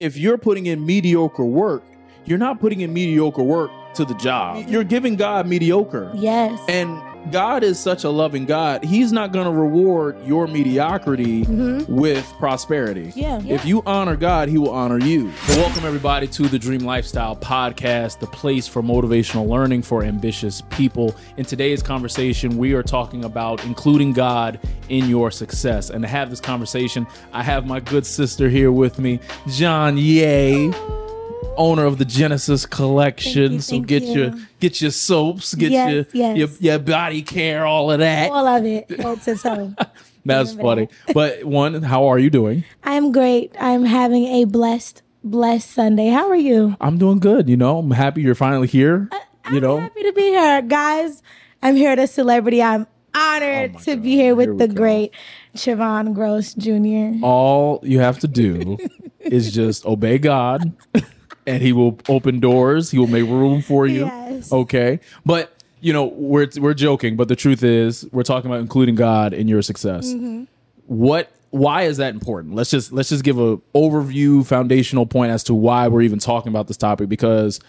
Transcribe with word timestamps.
If 0.00 0.16
you're 0.16 0.38
putting 0.38 0.66
in 0.66 0.86
mediocre 0.86 1.44
work, 1.44 1.82
you're 2.24 2.38
not 2.38 2.60
putting 2.60 2.82
in 2.82 2.92
mediocre 2.92 3.42
work 3.42 3.72
to 3.94 4.04
the 4.04 4.14
job. 4.14 4.68
You're 4.68 4.84
giving 4.84 5.16
God 5.16 5.48
mediocre. 5.48 6.12
Yes. 6.14 6.56
And 6.68 7.02
God 7.30 7.62
is 7.62 7.78
such 7.78 8.04
a 8.04 8.10
loving 8.10 8.46
God. 8.46 8.82
He's 8.84 9.12
not 9.12 9.32
going 9.32 9.44
to 9.44 9.52
reward 9.52 10.16
your 10.26 10.46
mediocrity 10.46 11.44
mm-hmm. 11.44 11.94
with 11.94 12.24
prosperity. 12.38 13.12
Yeah. 13.14 13.42
If 13.44 13.66
you 13.66 13.82
honor 13.84 14.16
God, 14.16 14.48
He 14.48 14.56
will 14.56 14.70
honor 14.70 14.98
you. 14.98 15.30
So 15.32 15.56
welcome, 15.58 15.84
everybody, 15.84 16.26
to 16.28 16.48
the 16.48 16.58
Dream 16.58 16.80
Lifestyle 16.80 17.36
Podcast, 17.36 18.20
the 18.20 18.26
place 18.26 18.66
for 18.66 18.82
motivational 18.82 19.46
learning 19.46 19.82
for 19.82 20.02
ambitious 20.02 20.62
people. 20.70 21.14
In 21.36 21.44
today's 21.44 21.82
conversation, 21.82 22.56
we 22.56 22.72
are 22.72 22.82
talking 22.82 23.24
about 23.24 23.62
including 23.64 24.12
God 24.12 24.58
in 24.88 25.08
your 25.08 25.30
success. 25.30 25.90
And 25.90 26.02
to 26.02 26.08
have 26.08 26.30
this 26.30 26.40
conversation, 26.40 27.06
I 27.32 27.42
have 27.42 27.66
my 27.66 27.80
good 27.80 28.06
sister 28.06 28.48
here 28.48 28.72
with 28.72 28.98
me, 28.98 29.18
Jonye 29.46 31.07
owner 31.56 31.84
of 31.84 31.98
the 31.98 32.04
Genesis 32.04 32.66
collection. 32.66 33.54
you, 33.54 33.60
so 33.60 33.80
get 33.80 34.02
you. 34.02 34.12
your 34.12 34.34
get 34.60 34.80
your 34.80 34.90
soaps, 34.90 35.54
get 35.54 35.70
Yes, 35.72 35.90
your, 35.92 36.06
yes. 36.12 36.36
your 36.36 36.48
your 36.60 36.78
body 36.78 37.22
care, 37.22 37.66
all 37.66 37.90
of 37.90 37.98
that. 38.00 38.30
All 38.30 38.46
of 38.46 38.64
it. 38.64 38.88
That's 40.24 40.52
funny. 40.54 40.88
but 41.14 41.44
one, 41.44 41.82
how 41.82 42.06
are 42.08 42.18
you 42.18 42.28
doing? 42.30 42.64
I'm 42.84 43.12
great. 43.12 43.54
I'm 43.58 43.84
having 43.84 44.24
a 44.26 44.44
blessed, 44.44 45.02
blessed 45.24 45.70
Sunday. 45.70 46.08
How 46.08 46.28
are 46.28 46.36
you? 46.36 46.76
I'm 46.80 46.98
doing 46.98 47.18
good. 47.18 47.48
You 47.48 47.56
know, 47.56 47.78
I'm 47.78 47.90
happy 47.90 48.20
you're 48.22 48.34
finally 48.34 48.66
here. 48.68 49.08
Uh, 49.10 49.18
you 49.50 49.56
I'm 49.56 49.62
know, 49.62 49.78
happy 49.78 50.02
to 50.02 50.12
be 50.12 50.22
here. 50.22 50.60
Guys, 50.62 51.22
I'm 51.62 51.76
here 51.76 51.92
at 51.92 51.98
a 51.98 52.06
celebrity. 52.06 52.62
I'm 52.62 52.86
honored 53.14 53.72
Oh 53.76 53.78
to 53.84 53.94
God. 53.94 54.02
be 54.02 54.16
here 54.16 54.34
with 54.34 54.48
Here 54.58 54.68
the 54.68 54.68
great 54.74 55.12
Siobhan 55.56 56.12
Gross 56.14 56.52
Jr. 56.54 57.24
all 57.24 57.80
you 57.82 58.00
have 58.00 58.18
to 58.18 58.28
do 58.28 58.76
is 59.20 59.52
just 59.54 59.86
obey 59.86 60.18
God, 60.18 60.72
and 61.48 61.62
He 61.62 61.72
will 61.72 61.98
open 62.08 62.40
doors. 62.40 62.90
He 62.90 62.98
will 62.98 63.06
make 63.06 63.24
room 63.24 63.62
for 63.62 63.86
you. 63.86 64.06
Yes. 64.06 64.52
Okay, 64.52 65.00
but. 65.24 65.54
You 65.80 65.92
know, 65.92 66.06
we're 66.06 66.48
we're 66.56 66.74
joking, 66.74 67.14
but 67.14 67.28
the 67.28 67.36
truth 67.36 67.62
is, 67.62 68.04
we're 68.10 68.24
talking 68.24 68.50
about 68.50 68.58
including 68.58 68.96
God 68.96 69.32
in 69.32 69.46
your 69.46 69.62
success. 69.62 70.08
Mm-hmm. 70.08 70.42
what 70.86 71.30
why 71.50 71.82
is 71.82 71.96
that 71.96 72.14
important 72.14 72.54
let's 72.54 72.70
just 72.70 72.92
let's 72.92 73.08
just 73.08 73.24
give 73.24 73.38
a 73.38 73.56
overview 73.74 74.44
foundational 74.44 75.06
point 75.06 75.32
as 75.32 75.42
to 75.44 75.54
why 75.54 75.88
we're 75.88 76.02
even 76.02 76.18
talking 76.18 76.50
about 76.50 76.66
this 76.66 76.76
topic 76.76 77.08
because 77.08 77.60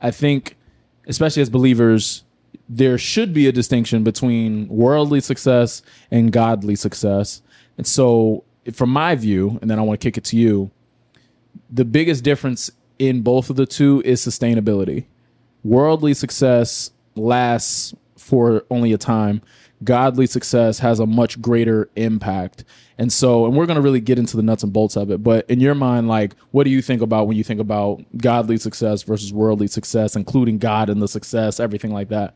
i 0.00 0.10
think 0.10 0.56
especially 1.06 1.42
as 1.42 1.50
believers 1.50 2.24
there 2.68 2.96
should 2.98 3.34
be 3.34 3.46
a 3.46 3.52
distinction 3.52 4.02
between 4.02 4.66
worldly 4.68 5.20
success 5.20 5.82
and 6.10 6.32
godly 6.32 6.74
success 6.74 7.42
and 7.76 7.86
so 7.86 8.42
from 8.72 8.90
my 8.90 9.14
view 9.14 9.58
and 9.60 9.70
then 9.70 9.78
i 9.78 9.82
want 9.82 10.00
to 10.00 10.04
kick 10.04 10.16
it 10.16 10.24
to 10.24 10.36
you 10.36 10.70
the 11.70 11.84
biggest 11.84 12.24
difference 12.24 12.70
in 12.98 13.22
both 13.22 13.50
of 13.50 13.56
the 13.56 13.66
two 13.66 14.02
is 14.04 14.24
sustainability. 14.24 15.04
Worldly 15.64 16.14
success 16.14 16.90
lasts 17.14 17.94
for 18.16 18.64
only 18.70 18.92
a 18.92 18.98
time. 18.98 19.42
Godly 19.84 20.26
success 20.26 20.78
has 20.78 21.00
a 21.00 21.06
much 21.06 21.40
greater 21.40 21.90
impact. 21.96 22.64
And 22.98 23.12
so 23.12 23.44
and 23.44 23.54
we're 23.54 23.66
going 23.66 23.76
to 23.76 23.82
really 23.82 24.00
get 24.00 24.18
into 24.18 24.36
the 24.36 24.42
nuts 24.42 24.62
and 24.62 24.72
bolts 24.72 24.96
of 24.96 25.10
it 25.10 25.22
but 25.22 25.48
in 25.50 25.60
your 25.60 25.74
mind 25.74 26.08
like 26.08 26.34
what 26.52 26.64
do 26.64 26.70
you 26.70 26.80
think 26.80 27.02
about 27.02 27.28
when 27.28 27.36
you 27.36 27.44
think 27.44 27.60
about 27.60 28.02
godly 28.16 28.56
success 28.56 29.02
versus 29.02 29.34
worldly 29.34 29.66
success 29.66 30.16
including 30.16 30.56
god 30.56 30.88
and 30.88 31.02
the 31.02 31.08
success 31.08 31.60
everything 31.60 31.92
like 31.92 32.08
that 32.08 32.34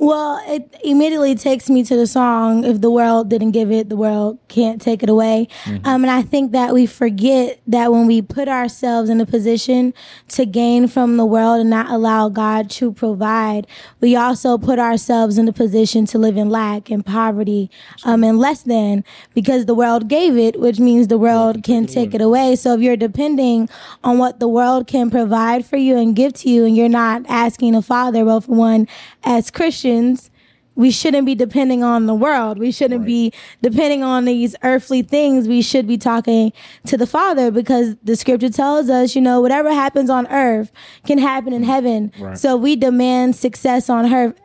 Well, 0.00 0.40
it 0.46 0.76
immediately 0.84 1.34
takes 1.34 1.68
me 1.68 1.82
to 1.82 1.96
the 1.96 2.06
song, 2.06 2.62
If 2.62 2.80
the 2.80 2.90
World 2.90 3.28
Didn't 3.28 3.50
Give 3.50 3.72
It, 3.72 3.88
the 3.88 3.96
World 3.96 4.38
Can't 4.46 4.80
Take 4.80 5.02
It 5.02 5.08
Away. 5.08 5.48
Um, 5.84 6.04
and 6.04 6.10
I 6.10 6.22
think 6.22 6.52
that 6.52 6.72
we 6.72 6.86
forget 6.86 7.60
that 7.66 7.90
when 7.90 8.06
we 8.06 8.22
put 8.22 8.46
ourselves 8.46 9.10
in 9.10 9.20
a 9.20 9.26
position 9.26 9.92
to 10.28 10.46
gain 10.46 10.86
from 10.86 11.16
the 11.16 11.26
world 11.26 11.60
and 11.60 11.68
not 11.68 11.90
allow 11.90 12.28
God 12.28 12.70
to 12.70 12.92
provide, 12.92 13.66
we 14.00 14.14
also 14.14 14.56
put 14.56 14.78
ourselves 14.78 15.36
in 15.36 15.48
a 15.48 15.52
position 15.52 16.06
to 16.06 16.18
live 16.18 16.36
in 16.36 16.48
lack 16.48 16.90
and 16.90 17.04
poverty 17.04 17.68
um, 18.04 18.22
and 18.22 18.38
less 18.38 18.62
than 18.62 19.02
because 19.34 19.66
the 19.66 19.74
world 19.74 20.06
gave 20.06 20.36
it, 20.36 20.60
which 20.60 20.78
means 20.78 21.08
the 21.08 21.18
world 21.18 21.64
can 21.64 21.86
take 21.86 22.14
it 22.14 22.20
away. 22.20 22.54
So 22.54 22.74
if 22.74 22.80
you're 22.80 22.96
depending 22.96 23.68
on 24.04 24.18
what 24.18 24.38
the 24.38 24.48
world 24.48 24.86
can 24.86 25.10
provide 25.10 25.66
for 25.66 25.76
you 25.76 25.96
and 25.98 26.14
give 26.14 26.34
to 26.34 26.48
you, 26.48 26.64
and 26.64 26.76
you're 26.76 26.88
not 26.88 27.22
asking 27.28 27.72
the 27.72 27.82
Father, 27.82 28.24
well, 28.24 28.40
for 28.40 28.54
one, 28.54 28.86
as 29.28 29.50
Christians, 29.50 30.30
we 30.74 30.90
shouldn't 30.90 31.26
be 31.26 31.34
depending 31.34 31.82
on 31.82 32.06
the 32.06 32.14
world. 32.14 32.58
We 32.58 32.72
shouldn't 32.72 33.04
be 33.04 33.32
depending 33.62 34.02
on 34.02 34.24
these 34.24 34.56
earthly 34.62 35.02
things. 35.02 35.46
We 35.46 35.60
should 35.60 35.86
be 35.86 35.98
talking 35.98 36.52
to 36.86 36.96
the 36.96 37.06
Father 37.06 37.50
because 37.50 37.96
the 38.02 38.16
scripture 38.16 38.48
tells 38.48 38.88
us, 38.88 39.14
you 39.14 39.20
know, 39.20 39.40
whatever 39.40 39.72
happens 39.74 40.08
on 40.08 40.26
earth 40.28 40.72
can 41.04 41.18
happen 41.18 41.52
in 41.52 41.62
mm. 41.62 41.66
heaven. 41.66 42.12
Right. 42.18 42.38
So 42.38 42.56
we 42.56 42.74
demand 42.74 43.36
success 43.36 43.90
on 43.90 44.12
earth. 44.12 44.40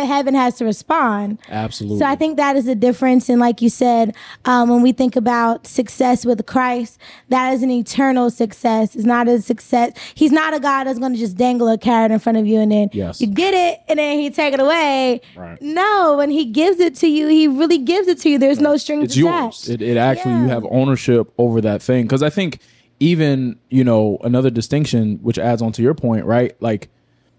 Heaven 0.00 0.34
has 0.34 0.56
to 0.56 0.64
respond. 0.64 1.38
absolutely 1.48 1.98
So 1.98 2.06
I 2.06 2.16
think 2.16 2.36
that 2.36 2.56
is 2.56 2.64
the 2.64 2.74
difference. 2.74 3.28
And 3.28 3.40
like 3.40 3.60
you 3.62 3.68
said, 3.68 4.14
um, 4.44 4.68
when 4.68 4.82
we 4.82 4.92
think 4.92 5.16
about 5.16 5.66
success 5.66 6.24
with 6.24 6.44
Christ, 6.46 6.98
that 7.28 7.52
is 7.52 7.62
an 7.62 7.70
eternal 7.70 8.30
success. 8.30 8.96
It's 8.96 9.04
not 9.04 9.28
a 9.28 9.40
success. 9.42 9.92
He's 10.14 10.32
not 10.32 10.54
a 10.54 10.60
God 10.60 10.84
that's 10.84 10.98
going 10.98 11.12
to 11.12 11.18
just 11.18 11.36
dangle 11.36 11.68
a 11.68 11.78
carrot 11.78 12.10
in 12.10 12.18
front 12.18 12.38
of 12.38 12.46
you 12.46 12.58
and 12.60 12.72
then 12.72 12.88
Yes. 12.92 13.20
you 13.20 13.26
get 13.26 13.54
it 13.54 13.80
and 13.88 13.98
then 13.98 14.18
he 14.18 14.30
take 14.30 14.54
it 14.54 14.60
away. 14.60 15.20
Right. 15.36 15.60
No, 15.60 16.16
when 16.16 16.30
he 16.30 16.44
gives 16.46 16.80
it 16.80 16.94
to 16.96 17.06
you, 17.08 17.28
he 17.28 17.46
really 17.48 17.78
gives 17.78 18.08
it 18.08 18.18
to 18.20 18.30
you. 18.30 18.38
There's 18.38 18.60
no 18.60 18.76
strings 18.76 19.04
it's 19.04 19.16
attached. 19.16 19.68
yours. 19.68 19.68
It, 19.68 19.82
it 19.82 19.96
actually 19.96 20.32
you 20.34 20.48
have 20.48 20.64
ownership 20.70 21.32
over 21.38 21.60
that 21.60 21.82
thing. 21.82 22.04
Because 22.04 22.22
I 22.22 22.30
think 22.30 22.58
even 23.00 23.58
you 23.68 23.82
know 23.84 24.18
another 24.22 24.48
distinction, 24.50 25.18
which 25.22 25.38
adds 25.38 25.60
on 25.62 25.72
to 25.72 25.82
your 25.82 25.94
point, 25.94 26.24
right? 26.24 26.54
Like 26.60 26.88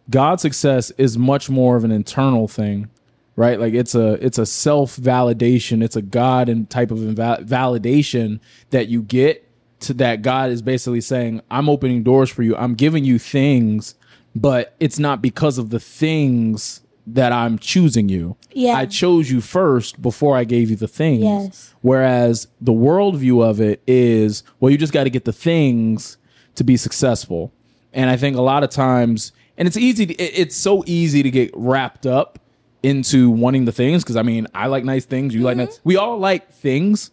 God's 0.10 0.42
success 0.42 0.92
is 0.92 1.18
much 1.18 1.50
more 1.50 1.76
of 1.76 1.84
an 1.84 1.92
internal 1.92 2.48
thing, 2.48 2.90
right? 3.36 3.60
Like 3.60 3.74
it's 3.74 3.96
a 3.96 4.14
it's 4.26 4.38
a 4.38 4.46
self 4.46 4.98
validation. 4.98 5.84
It's 5.84 5.96
a 5.96 6.02
God 6.02 6.50
and 6.50 6.70
type 6.70 6.92
of 6.92 7.00
validation 7.00 8.40
that 8.72 8.88
you 8.88 9.02
get 9.02 9.48
to 9.82 9.94
that 9.96 10.22
God 10.22 10.50
is 10.50 10.62
basically 10.62 11.02
saying, 11.02 11.42
"I'm 11.50 11.70
opening 11.70 12.04
doors 12.04 12.30
for 12.30 12.44
you. 12.44 12.56
I'm 12.56 12.76
giving 12.76 13.06
you 13.06 13.20
things." 13.20 13.96
But 14.36 14.74
it's 14.80 14.98
not 14.98 15.22
because 15.22 15.58
of 15.60 15.70
the 15.70 15.80
things 15.80 16.82
that 17.06 17.32
I'm 17.32 17.60
choosing 17.60 18.10
you. 18.10 18.36
Yeah. 18.52 18.76
I 18.76 18.86
chose 18.86 19.30
you 19.30 19.42
first 19.42 20.02
before 20.02 20.38
I 20.38 20.44
gave 20.44 20.70
you 20.70 20.76
the 20.76 20.88
things. 20.88 21.24
Yes. 21.24 21.74
Whereas 21.82 22.48
the 22.62 22.72
worldview 22.72 23.44
of 23.44 23.60
it 23.60 23.82
is, 23.86 24.44
well, 24.60 24.72
you 24.72 24.78
just 24.78 24.94
got 24.94 25.04
to 25.04 25.10
get 25.10 25.26
the 25.26 25.34
things 25.34 26.18
to 26.56 26.64
be 26.64 26.78
successful. 26.78 27.52
And 27.92 28.10
I 28.10 28.18
think 28.18 28.38
a 28.38 28.42
lot 28.42 28.64
of 28.64 28.70
times, 28.70 29.34
and 29.58 29.68
it's 29.68 29.78
easy, 29.78 30.06
to, 30.06 30.14
it- 30.16 30.40
it's 30.40 30.56
so 30.56 30.84
easy 30.86 31.24
to 31.24 31.32
get 31.32 31.52
wrapped 31.54 32.06
up 32.06 32.40
into 32.82 33.30
wanting 33.30 33.66
the 33.66 33.72
things. 33.72 34.04
Cause 34.04 34.16
I 34.16 34.24
mean, 34.24 34.48
I 34.54 34.68
like 34.68 34.84
nice 34.84 35.06
things. 35.06 35.34
You 35.34 35.42
like 35.42 35.58
mm-hmm. 35.58 35.66
nice, 35.66 35.80
we 35.84 35.96
all 35.98 36.18
like 36.18 36.52
things. 36.52 37.12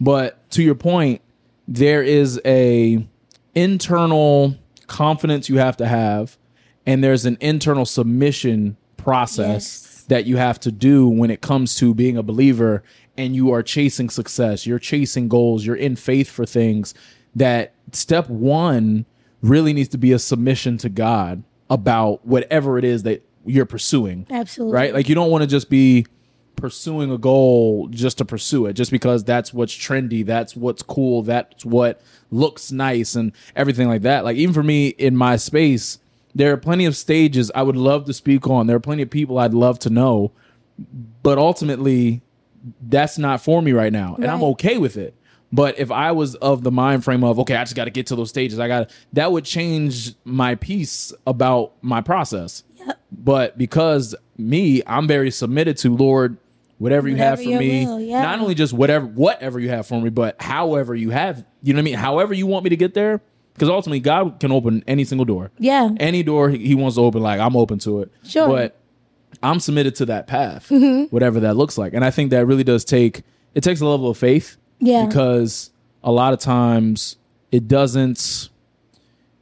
But 0.00 0.50
to 0.50 0.62
your 0.62 0.74
point, 0.74 1.22
there 1.66 2.02
is 2.02 2.40
a 2.44 3.06
internal 3.54 4.56
confidence 4.86 5.48
you 5.48 5.58
have 5.58 5.76
to 5.78 5.86
have, 5.86 6.36
and 6.84 7.02
there's 7.02 7.24
an 7.24 7.38
internal 7.40 7.86
submission 7.86 8.76
process 8.96 9.82
Yes. 9.84 10.04
that 10.08 10.26
you 10.26 10.36
have 10.36 10.60
to 10.60 10.70
do 10.72 11.08
when 11.08 11.30
it 11.30 11.40
comes 11.40 11.76
to 11.76 11.94
being 11.94 12.16
a 12.16 12.22
believer 12.22 12.82
and 13.16 13.34
you 13.34 13.50
are 13.50 13.62
chasing 13.62 14.10
success, 14.10 14.66
you're 14.66 14.78
chasing 14.78 15.28
goals, 15.28 15.64
you're 15.64 15.76
in 15.76 15.96
faith 15.96 16.28
for 16.28 16.44
things. 16.44 16.92
That 17.34 17.72
step 17.92 18.28
one 18.28 19.06
really 19.40 19.72
needs 19.72 19.88
to 19.90 19.98
be 19.98 20.12
a 20.12 20.18
submission 20.18 20.76
to 20.78 20.88
God 20.88 21.42
about 21.70 22.26
whatever 22.26 22.78
it 22.78 22.84
is 22.84 23.02
that 23.04 23.26
you're 23.44 23.66
pursuing. 23.66 24.26
Absolutely. 24.30 24.74
Right? 24.74 24.94
Like 24.94 25.08
you 25.08 25.14
don't 25.14 25.30
want 25.30 25.42
to 25.42 25.48
just 25.48 25.70
be 25.70 26.06
pursuing 26.56 27.10
a 27.12 27.18
goal 27.18 27.88
just 27.88 28.18
to 28.18 28.24
pursue 28.24 28.66
it, 28.66 28.72
just 28.72 28.90
because 28.90 29.22
that's 29.24 29.52
what's 29.52 29.74
trendy, 29.74 30.24
that's 30.24 30.56
what's 30.56 30.82
cool, 30.82 31.22
that's 31.22 31.64
what 31.64 32.00
looks 32.30 32.72
nice 32.72 33.14
and 33.14 33.32
everything 33.54 33.88
like 33.88 34.02
that. 34.02 34.24
Like 34.24 34.36
even 34.36 34.54
for 34.54 34.62
me 34.62 34.88
in 34.88 35.16
my 35.16 35.36
space, 35.36 35.98
there 36.34 36.52
are 36.52 36.56
plenty 36.56 36.86
of 36.86 36.96
stages 36.96 37.50
I 37.54 37.62
would 37.62 37.76
love 37.76 38.04
to 38.06 38.12
speak 38.12 38.48
on. 38.48 38.66
There 38.66 38.76
are 38.76 38.80
plenty 38.80 39.02
of 39.02 39.10
people 39.10 39.38
I'd 39.38 39.54
love 39.54 39.78
to 39.80 39.90
know, 39.90 40.32
but 41.22 41.38
ultimately 41.38 42.22
that's 42.82 43.18
not 43.18 43.40
for 43.40 43.62
me 43.62 43.72
right 43.72 43.92
now. 43.92 44.16
And 44.16 44.26
I'm 44.26 44.42
okay 44.42 44.78
with 44.78 44.96
it. 44.96 45.14
But 45.56 45.78
if 45.78 45.90
I 45.90 46.12
was 46.12 46.34
of 46.36 46.62
the 46.62 46.70
mind 46.70 47.02
frame 47.04 47.24
of, 47.24 47.38
okay, 47.40 47.56
I 47.56 47.64
just 47.64 47.74
got 47.74 47.84
to 47.86 47.90
get 47.90 48.08
to 48.08 48.16
those 48.16 48.28
stages, 48.28 48.58
I 48.58 48.68
got 48.68 48.90
that 49.14 49.32
would 49.32 49.44
change 49.44 50.14
my 50.24 50.54
piece 50.54 51.12
about 51.26 51.72
my 51.80 52.00
process. 52.02 52.62
Yep. 52.76 53.00
But 53.10 53.56
because 53.58 54.14
me, 54.36 54.82
I'm 54.86 55.06
very 55.08 55.30
submitted 55.30 55.78
to 55.78 55.96
Lord, 55.96 56.36
whatever 56.78 57.08
you 57.08 57.16
have 57.16 57.42
for 57.42 57.58
me. 57.58 57.86
will, 57.86 58.00
yeah. 58.00 58.22
Not 58.22 58.38
only 58.40 58.54
just 58.54 58.72
whatever 58.74 59.06
whatever 59.06 59.58
you 59.58 59.70
have 59.70 59.86
for 59.86 60.00
me, 60.00 60.10
but 60.10 60.40
however 60.40 60.94
you 60.94 61.10
have, 61.10 61.44
you 61.62 61.72
know 61.72 61.78
what 61.78 61.82
I 61.82 61.84
mean? 61.84 61.94
However 61.94 62.34
you 62.34 62.46
want 62.46 62.64
me 62.64 62.70
to 62.70 62.76
get 62.76 62.92
there. 62.94 63.22
Because 63.54 63.70
ultimately 63.70 64.00
God 64.00 64.38
can 64.38 64.52
open 64.52 64.84
any 64.86 65.04
single 65.04 65.24
door. 65.24 65.50
Yeah. 65.58 65.88
Any 65.98 66.22
door 66.22 66.50
he 66.50 66.58
he 66.66 66.74
wants 66.74 66.96
to 66.96 67.00
open, 67.02 67.22
like 67.22 67.40
I'm 67.40 67.56
open 67.56 67.78
to 67.80 68.02
it. 68.02 68.12
Sure. 68.22 68.46
But 68.48 68.76
I'm 69.42 69.60
submitted 69.60 69.94
to 69.96 70.06
that 70.06 70.26
path, 70.26 70.68
Mm-hmm. 70.68 71.04
whatever 71.04 71.40
that 71.40 71.56
looks 71.56 71.78
like. 71.78 71.94
And 71.94 72.04
I 72.04 72.10
think 72.10 72.30
that 72.32 72.44
really 72.46 72.64
does 72.64 72.84
take 72.84 73.22
it 73.54 73.62
takes 73.62 73.80
a 73.80 73.86
level 73.86 74.10
of 74.10 74.18
faith. 74.18 74.58
Yeah. 74.78 75.06
Because 75.06 75.70
a 76.02 76.12
lot 76.12 76.32
of 76.32 76.38
times 76.38 77.16
it 77.50 77.68
doesn't 77.68 78.50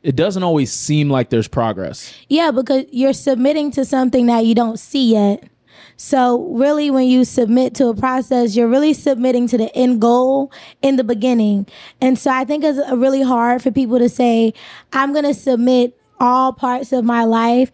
it 0.02 0.16
doesn't 0.16 0.42
always 0.42 0.70
seem 0.70 1.08
like 1.08 1.30
there's 1.30 1.48
progress. 1.48 2.14
Yeah, 2.28 2.50
because 2.50 2.84
you're 2.92 3.14
submitting 3.14 3.70
to 3.72 3.86
something 3.86 4.26
that 4.26 4.44
you 4.44 4.54
don't 4.54 4.78
see 4.78 5.12
yet. 5.12 5.48
So 5.96 6.48
really 6.50 6.90
when 6.90 7.06
you 7.06 7.24
submit 7.24 7.74
to 7.76 7.88
a 7.88 7.94
process, 7.94 8.54
you're 8.54 8.68
really 8.68 8.92
submitting 8.92 9.48
to 9.48 9.58
the 9.58 9.74
end 9.74 10.00
goal 10.00 10.52
in 10.82 10.96
the 10.96 11.04
beginning. 11.04 11.66
And 12.00 12.18
so 12.18 12.30
I 12.30 12.44
think 12.44 12.64
it's 12.64 12.78
really 12.92 13.22
hard 13.22 13.62
for 13.62 13.70
people 13.70 13.98
to 13.98 14.08
say, 14.08 14.52
I'm 14.92 15.12
going 15.12 15.24
to 15.24 15.34
submit 15.34 15.98
all 16.20 16.52
parts 16.52 16.92
of 16.92 17.04
my 17.04 17.24
life, 17.24 17.70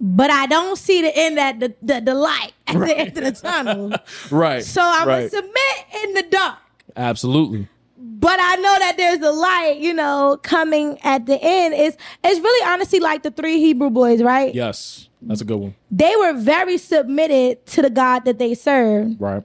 but 0.00 0.30
I 0.30 0.46
don't 0.46 0.76
see 0.76 1.02
the 1.02 1.16
end 1.16 1.38
at 1.38 1.60
the, 1.60 1.74
the, 1.82 2.00
the 2.00 2.14
light 2.14 2.52
at 2.66 2.78
the 2.78 2.96
end 2.96 3.18
of 3.18 3.24
the 3.24 3.32
tunnel. 3.32 3.92
Right. 4.30 4.64
So 4.64 4.82
I'm 4.82 5.08
right. 5.08 5.18
going 5.18 5.30
to 5.30 5.36
submit 5.36 6.04
in 6.04 6.14
the 6.14 6.22
dark. 6.30 6.58
Absolutely. 6.96 7.68
But 7.98 8.38
I 8.40 8.56
know 8.56 8.76
that 8.78 8.94
there's 8.96 9.20
a 9.20 9.30
light, 9.30 9.76
you 9.78 9.92
know, 9.92 10.38
coming 10.42 10.98
at 11.02 11.26
the 11.26 11.38
end. 11.42 11.74
It's 11.74 11.96
it's 12.24 12.40
really 12.40 12.66
honestly 12.72 12.98
like 13.00 13.22
the 13.22 13.30
three 13.30 13.60
Hebrew 13.60 13.90
boys, 13.90 14.22
right? 14.22 14.54
Yes. 14.54 15.08
That's 15.22 15.40
a 15.40 15.44
good 15.44 15.58
one. 15.58 15.74
They 15.90 16.14
were 16.16 16.32
very 16.34 16.78
submitted 16.78 17.64
to 17.66 17.82
the 17.82 17.90
God 17.90 18.24
that 18.24 18.38
they 18.38 18.54
served. 18.54 19.20
Right. 19.20 19.42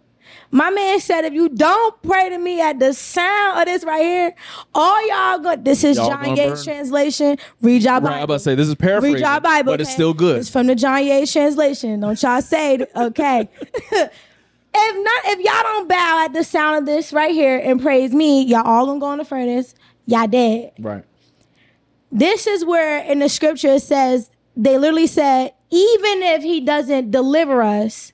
My 0.54 0.70
man 0.70 1.00
said, 1.00 1.24
if 1.26 1.34
you 1.34 1.50
don't 1.50 2.02
pray 2.02 2.30
to 2.30 2.38
me 2.38 2.62
at 2.62 2.80
the 2.80 2.94
sound 2.94 3.60
of 3.60 3.66
this 3.66 3.84
right 3.86 4.02
here, 4.04 4.36
all 4.76 5.08
y'all 5.08 5.40
go. 5.40 5.56
This 5.62 5.84
is 5.84 5.98
Y'all 5.98 6.12
Jonye's 6.12 6.38
burn. 6.60 6.64
translation. 6.64 7.38
Read 7.62 7.84
y'all 7.84 7.94
Right. 7.96 8.04
Bible. 8.04 8.16
I'm 8.16 8.24
about 8.24 8.34
to 8.36 8.40
say 8.40 8.56
this 8.56 8.68
is 8.68 8.76
paraphrasing, 8.76 9.16
Read 9.16 9.22
y'all 9.22 9.40
Bible, 9.40 9.74
but 9.74 9.82
it's 9.82 9.92
still 9.92 10.14
good. 10.14 10.38
It's 10.40 10.50
from 10.50 10.68
the 10.68 10.76
Jonye's 10.76 11.32
translation. 11.32 12.00
Don't 12.02 12.22
y'all 12.22 12.42
say 12.42 12.86
okay. 12.96 13.50
if 14.74 15.04
not, 15.04 15.34
if 15.34 15.40
y'all 15.40 15.64
don't 15.64 15.90
bow 15.90 16.26
at 16.26 16.34
the 16.34 16.44
sound 16.44 16.78
of 16.78 16.86
this 16.86 17.12
right 17.12 17.32
here 17.32 17.58
and 17.58 17.82
praise 17.82 18.14
me, 18.14 18.44
y'all 18.44 18.66
all 18.66 18.86
gonna 18.86 19.00
go 19.00 19.12
in 19.12 19.18
the 19.20 19.26
furnace. 19.26 19.76
Y'all 20.06 20.28
dead. 20.28 20.72
right. 20.80 21.06
This 22.12 22.46
is 22.46 22.66
where 22.66 23.04
in 23.04 23.20
the 23.20 23.30
scripture 23.30 23.76
it 23.76 23.84
says 23.84 24.30
they 24.58 24.78
literally 24.78 25.08
said, 25.08 25.54
even 25.70 26.24
if 26.24 26.44
he 26.44 26.60
doesn't 26.60 27.12
deliver 27.12 27.62
us, 27.62 28.12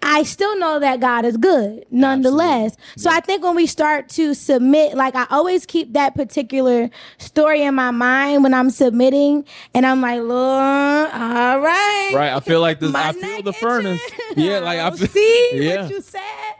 I 0.00 0.22
still 0.22 0.56
know 0.58 0.78
that 0.78 1.00
God 1.00 1.24
is 1.24 1.36
good 1.36 1.84
nonetheless. 1.90 2.76
So 2.96 3.10
I 3.10 3.20
think 3.20 3.42
when 3.42 3.54
we 3.56 3.66
start 3.66 4.08
to 4.10 4.32
submit, 4.34 4.94
like 4.94 5.14
I 5.16 5.26
always 5.30 5.66
keep 5.66 5.92
that 5.94 6.14
particular 6.14 6.88
story 7.18 7.62
in 7.62 7.74
my 7.74 7.90
mind 7.90 8.42
when 8.44 8.54
I'm 8.54 8.70
submitting, 8.70 9.44
and 9.74 9.84
I'm 9.84 10.00
like, 10.00 10.20
Lord, 10.20 11.10
all 11.12 11.60
right. 11.60 12.12
Right. 12.14 12.32
I 12.32 12.40
feel 12.40 12.60
like 12.60 12.80
this. 12.80 12.94
I 12.94 13.12
feel 13.12 13.42
the 13.42 13.52
furnace. 13.52 14.00
Yeah. 14.36 14.60
Like 14.60 14.78
I 14.78 14.90
feel, 14.96 15.08
see 15.08 15.50
Yeah. 15.54 15.82
what 15.82 15.90
you 15.90 16.00
said, 16.00 16.54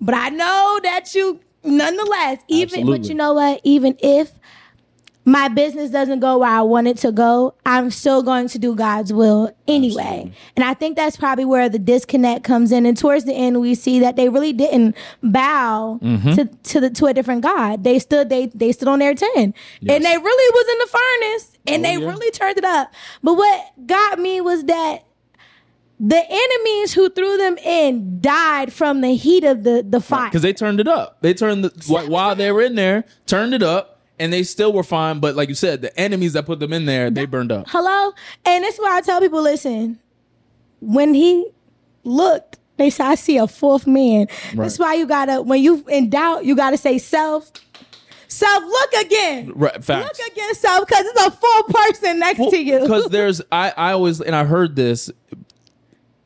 but 0.00 0.14
I 0.14 0.30
know 0.30 0.80
that 0.82 1.14
you, 1.14 1.40
nonetheless, 1.62 2.40
even 2.48 2.86
but 2.86 3.04
you 3.08 3.14
know 3.14 3.34
what? 3.34 3.60
Even 3.62 3.96
if 4.00 4.32
my 5.26 5.48
business 5.48 5.90
doesn't 5.90 6.20
go 6.20 6.38
where 6.38 6.48
I 6.48 6.62
want 6.62 6.88
it 6.88 6.96
to 6.98 7.12
go, 7.12 7.54
I'm 7.66 7.90
still 7.90 8.22
going 8.22 8.48
to 8.48 8.58
do 8.58 8.74
God's 8.74 9.12
will 9.12 9.54
anyway. 9.68 10.02
Absolutely. 10.02 10.32
And 10.56 10.64
I 10.64 10.74
think 10.74 10.96
that's 10.96 11.16
probably 11.16 11.44
where 11.44 11.68
the 11.68 11.78
disconnect 11.78 12.42
comes 12.42 12.72
in. 12.72 12.86
And 12.86 12.96
towards 12.96 13.26
the 13.26 13.34
end, 13.34 13.60
we 13.60 13.74
see 13.74 14.00
that 14.00 14.16
they 14.16 14.28
really 14.30 14.52
didn't 14.52 14.96
bow 15.22 15.98
Mm-hmm. 16.02 16.32
to, 16.34 16.44
to 16.46 16.80
the 16.80 16.90
to 16.90 17.06
a 17.06 17.14
different 17.14 17.42
God. 17.42 17.84
They 17.84 17.98
stood 17.98 18.28
they 18.30 18.46
they 18.46 18.72
stood 18.72 18.88
on 18.88 18.98
their 18.98 19.14
ten, 19.14 19.54
Yes. 19.80 19.96
and 19.96 20.04
they 20.04 20.16
really 20.16 20.50
was 20.54 20.66
in 20.72 20.78
the 20.78 20.86
furnace, 20.98 21.58
and 21.66 21.84
Oh, 21.84 21.88
they 21.88 22.02
yeah. 22.02 22.08
really 22.10 22.30
turned 22.30 22.58
it 22.58 22.64
up. 22.64 22.92
But 23.22 23.34
what 23.34 23.72
got 23.86 24.18
me 24.18 24.40
was 24.40 24.64
that 24.64 25.04
the 25.98 26.22
enemies 26.28 26.94
who 26.94 27.10
threw 27.10 27.36
them 27.36 27.58
in 27.58 28.20
died 28.22 28.72
from 28.72 29.02
the 29.02 29.14
heat 29.14 29.44
of 29.44 29.64
the 29.64 29.84
the 29.86 30.00
fire. 30.00 30.28
because 30.30 30.42
they 30.42 30.54
turned 30.54 30.80
it 30.80 30.88
up. 30.88 31.18
They 31.20 31.34
turned 31.34 31.62
the 31.64 32.06
while 32.08 32.34
they 32.34 32.50
were 32.52 32.62
in 32.62 32.74
there, 32.74 33.04
turned 33.26 33.52
it 33.52 33.62
up, 33.62 33.99
and 34.20 34.32
they 34.32 34.44
still 34.44 34.72
were 34.72 34.84
fine. 34.84 35.18
But 35.18 35.34
like 35.34 35.48
you 35.48 35.54
said, 35.56 35.80
the 35.82 35.98
enemies 35.98 36.34
that 36.34 36.46
put 36.46 36.60
them 36.60 36.72
in 36.72 36.84
there, 36.84 37.10
they 37.10 37.24
burned 37.26 37.50
up. 37.50 37.66
Hello? 37.68 38.12
And 38.44 38.62
that's 38.62 38.78
why 38.78 38.96
I 38.96 39.00
tell 39.00 39.20
people 39.20 39.42
listen, 39.42 39.98
when 40.80 41.14
he 41.14 41.48
looked, 42.04 42.58
they 42.76 42.90
said, 42.90 43.06
I 43.06 43.14
see 43.16 43.36
a 43.36 43.46
fourth 43.48 43.86
man. 43.86 44.28
That's 44.54 44.78
why 44.78 44.94
you 44.94 45.06
gotta, 45.06 45.42
when 45.42 45.60
you 45.62 45.84
in 45.88 46.08
doubt, 46.10 46.44
you 46.44 46.54
gotta 46.54 46.76
say 46.78 46.98
self. 46.98 47.50
Self, 48.28 48.62
look 48.62 48.92
again. 49.04 49.52
Right, 49.56 49.82
facts. 49.84 50.18
Look 50.20 50.32
again, 50.32 50.54
self, 50.54 50.86
because 50.86 51.04
it's 51.04 51.26
a 51.26 51.30
full 51.32 51.62
person 51.64 52.20
next 52.20 52.38
to 52.50 52.56
you. 52.56 52.78
Because 52.80 53.06
there's, 53.08 53.42
I, 53.50 53.72
I 53.76 53.92
always, 53.92 54.20
and 54.20 54.36
I 54.36 54.44
heard 54.44 54.76
this. 54.76 55.10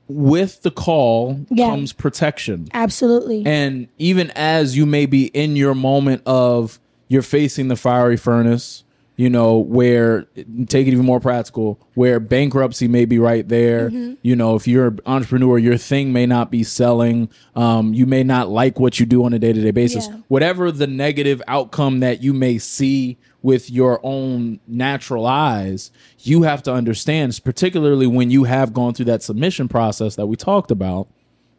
With 0.06 0.60
the 0.60 0.70
call 0.70 1.40
Yeah. 1.48 1.70
comes 1.70 1.94
protection. 1.94 2.68
Absolutely. 2.74 3.42
And 3.46 3.88
even 3.96 4.30
as 4.32 4.76
you 4.76 4.84
may 4.84 5.06
be 5.06 5.28
in 5.28 5.56
your 5.56 5.74
moment 5.74 6.20
of 6.26 6.78
you're 7.14 7.22
facing 7.22 7.68
the 7.68 7.76
fiery 7.76 8.16
furnace, 8.16 8.82
you 9.14 9.30
know, 9.30 9.58
where 9.58 10.22
take 10.66 10.88
it 10.88 10.92
even 10.92 11.04
more 11.04 11.20
practical, 11.20 11.78
where 11.94 12.18
bankruptcy 12.18 12.88
may 12.88 13.04
be 13.04 13.20
right 13.20 13.48
there. 13.48 13.88
Mm-hmm. 13.88 14.14
You 14.22 14.34
know, 14.34 14.56
if 14.56 14.66
you're 14.66 14.88
an 14.88 14.98
entrepreneur, 15.06 15.56
your 15.56 15.76
thing 15.76 16.12
may 16.12 16.26
not 16.26 16.50
be 16.50 16.64
selling. 16.64 17.30
Um, 17.54 17.94
you 17.94 18.04
may 18.04 18.24
not 18.24 18.48
like 18.48 18.80
what 18.80 18.98
you 18.98 19.06
do 19.06 19.24
on 19.24 19.32
a 19.32 19.38
day 19.38 19.52
to 19.52 19.62
day 19.62 19.70
basis. 19.70 20.08
Yeah. 20.08 20.16
Whatever 20.26 20.72
the 20.72 20.88
negative 20.88 21.40
outcome 21.46 22.00
that 22.00 22.20
you 22.20 22.34
may 22.34 22.58
see 22.58 23.16
with 23.42 23.70
your 23.70 24.00
own 24.02 24.58
natural 24.66 25.24
eyes, 25.24 25.92
you 26.18 26.42
have 26.42 26.64
to 26.64 26.72
understand, 26.72 27.40
particularly 27.44 28.08
when 28.08 28.32
you 28.32 28.42
have 28.42 28.72
gone 28.72 28.92
through 28.92 29.04
that 29.04 29.22
submission 29.22 29.68
process 29.68 30.16
that 30.16 30.26
we 30.26 30.34
talked 30.34 30.72
about 30.72 31.06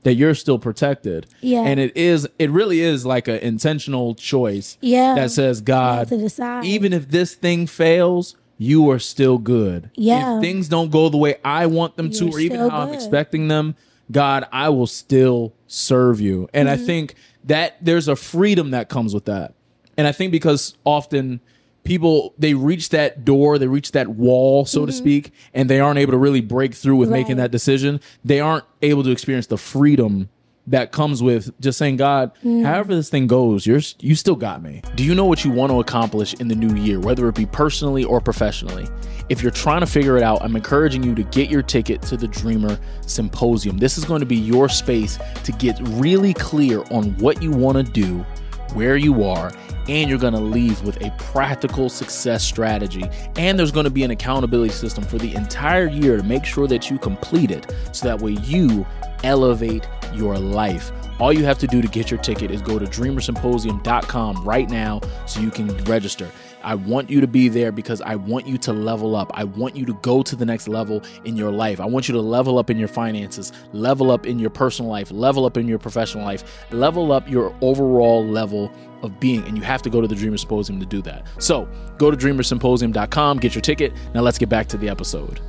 that 0.06 0.14
you're 0.14 0.36
still 0.36 0.60
protected. 0.60 1.26
Yeah. 1.42 1.62
And 1.62 1.80
it 1.80 1.98
is 1.98 2.28
it 2.38 2.52
really 2.52 2.80
is 2.80 3.06
like 3.08 3.28
an 3.28 3.38
intentional 3.40 4.14
choice 4.14 4.78
Yeah. 4.80 5.16
that 5.16 5.32
says, 5.32 5.62
God, 5.62 6.08
to 6.10 6.62
even 6.64 6.94
if 6.94 7.10
this 7.10 7.34
thing 7.34 7.66
fails, 7.66 8.36
you 8.60 8.90
are 8.92 9.00
still 9.00 9.40
good. 9.40 9.90
Yeah. 9.96 10.36
If 10.38 10.42
things 10.42 10.70
don't 10.70 10.92
go 10.92 11.10
the 11.10 11.18
way 11.18 11.38
I 11.44 11.66
want 11.66 11.98
them 11.98 12.12
to 12.12 12.26
You're 12.26 12.36
or 12.36 12.40
even 12.40 12.60
how 12.60 12.82
I'm 12.82 12.94
expecting 12.94 13.48
them, 13.48 13.76
God, 14.12 14.46
I 14.52 14.70
will 14.70 14.86
still 14.88 15.54
serve 15.66 16.22
you. 16.22 16.48
And 16.54 16.70
Mm-hmm. 16.70 16.84
I 16.84 16.86
think 16.86 17.16
that 17.46 17.78
there's 17.82 18.08
a 18.08 18.16
freedom 18.16 18.72
that 18.72 18.90
comes 18.90 19.12
with 19.12 19.26
that. 19.26 19.56
And 19.98 20.06
I 20.06 20.12
think 20.12 20.32
because 20.32 20.78
often 20.84 21.40
people 21.86 22.34
they 22.38 22.54
reach 22.54 22.90
that 22.90 23.24
door, 23.24 23.58
they 23.58 23.68
reach 23.68 23.92
that 23.94 24.08
wall, 24.10 24.66
so 24.66 24.86
to 24.86 24.92
speak, 24.92 25.32
and 25.54 25.70
they 25.70 25.80
aren't 25.80 26.00
able 26.00 26.12
to 26.12 26.18
really 26.18 26.42
break 26.42 26.74
through 26.74 26.98
with 26.98 27.10
making 27.10 27.34
Mm-hmm. 27.36 27.42
That 27.42 27.52
decision. 27.52 28.02
They 28.26 28.40
aren't 28.42 28.66
able 28.82 29.04
to 29.04 29.12
experience 29.12 29.48
the 29.48 29.58
freedom 29.58 30.30
that 30.68 30.92
comes 30.92 31.22
with 31.22 31.52
just 31.62 31.78
saying, 31.78 31.98
God, 31.98 32.32
Mm. 32.44 32.66
however 32.66 32.96
this 32.96 33.08
thing 33.10 33.28
goes, 33.28 33.68
you're 33.68 33.82
you 34.00 34.16
still 34.16 34.36
got 34.36 34.64
me. 34.64 34.82
Do 34.96 35.04
you 35.04 35.14
know 35.14 35.26
what 35.26 35.46
you 35.46 35.52
want 35.52 35.72
to 35.72 35.80
accomplish 35.80 36.34
in 36.36 36.48
the 36.48 36.56
new 36.56 36.76
year, 36.76 37.00
whether 37.00 37.28
it 37.30 37.36
be 37.36 37.46
personally 37.46 38.04
or 38.04 38.20
professionally? 38.20 38.88
If 39.30 39.42
you're 39.44 39.52
trying 39.52 39.82
to 39.82 39.86
figure 39.88 40.18
it 40.18 40.24
out, 40.24 40.42
I'm 40.44 40.56
encouraging 40.56 41.04
you 41.04 41.14
to 41.16 41.24
get 41.24 41.50
your 41.52 41.62
ticket 41.62 42.02
to 42.04 42.18
the 42.18 42.28
Dreamer 42.28 42.80
Symposium. 43.06 43.78
This 43.78 43.98
is 43.98 44.06
going 44.06 44.20
to 44.22 44.26
be 44.26 44.36
your 44.36 44.68
space 44.70 45.18
to 45.44 45.52
get 45.54 45.78
really 45.84 46.34
clear 46.34 46.84
on 46.92 47.16
what 47.18 47.42
you 47.44 47.52
want 47.52 47.78
to 47.78 47.84
do, 47.84 48.26
where 48.74 48.98
you 48.98 49.24
are, 49.24 49.52
and 49.88 50.10
you're 50.10 50.20
going 50.20 50.34
to 50.34 50.40
leave 50.40 50.82
with 50.84 51.02
a 51.02 51.12
practical 51.18 51.90
success 51.90 52.44
strategy. 52.44 53.04
And 53.38 53.58
there's 53.58 53.72
going 53.72 53.86
to 53.86 53.90
be 53.90 54.04
an 54.04 54.12
accountability 54.12 54.74
system 54.74 55.04
for 55.04 55.18
the 55.18 55.36
entire 55.36 55.88
year 55.88 56.18
to 56.18 56.24
make 56.24 56.46
sure 56.46 56.68
that 56.68 56.90
you 56.90 56.98
complete 56.98 57.52
it 57.52 57.74
so 57.92 58.08
that 58.08 58.22
way 58.22 58.34
you 58.44 58.86
elevate 59.24 59.88
your 60.14 60.38
life. 60.38 60.92
All 61.20 61.32
you 61.32 61.46
have 61.46 61.58
to 61.60 61.68
do 61.68 61.82
to 61.82 61.88
get 61.88 62.12
your 62.12 62.20
ticket 62.20 62.52
is 62.52 62.62
go 62.62 62.78
to 62.78 62.86
dreamersymposium.com 62.86 64.44
right 64.44 64.70
now 64.70 65.02
so 65.26 65.40
you 65.40 65.52
can 65.52 65.68
register. 65.86 66.30
I 66.66 66.74
want 66.74 67.12
you 67.12 67.22
to 67.22 67.28
be 67.28 67.48
there 67.48 67.72
because 67.72 68.02
I 68.02 68.16
want 68.16 68.48
you 68.48 68.58
to 68.58 68.74
level 68.74 69.16
up. 69.16 69.32
I 69.36 69.44
want 69.44 69.76
you 69.76 69.86
to 69.86 69.94
go 70.02 70.24
to 70.24 70.36
the 70.36 70.46
next 70.46 70.68
level 70.68 71.04
in 71.24 71.38
your 71.38 71.52
life. 71.52 71.80
I 71.80 71.86
want 71.86 72.10
you 72.10 72.14
to 72.14 72.22
level 72.22 72.58
up 72.58 72.72
in 72.72 72.78
your 72.80 72.88
finances, 72.88 73.54
level 73.72 74.10
up 74.10 74.26
in 74.26 74.40
your 74.40 74.50
personal 74.50 74.90
life, 74.90 75.12
level 75.12 75.46
up 75.46 75.58
in 75.58 75.68
your 75.68 75.78
professional 75.78 76.26
life, 76.26 76.66
level 76.72 77.12
up 77.12 77.30
your 77.30 77.56
overall 77.62 78.26
level 78.26 78.72
of 79.04 79.20
being. 79.20 79.44
And 79.44 79.56
you 79.56 79.64
have 79.64 79.84
to 79.84 79.92
go 79.92 80.02
to 80.02 80.08
the 80.08 80.16
Dreamer 80.16 80.38
Symposium 80.38 80.80
to 80.80 80.88
do 80.88 81.04
that. 81.04 81.28
So 81.38 81.70
go 82.00 82.10
to 82.10 82.18
dreamersymposium.com, 82.18 83.38
get 83.38 83.54
your 83.54 83.62
ticket. 83.62 83.94
Now 84.16 84.22
let's 84.22 84.40
get 84.40 84.50
back 84.50 84.68
to 84.70 84.78
the 84.78 84.90
episode 84.90 85.42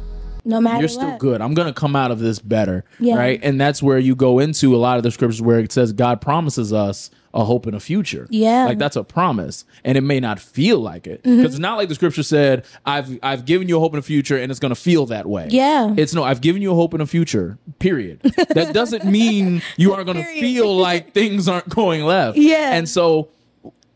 no 0.47 0.61
matter 0.61 0.79
you're 0.79 0.89
still 0.89 1.11
what. 1.11 1.19
good. 1.19 1.41
I'm 1.43 1.55
going 1.55 1.67
to 1.67 1.75
come 1.75 1.97
out 1.97 2.11
of 2.11 2.21
this 2.21 2.39
better. 2.39 2.85
Yeah. 3.01 3.17
Right. 3.17 3.41
And 3.43 3.61
that's 3.61 3.83
where 3.83 3.99
you 3.99 4.15
go 4.15 4.39
into 4.39 4.75
a 4.75 4.79
lot 4.79 4.97
of 4.97 5.03
the 5.03 5.11
scriptures 5.11 5.43
where 5.43 5.59
it 5.59 5.73
says 5.73 5.93
God 5.93 6.21
promises 6.21 6.73
us 6.73 7.11
a 7.37 7.45
hope 7.45 7.67
and 7.67 7.77
a 7.77 7.81
future. 7.81 8.27
Yeah. 8.31 8.61
Mm-hmm. 8.63 8.69
Like 8.71 8.79
that's 8.79 8.97
a 8.97 9.05
promise. 9.05 9.65
And 9.85 9.97
it 9.97 10.01
may 10.01 10.19
not 10.19 10.41
feel 10.41 10.81
like 10.81 11.07
it. 11.07 11.23
Because 11.23 11.45
it's 11.45 11.59
not 11.59 11.77
like 11.77 11.89
the 11.89 11.95
scripture 11.95 12.23
said, 12.23 12.65
I've 12.85 13.19
I've 13.23 13.45
given 13.45 13.69
you 13.69 13.77
a 13.77 13.81
hope 13.81 13.93
and 13.93 13.99
a 14.01 14.03
future 14.03 14.37
and 14.37 14.51
it's 14.51 14.59
gonna 14.59 14.75
feel 14.75 15.07
that 15.07 15.27
way. 15.27 15.47
Yeah. 15.51 15.95
It's 15.97 16.15
no, 16.15 16.25
I've 16.25 16.41
given 16.41 16.63
you 16.63 16.73
a 16.73 16.75
hope 16.75 16.93
and 16.95 17.03
a 17.03 17.07
future. 17.07 17.59
Period. 17.79 18.21
that 18.23 18.73
doesn't 18.75 19.05
mean 19.19 19.63
you 19.77 19.93
aren't 19.95 20.07
gonna 20.07 20.23
Period. 20.23 20.41
feel 20.41 20.77
like 20.77 21.13
things 21.13 21.47
aren't 21.47 21.69
going 21.69 22.03
left. 22.05 22.37
Yeah. 22.39 22.73
And 22.73 22.89
so 22.89 23.29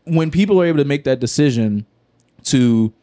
when 0.05 0.31
people 0.31 0.61
are 0.61 0.65
able 0.65 0.77
to 0.77 0.85
make 0.85 1.03
that 1.03 1.19
decision 1.19 1.85
to 2.45 2.93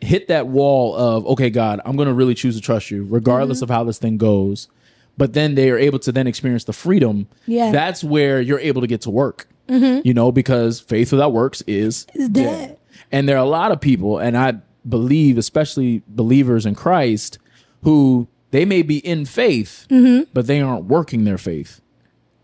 hit 0.00 0.26
that 0.28 0.48
wall 0.48 0.96
of 0.96 1.24
okay 1.26 1.48
god 1.50 1.80
i'm 1.84 1.94
going 1.96 2.08
to 2.08 2.14
really 2.14 2.34
choose 2.34 2.56
to 2.56 2.60
trust 2.60 2.90
you 2.90 3.04
regardless 3.08 3.58
Mm-hmm. 3.58 3.64
of 3.64 3.70
how 3.70 3.84
this 3.84 3.98
thing 3.98 4.16
goes 4.18 4.66
but 5.16 5.32
then 5.32 5.54
they 5.54 5.70
are 5.70 5.78
able 5.78 5.98
to 6.00 6.10
then 6.10 6.26
experience 6.26 6.64
the 6.64 6.72
freedom 6.72 7.28
Yeah. 7.46 7.64
Mm-hmm. 7.66 7.72
that's 7.72 8.02
where 8.02 8.40
you're 8.40 8.58
able 8.58 8.80
to 8.80 8.86
get 8.88 9.02
to 9.02 9.10
work 9.10 9.46
you 9.68 10.12
know 10.14 10.30
because 10.32 10.80
faith 10.80 11.12
without 11.12 11.32
works 11.32 11.62
is 11.66 12.06
It's 12.14 12.28
dead. 12.28 12.78
and 13.10 13.28
there 13.28 13.36
are 13.36 13.44
a 13.44 13.48
lot 13.48 13.72
of 13.72 13.80
people 13.80 14.18
and 14.18 14.36
i 14.36 14.54
believe, 14.88 15.38
especially 15.38 16.02
believers 16.08 16.66
in 16.66 16.74
Christ, 16.74 17.38
who 17.84 18.26
they 18.50 18.64
may 18.64 18.82
be 18.82 18.98
in 18.98 19.24
faith, 19.24 19.86
Mm-hmm. 19.88 20.24
but 20.34 20.48
they 20.48 20.60
aren't 20.60 20.86
working 20.86 21.22
their 21.24 21.38
faith. 21.38 21.80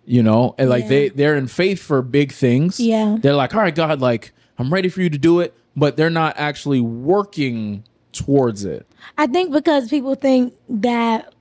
You 0.06 0.22
know, 0.22 0.54
and 0.56 0.70
like 0.70 0.84
Yeah. 0.84 0.88
they 0.88 1.08
they're 1.10 1.36
in 1.36 1.48
faith 1.48 1.82
for 1.82 2.00
big 2.00 2.30
things. 2.32 2.78
Yeah. 2.78 3.16
they're 3.20 3.34
like, 3.34 3.54
all 3.56 3.60
right, 3.60 3.74
God, 3.74 4.00
like 4.00 4.32
I'm 4.56 4.72
ready 4.72 4.88
for 4.88 5.02
you 5.02 5.10
to 5.10 5.18
do 5.18 5.40
it, 5.40 5.52
but 5.76 5.96
they're 5.96 6.10
not 6.10 6.34
actually 6.38 6.80
working 6.80 7.82
towards 8.12 8.64
it. 8.64 8.86
I 9.18 9.26
think 9.26 9.52
because 9.52 9.88
people 9.90 10.14
think 10.14 10.54
that 10.68 11.34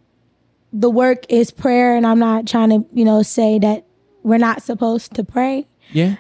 the 0.74 0.90
work 0.90 1.26
is 1.30 1.52
prayer, 1.52 1.96
and 1.96 2.06
I'm 2.08 2.20
not 2.20 2.48
trying 2.48 2.70
to, 2.72 2.86
you 2.92 3.06
know, 3.06 3.22
say 3.24 3.58
that 3.60 3.86
we're 4.28 4.38
not 4.38 4.62
supposed 4.62 5.14
to 5.16 5.24
pray. 5.24 5.68
Yeah, 5.92 6.16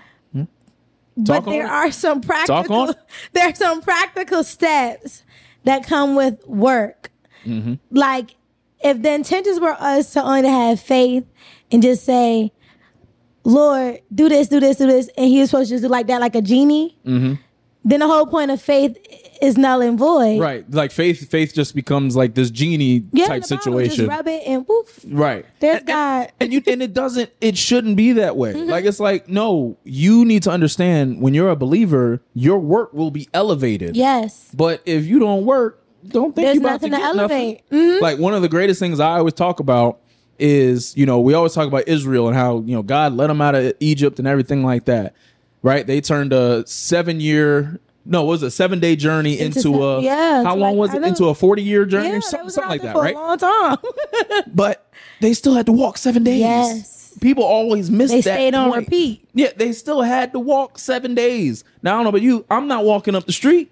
Talk 1.25 1.45
but 1.45 1.51
there 1.51 1.65
it. 1.65 1.69
are 1.69 1.91
some 1.91 2.21
practical 2.21 2.93
there 3.33 3.49
are 3.49 3.55
some 3.55 3.81
practical 3.81 4.43
steps 4.43 5.23
that 5.63 5.85
come 5.85 6.15
with 6.15 6.45
work. 6.47 7.11
Mm-hmm. 7.45 7.75
Like 7.91 8.35
if 8.83 9.01
the 9.01 9.13
intentions 9.13 9.59
were 9.59 9.75
us 9.79 10.13
to 10.13 10.23
only 10.23 10.47
have 10.47 10.79
faith 10.79 11.25
and 11.71 11.81
just 11.81 12.05
say, 12.05 12.51
Lord, 13.43 14.01
do 14.13 14.29
this, 14.29 14.47
do 14.47 14.59
this, 14.59 14.77
do 14.77 14.85
this, 14.85 15.09
and 15.17 15.27
he 15.27 15.39
was 15.39 15.49
supposed 15.49 15.69
to 15.69 15.75
just 15.75 15.83
do 15.83 15.87
like 15.89 16.07
that, 16.07 16.21
like 16.21 16.35
a 16.35 16.41
genie, 16.41 16.97
then 17.87 18.01
the 18.01 18.07
whole 18.07 18.25
point 18.25 18.51
of 18.51 18.61
faith 18.61 18.97
is 19.41 19.57
null 19.57 19.81
and 19.81 19.97
void. 19.97 20.33
Mm-hmm. 20.33 20.41
right. 20.41 20.71
Like 20.71 20.91
faith, 20.91 21.29
faith 21.29 21.53
just 21.53 21.73
becomes 21.73 22.15
like 22.15 22.35
this 22.35 22.51
genie 22.51 23.05
Yeah, 23.13 23.27
type 23.27 23.43
situation. 23.43 23.95
Just 23.95 24.09
rub 24.09 24.27
it 24.27 24.43
and 24.45 24.67
woof. 24.67 25.05
Right. 25.07 25.45
There's 25.59 25.77
and, 25.79 25.87
God. 25.87 26.21
And, 26.39 26.53
and 26.53 26.53
you 26.53 26.61
and 26.67 26.83
it 26.83 26.93
doesn't 26.93 27.31
it 27.39 27.57
shouldn't 27.57 27.95
be 27.95 28.13
that 28.13 28.35
way. 28.35 28.53
Mm-hmm. 28.53 28.69
Like 28.69 28.85
it's 28.85 28.99
like, 28.99 29.29
no, 29.29 29.77
you 29.83 30.25
need 30.25 30.43
to 30.43 30.51
understand 30.51 31.21
when 31.21 31.33
you're 31.33 31.49
a 31.49 31.55
believer, 31.55 32.21
your 32.33 32.59
work 32.59 32.93
will 32.93 33.11
be 33.11 33.29
elevated. 33.33 33.95
Yes. 33.95 34.51
But 34.53 34.81
if 34.85 35.05
you 35.05 35.19
don't 35.19 35.45
work, 35.45 35.83
don't 36.05 36.35
think 36.35 36.45
There's 36.45 36.57
to, 36.57 36.63
nothing 36.63 36.91
to 36.91 36.97
get 36.97 37.05
elevate. 37.05 37.61
Nothing. 37.71 38.01
Like 38.01 38.19
one 38.19 38.33
of 38.33 38.41
the 38.41 38.49
greatest 38.49 38.79
things 38.79 38.99
I 38.99 39.17
always 39.17 39.33
talk 39.33 39.59
about 39.59 40.01
is, 40.39 40.95
you 40.97 41.05
know, 41.05 41.19
we 41.19 41.33
always 41.33 41.53
talk 41.53 41.67
about 41.67 41.87
Israel 41.87 42.27
and 42.27 42.35
how, 42.35 42.59
you 42.65 42.75
know, 42.75 42.83
God 42.83 43.13
let 43.13 43.27
them 43.27 43.41
out 43.41 43.55
of 43.55 43.73
Egypt 43.79 44.19
and 44.19 44.27
everything 44.27 44.63
like 44.63 44.85
that. 44.85 45.15
Right? 45.63 45.85
They 45.85 46.01
turned 46.01 46.33
a 46.33 46.65
seven 46.67 47.19
year 47.19 47.79
no, 48.09 48.23
what 48.23 48.29
was 48.31 48.43
a 48.43 48.49
seven 48.51 48.79
day 48.79 48.95
journey 48.95 49.37
into, 49.37 49.59
Into 49.67 49.83
a 49.83 50.01
yeah, 50.01 50.41
how 50.43 50.55
long 50.55 50.77
like- 50.77 50.91
was 50.91 50.93
it? 50.93 51.03
Into 51.03 51.25
a 51.25 51.35
forty 51.35 51.61
year 51.61 51.85
journey 51.85 52.07
Yeah, 52.09 52.17
or 52.17 52.21
something, 52.21 52.49
something 52.49 52.69
like 52.69 52.81
that, 52.83 52.95
right? 52.95 53.13
a 53.13 53.19
long 53.19 53.37
time. 53.37 53.77
but 54.53 54.89
they 55.19 55.33
still 55.33 55.53
had 55.55 55.65
to 55.65 55.73
walk 55.73 55.97
seven 55.97 56.23
days. 56.23 56.39
Yes. 56.39 57.17
People 57.19 57.43
always 57.43 57.89
miss 57.91 58.11
They 58.11 58.21
that. 58.21 58.35
stayed 58.35 58.55
on 58.55 58.69
point. 58.69 58.85
repeat. 58.85 59.27
Yeah, 59.33 59.49
they 59.55 59.73
still 59.73 60.03
had 60.03 60.31
to 60.33 60.39
walk 60.39 60.77
seven 60.77 61.15
days. 61.15 61.63
Now 61.81 61.95
I 61.95 61.97
don't 61.97 62.03
know 62.03 62.09
about 62.09 62.21
you. 62.21 62.45
I'm 62.49 62.67
not 62.69 62.85
walking 62.85 63.13
up 63.15 63.25
the 63.25 63.33
street, 63.33 63.71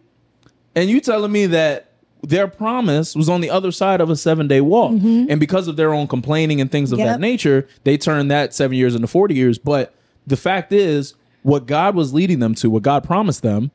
and 0.75 0.89
you 0.89 1.00
telling 1.00 1.32
me 1.32 1.46
that 1.48 1.92
their 2.22 2.48
promise 2.48 3.15
was 3.15 3.30
on 3.30 3.39
the 3.39 3.51
other 3.51 3.72
side 3.72 4.01
of 4.01 4.10
a 4.10 4.15
seven 4.18 4.48
day 4.50 4.60
walk, 4.60 4.92
and 4.94 5.39
because 5.39 5.68
of 5.70 5.77
their 5.77 5.94
own 5.94 6.08
complaining 6.08 6.60
and 6.60 6.70
things 6.70 6.92
of 6.92 6.98
Mm-hmm. 6.98 7.06
Yep. 7.06 7.13
that 7.13 7.22
nature, 7.22 7.68
they 7.86 7.98
turned 7.98 8.32
that 8.32 8.54
seven 8.54 8.75
years 8.75 8.96
into 8.96 9.08
forty 9.08 9.36
years. 9.36 9.58
But 9.60 9.94
the 10.27 10.36
fact 10.36 10.74
is, 10.74 11.13
what 11.46 11.68
God 11.68 11.94
was 11.94 12.12
leading 12.12 12.40
them 12.40 12.56
to, 12.56 12.72
what 12.72 12.82
God 12.82 13.04
promised 13.04 13.44
them, 13.44 13.70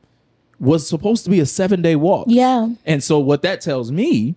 was 0.59 0.85
supposed 0.85 1.23
to 1.23 1.29
be 1.29 1.39
a 1.39 1.45
seven 1.45 1.81
day 1.81 1.95
walk. 1.95 2.25
yeah. 2.27 2.67
And 2.85 3.01
so 3.01 3.17
what 3.17 3.43
that 3.43 3.61
tells 3.61 3.93
me 3.93 4.35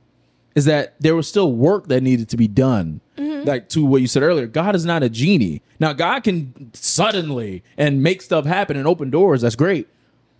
is 0.54 0.66
that 0.66 0.94
there 1.00 1.16
was 1.16 1.26
still 1.26 1.52
work 1.52 1.88
that 1.88 2.00
needed 2.00 2.28
to 2.28 2.36
be 2.36 2.46
done. 2.46 3.00
Mm-hmm. 3.18 3.48
Like 3.48 3.68
to 3.70 3.84
what 3.84 4.00
you 4.00 4.06
said 4.06 4.22
earlier, 4.22 4.46
God 4.46 4.76
is 4.76 4.86
not 4.86 5.02
a 5.02 5.08
genie. 5.08 5.62
Now 5.80 5.92
God 5.92 6.22
can 6.22 6.70
suddenly 6.74 7.64
and 7.76 8.04
make 8.04 8.22
stuff 8.22 8.44
happen 8.46 8.76
and 8.76 8.86
open 8.86 9.10
doors. 9.10 9.42
That's 9.42 9.56
great. 9.56 9.88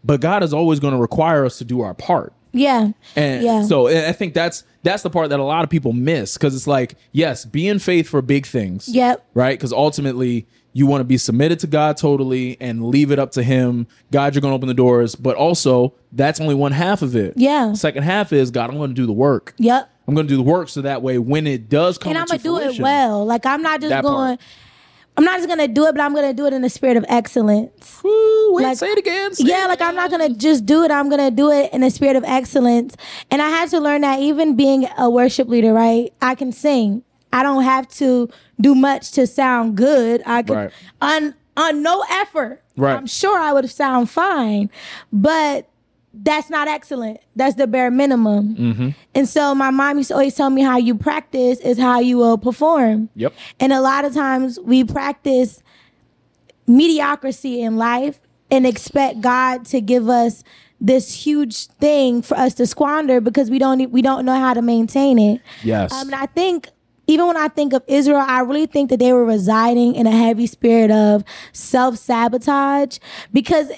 But 0.05 0.21
God 0.21 0.45
is 0.45 0.55
always 0.55 0.79
going 0.79 0.95
to 0.95 1.01
require 1.01 1.45
us 1.45 1.59
to 1.59 1.65
do 1.65 1.81
our 1.81 1.95
part. 1.95 2.33
Yeah. 2.53 2.93
And 3.17 3.43
yeah. 3.43 3.63
so 3.65 3.89
I 3.89 4.13
think 4.13 4.35
that's 4.35 4.63
that's 4.85 5.03
the 5.03 5.11
part 5.11 5.31
that 5.31 5.41
a 5.41 5.45
lot 5.45 5.65
of 5.65 5.71
people 5.71 5.93
miss 5.93 6.35
because 6.35 6.55
it's 6.55 6.69
like, 6.69 6.95
yes, 7.11 7.45
be 7.45 7.67
in 7.67 7.81
faith 7.81 8.09
for 8.09 8.23
big 8.23 8.47
things. 8.47 8.89
Yep. 8.89 9.27
Right? 9.35 9.59
Because 9.59 9.73
ultimately 9.73 10.47
you 10.75 10.87
want 10.87 11.01
to 11.01 11.05
be 11.05 11.17
submitted 11.17 11.59
to 11.61 11.67
God 11.67 11.97
totally 11.97 12.59
and 12.61 12.85
leave 12.85 13.11
it 13.11 13.19
up 13.19 13.31
to 13.33 13.43
Him. 13.43 13.87
God, 14.11 14.35
you're 14.35 14.43
going 14.43 14.53
to 14.53 14.57
open 14.57 14.69
the 14.69 14.75
doors. 14.75 15.15
But 15.15 15.37
also, 15.37 15.95
that's 16.13 16.41
only 16.41 16.55
one 16.55 16.73
half 16.73 17.01
of 17.01 17.17
it. 17.17 17.33
Yeah. 17.37 17.73
Second 17.73 18.03
half 18.03 18.33
is 18.33 18.51
God, 18.51 18.69
I'm 18.71 18.77
going 18.77 18.91
to 18.91 18.95
do 18.95 19.07
the 19.07 19.13
work. 19.13 19.55
Yep. 19.59 19.89
I'm 20.07 20.15
going 20.15 20.27
to 20.27 20.33
do 20.33 20.37
the 20.37 20.43
work 20.43 20.69
so 20.69 20.83
that 20.83 21.01
way 21.01 21.17
when 21.19 21.47
it 21.47 21.69
does 21.71 21.97
come 21.97 22.11
and 22.11 22.19
I'm 22.19 22.27
gonna 22.27 22.43
do 22.43 22.59
it 22.59 22.79
well. 22.79 23.25
Like 23.25 23.47
I'm 23.47 23.63
not 23.63 23.81
just 23.81 24.03
going. 24.03 24.37
part. 24.37 24.41
I'm 25.17 25.25
not 25.25 25.37
just 25.37 25.49
gonna 25.49 25.69
do 25.69 25.87
it, 25.87 25.93
but 25.95 26.01
I'm 26.01 26.13
gonna 26.13 26.35
do 26.35 26.45
it 26.47 26.53
in 26.53 26.61
the 26.63 26.69
spirit 26.69 26.97
of 26.97 27.05
excellence. 27.09 28.03
Woo, 28.03 28.55
wait, 28.55 28.65
Like- 28.65 28.77
say 28.79 28.89
it 28.91 28.99
again. 28.99 29.33
say 29.33 29.45
Yeah, 29.47 29.65
it 29.65 29.69
like 29.69 29.81
I'm 29.81 29.95
not 29.95 30.11
gonna 30.11 30.29
just 30.29 30.67
do 30.67 30.83
it. 30.83 30.91
I'm 30.91 31.09
gonna 31.09 31.31
do 31.31 31.51
it 31.53 31.73
in 31.73 31.83
the 31.83 31.91
spirit 31.91 32.17
of 32.17 32.25
excellence. 32.25 32.97
And 33.31 33.41
I 33.41 33.49
had 33.49 33.71
to 33.71 33.81
learn 33.81 34.01
that 34.01 34.19
even 34.19 34.57
being 34.57 34.89
a 34.99 35.09
worship 35.09 35.49
leader, 35.49 35.73
right? 35.73 36.13
I 36.21 36.35
can 36.35 36.51
sing. 36.53 37.03
I 37.35 37.43
don't 37.43 37.65
have 37.65 37.89
to 37.97 38.29
do 38.61 38.75
much 38.75 39.11
to 39.13 39.27
sound 39.27 39.77
good. 39.77 40.23
I 40.25 40.43
can 40.43 40.57
Right. 40.57 40.71
on 41.03 41.35
on 41.57 41.83
no 41.83 42.05
effort. 42.11 42.63
Right. 42.77 42.97
I'm 42.97 43.07
sure 43.07 43.39
I 43.39 43.53
would 43.53 43.69
sound 43.71 44.09
fine, 44.11 44.71
but 45.13 45.69
that's 46.13 46.49
not 46.49 46.69
excellent. 46.69 47.19
That's 47.37 47.57
the 47.57 47.67
bare 47.67 47.91
minimum. 47.91 48.55
Mm-hmm. 48.57 48.89
And 49.17 49.29
so 49.29 49.55
my 49.55 49.71
mom 49.71 49.97
used 49.99 50.09
to 50.09 50.15
always 50.15 50.35
tell 50.37 50.51
me 50.51 50.63
how 50.63 50.77
you 50.79 50.95
practice 50.95 51.59
is 51.61 51.77
how 51.79 51.99
you 52.01 52.17
will 52.19 52.39
perform. 52.39 53.09
Yep. 53.17 53.33
And 53.61 53.73
a 53.73 53.81
lot 53.81 54.05
of 54.05 54.15
times 54.15 54.59
we 54.61 54.85
practice 54.85 55.61
mediocrity 56.67 57.61
in 57.63 57.77
life 57.77 58.21
and 58.51 58.67
expect 58.67 59.21
God 59.21 59.65
to 59.67 59.81
give 59.81 60.09
us 60.09 60.45
this 60.81 61.13
huge 61.13 61.67
thing 61.67 62.23
for 62.23 62.37
us 62.37 62.55
to 62.55 62.67
squander 62.67 63.21
because 63.21 63.51
we 63.51 63.59
don't 63.59 63.91
we 63.91 64.03
don't 64.03 64.25
know 64.25 64.39
how 64.39 64.55
to 64.55 64.63
maintain 64.63 65.19
it. 65.19 65.41
Yes. 65.63 65.93
Um, 65.93 66.09
and 66.09 66.15
I 66.15 66.27
think 66.27 66.69
even 67.07 67.27
when 67.27 67.37
I 67.37 67.49
think 67.49 67.73
of 67.73 67.83
Israel, 67.87 68.25
I 68.27 68.41
really 68.41 68.67
think 68.67 68.91
that 68.91 68.99
they 68.99 69.13
were 69.13 69.25
residing 69.25 69.95
in 69.95 70.07
a 70.07 70.11
heavy 70.11 70.47
spirit 70.47 70.91
of 70.91 71.25
self 71.53 71.97
sabotage 71.99 72.99
because 73.33 73.71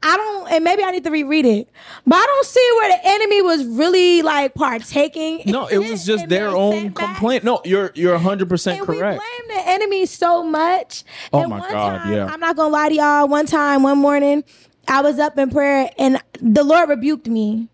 I 0.00 0.16
don't, 0.16 0.52
and 0.52 0.62
maybe 0.62 0.84
I 0.84 0.92
need 0.92 1.02
to 1.04 1.10
reread 1.10 1.44
it, 1.44 1.68
but 2.06 2.16
I 2.16 2.24
don't 2.24 2.46
see 2.46 2.70
where 2.76 2.88
the 2.90 3.00
enemy 3.04 3.42
was 3.42 3.64
really 3.66 4.22
like 4.22 4.54
partaking. 4.54 5.42
no, 5.46 5.66
it 5.66 5.78
was 5.78 6.06
just 6.06 6.28
their 6.28 6.50
own 6.50 6.72
setbacks. 6.72 7.14
complaint. 7.14 7.44
No, 7.44 7.60
you're 7.64 7.90
you're 7.94 8.12
100 8.12 8.48
percent 8.48 8.80
correct. 8.86 9.20
we 9.20 9.48
blame 9.48 9.58
the 9.58 9.68
enemy 9.68 10.06
so 10.06 10.44
much. 10.44 11.02
Oh 11.32 11.40
and 11.40 11.50
my 11.50 11.58
one 11.58 11.70
God, 11.70 11.98
time, 11.98 12.12
yeah. 12.12 12.26
I'm 12.26 12.38
not 12.38 12.56
gonna 12.56 12.72
lie 12.72 12.88
to 12.90 12.94
y'all. 12.94 13.28
One 13.28 13.46
time, 13.46 13.82
one 13.82 13.98
morning, 13.98 14.44
I 14.86 15.02
was 15.02 15.18
up 15.18 15.36
in 15.36 15.50
prayer 15.50 15.90
and 15.98 16.22
the 16.40 16.62
Lord 16.62 16.88
rebuked 16.88 17.26
me. 17.26 17.68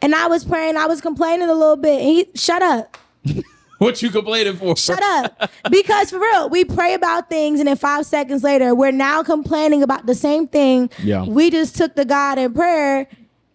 And 0.00 0.14
I 0.14 0.26
was 0.26 0.44
praying, 0.44 0.76
I 0.76 0.86
was 0.86 1.02
complaining 1.02 1.48
a 1.48 1.54
little 1.54 1.76
bit. 1.76 2.00
And 2.00 2.08
he 2.08 2.28
shut 2.34 2.62
up. 2.62 2.96
What 3.78 4.00
you 4.00 4.10
complaining 4.10 4.56
for? 4.56 4.74
Shut 4.76 5.02
up. 5.02 5.50
because 5.70 6.10
for 6.10 6.18
real, 6.18 6.48
we 6.48 6.64
pray 6.64 6.94
about 6.94 7.28
things 7.28 7.60
and 7.60 7.68
then 7.68 7.76
five 7.76 8.06
seconds 8.06 8.42
later, 8.42 8.74
we're 8.74 8.90
now 8.90 9.22
complaining 9.22 9.82
about 9.82 10.06
the 10.06 10.14
same 10.14 10.48
thing. 10.48 10.88
Yeah. 11.02 11.24
We 11.24 11.50
just 11.50 11.76
took 11.76 11.94
the 11.94 12.06
God 12.06 12.38
in 12.38 12.54
prayer 12.54 13.06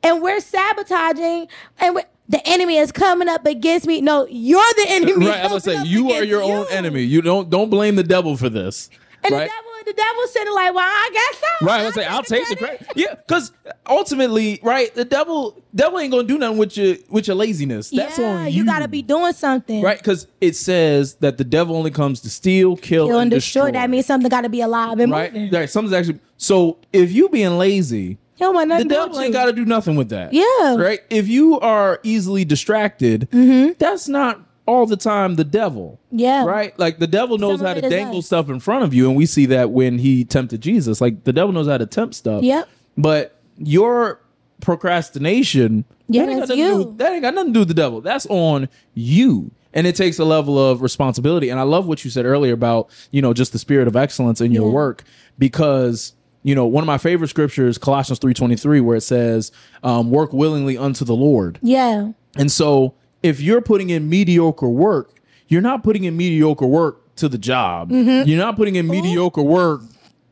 and 0.04 0.22
we're 0.22 0.40
sabotaging 0.40 1.48
and 1.80 1.96
we 1.96 2.04
the 2.30 2.48
enemy 2.48 2.78
is 2.78 2.94
coming 2.94 3.28
up 3.28 3.46
against 3.46 3.86
me. 3.88 4.00
No, 4.00 4.25
you're 4.30 4.62
the 4.78 4.86
enemy. 4.88 5.12
Right, 5.28 5.42
I'm 5.42 5.50
gonna 5.50 5.60
say 5.60 5.84
you 5.84 6.12
are 6.12 6.24
your 6.24 6.42
own 6.42 6.66
enemy. 6.70 7.01
You 7.01 7.22
don't 7.22 7.50
don't 7.50 7.70
blame 7.70 7.96
the 7.96 8.04
devil 8.04 8.38
for 8.38 8.48
this. 8.48 8.90
And 9.24 9.34
right? 9.34 9.50
The 9.86 9.94
devil, 9.94 10.28
sitting 10.28 10.54
like, 10.54 10.74
well, 10.74 10.84
I 10.86 11.10
guess 11.14 11.40
so. 11.40 11.66
Right, 11.66 11.84
let's 11.84 11.96
say 11.96 12.06
I'll 12.06 12.24
take 12.24 12.48
the 12.50 12.56
credit. 12.56 12.88
Yeah, 12.96 13.16
because 13.16 13.52
ultimately, 13.88 14.60
right, 14.64 14.94
the 14.96 15.06
devil, 15.06 15.62
devil 15.76 16.00
ain't 16.00 16.12
gonna 16.12 16.28
do 16.28 16.38
nothing 16.38 16.58
with 16.58 16.76
your 16.78 16.96
with 17.10 17.28
your 17.28 17.36
laziness. 17.36 17.90
That's 17.90 18.18
yeah, 18.18 18.26
on 18.26 18.46
you. 18.46 18.52
you 18.52 18.66
gotta 18.66 18.88
be 18.88 19.02
doing 19.02 19.34
something. 19.34 19.82
right, 19.82 19.98
because 19.98 20.28
it 20.40 20.56
says 20.56 21.16
that 21.16 21.38
the 21.38 21.44
devil 21.44 21.76
only 21.76 21.92
comes 21.92 22.22
to 22.22 22.30
steal, 22.30 22.76
kill, 22.78 23.08
Kill 23.08 23.16
and 23.18 23.24
and 23.24 23.32
destroy. 23.32 23.66
destroy. 23.68 23.80
That 23.80 23.90
means 23.90 24.06
something 24.06 24.30
gotta 24.30 24.50
be 24.50 24.62
alive 24.62 25.00
and 25.00 25.12
right, 25.12 25.34
moving. 25.34 25.52
right. 25.52 25.70
Something's 25.70 25.94
actually 25.94 26.20
so. 26.38 26.78
If 26.94 27.12
you 27.12 27.30
being 27.30 27.58
lazy, 27.58 28.18
the 28.38 28.52
nothing 28.52 28.70
to 28.78 28.84
do 28.84 28.90
devil 28.90 29.20
ain't 29.20 29.34
got 29.34 29.46
to 29.46 29.54
do 29.54 29.66
nothing 29.66 29.96
with 29.96 30.10
that. 30.10 30.34
Yeah. 30.34 30.76
right. 30.76 31.02
If 31.12 31.28
you 31.28 31.60
are 31.60 32.00
easily 32.04 32.44
distracted, 32.44 33.30
Mm-hmm. 33.32 33.74
that's 33.78 34.08
not 34.08 34.42
all 34.65 34.86
the 34.86 34.98
time 34.98 35.36
the 35.36 35.44
devil. 35.44 36.00
Yeah. 36.12 36.46
Right? 36.46 36.77
Like 36.80 37.00
the 37.00 37.08
devil 37.08 37.38
knows 37.38 37.62
how 37.62 37.74
to 37.74 37.82
dangle 37.82 38.20
us. 38.20 38.25
stuff 38.27 38.50
in 38.50 38.60
front 38.60 38.84
of 38.84 38.94
you, 38.94 39.08
and 39.08 39.15
we 39.18 39.25
see 39.25 39.46
that 39.48 39.72
when 39.72 39.98
he 40.00 40.24
tempted 40.25 40.62
Jesus. 40.62 41.01
Like 41.01 41.24
the 41.24 41.34
devil 41.34 41.51
knows 41.53 41.68
how 41.68 41.77
to 41.77 41.86
tempt 41.86 42.15
stuff. 42.15 42.44
Yep. 42.44 42.70
But 42.98 43.38
your 43.58 44.20
procrastination, 44.60 45.86
Yeah, 46.08 46.25
that 46.25 46.32
ain't, 46.32 46.39
got 46.41 46.48
that's 46.48 46.60
nothing 46.60 46.63
to 46.65 46.70
do 46.72 46.80
you. 46.82 46.88
with- 46.89 46.98
that 46.98 47.13
ain't 47.13 47.22
got 47.22 47.34
nothing 47.34 47.50
to 47.50 47.53
do 47.53 47.60
with 47.60 47.68
the 47.68 47.74
devil. 47.74 48.01
That's 48.01 48.25
on 48.27 48.70
you. 48.94 49.51
And 49.74 49.88
it 49.88 49.96
takes 49.96 50.20
a 50.20 50.25
level 50.25 50.60
of 50.60 50.82
responsibility. 50.82 51.50
And 51.50 51.60
I 51.60 51.63
love 51.63 51.88
what 51.88 52.03
you 52.03 52.12
said 52.12 52.25
earlier 52.25 52.53
about, 52.53 52.89
you 53.12 53.22
know, 53.22 53.34
just 53.34 53.53
the 53.53 53.60
spirit 53.60 53.88
of 53.88 53.96
excellence 53.96 54.41
in 54.41 54.51
your 54.51 54.65
Yeah. 54.68 54.74
work 54.74 55.03
because 55.39 56.13
you 56.44 56.56
know 56.56 56.65
one 56.65 56.84
of 56.84 56.88
my 56.88 56.98
favorite 56.98 57.27
scriptures 57.27 57.77
colossians 57.77 58.20
3.23 58.20 58.82
where 58.82 58.98
it 58.98 59.01
says 59.01 59.51
um, 59.84 60.10
work 60.10 60.34
willingly 60.34 60.75
unto 60.75 61.06
the 61.06 61.13
lord 61.15 61.60
Yeah. 61.62 62.13
and 62.36 62.51
so 62.51 62.96
if 63.24 63.40
you're 63.42 63.62
putting 63.62 63.90
in 63.90 64.10
mediocre 64.10 64.70
work, 64.70 65.20
you're 65.48 65.62
not 65.62 65.84
putting 65.84 66.04
in 66.06 66.16
mediocre 66.18 66.66
work 66.68 67.16
to 67.18 67.28
the 67.30 67.38
job. 67.38 67.90
Mm-hmm. 67.92 68.28
You're 68.28 68.38
not 68.40 68.56
putting 68.56 68.75
in 68.75 68.88
mediocre 68.88 69.42
work 69.42 69.82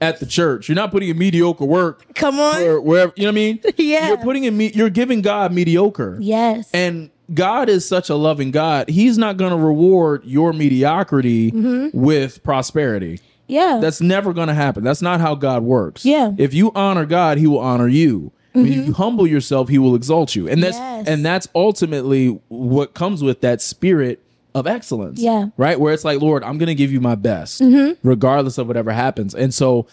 at 0.02 0.20
the 0.20 0.26
church. 0.26 0.70
You're 0.70 0.76
not 0.78 0.92
putting 0.92 1.10
in 1.10 1.18
mediocre 1.18 1.66
work 1.66 2.06
Come 2.16 2.40
on. 2.40 2.84
wherever. 2.86 3.12
You 3.16 3.24
know 3.24 3.28
what 3.30 3.32
I 3.32 3.36
mean? 3.36 3.60
Yeah. 3.78 4.08
You're 4.08 4.18
putting 4.18 4.46
in 4.46 4.56
me. 4.56 4.72
You're 4.74 4.90
giving 4.90 5.22
God 5.22 5.52
mediocre. 5.52 6.18
yes. 6.22 6.70
And 6.74 7.10
God 7.34 7.70
is 7.70 7.88
such 7.88 8.10
a 8.10 8.16
loving 8.16 8.50
God. 8.50 8.90
He's 8.90 9.18
not 9.18 9.38
going 9.38 9.52
to 9.52 9.58
reward 9.58 10.24
your 10.26 10.52
mediocrity 10.54 11.52
Mm-hmm. 11.52 12.00
with 12.00 12.42
prosperity. 12.44 13.20
yeah. 13.48 13.78
That's 13.82 14.02
never 14.02 14.34
going 14.34 14.48
to 14.48 14.54
happen. 14.56 14.84
That's 14.84 15.02
not 15.02 15.20
how 15.22 15.36
God 15.36 15.62
works. 15.64 16.06
Yeah. 16.06 16.32
If 16.38 16.54
you 16.56 16.72
honor 16.74 17.06
God, 17.06 17.38
He 17.38 17.46
will 17.46 17.60
honor 17.60 17.88
you. 17.88 18.32
When 18.54 18.66
you 18.66 18.82
mm-hmm. 18.82 18.92
humble 18.94 19.28
yourself, 19.28 19.70
He 19.70 19.78
will 19.78 19.96
exalt 19.96 20.36
you. 20.36 20.48
And 20.50 20.64
that's 20.64 20.78
Yes. 20.78 21.08
and 21.08 21.24
that's 21.24 21.48
ultimately 21.54 22.40
what 22.48 22.94
comes 22.94 23.22
with 23.22 23.42
that 23.42 23.62
spirit 23.62 24.24
of 24.56 24.66
excellence. 24.66 25.20
Yeah. 25.20 25.48
Right? 25.58 25.80
Where 25.80 25.94
it's 25.94 26.04
like, 26.04 26.20
Lord, 26.22 26.44
I'm 26.44 26.58
going 26.58 26.68
to 26.68 26.76
give 26.76 26.92
you 26.92 27.00
my 27.00 27.16
best, 27.16 27.62
mm-hmm. 27.62 27.94
regardless 28.08 28.58
of 28.58 28.68
whatever 28.68 28.92
happens. 28.92 29.36
And 29.36 29.54
so 29.54 29.88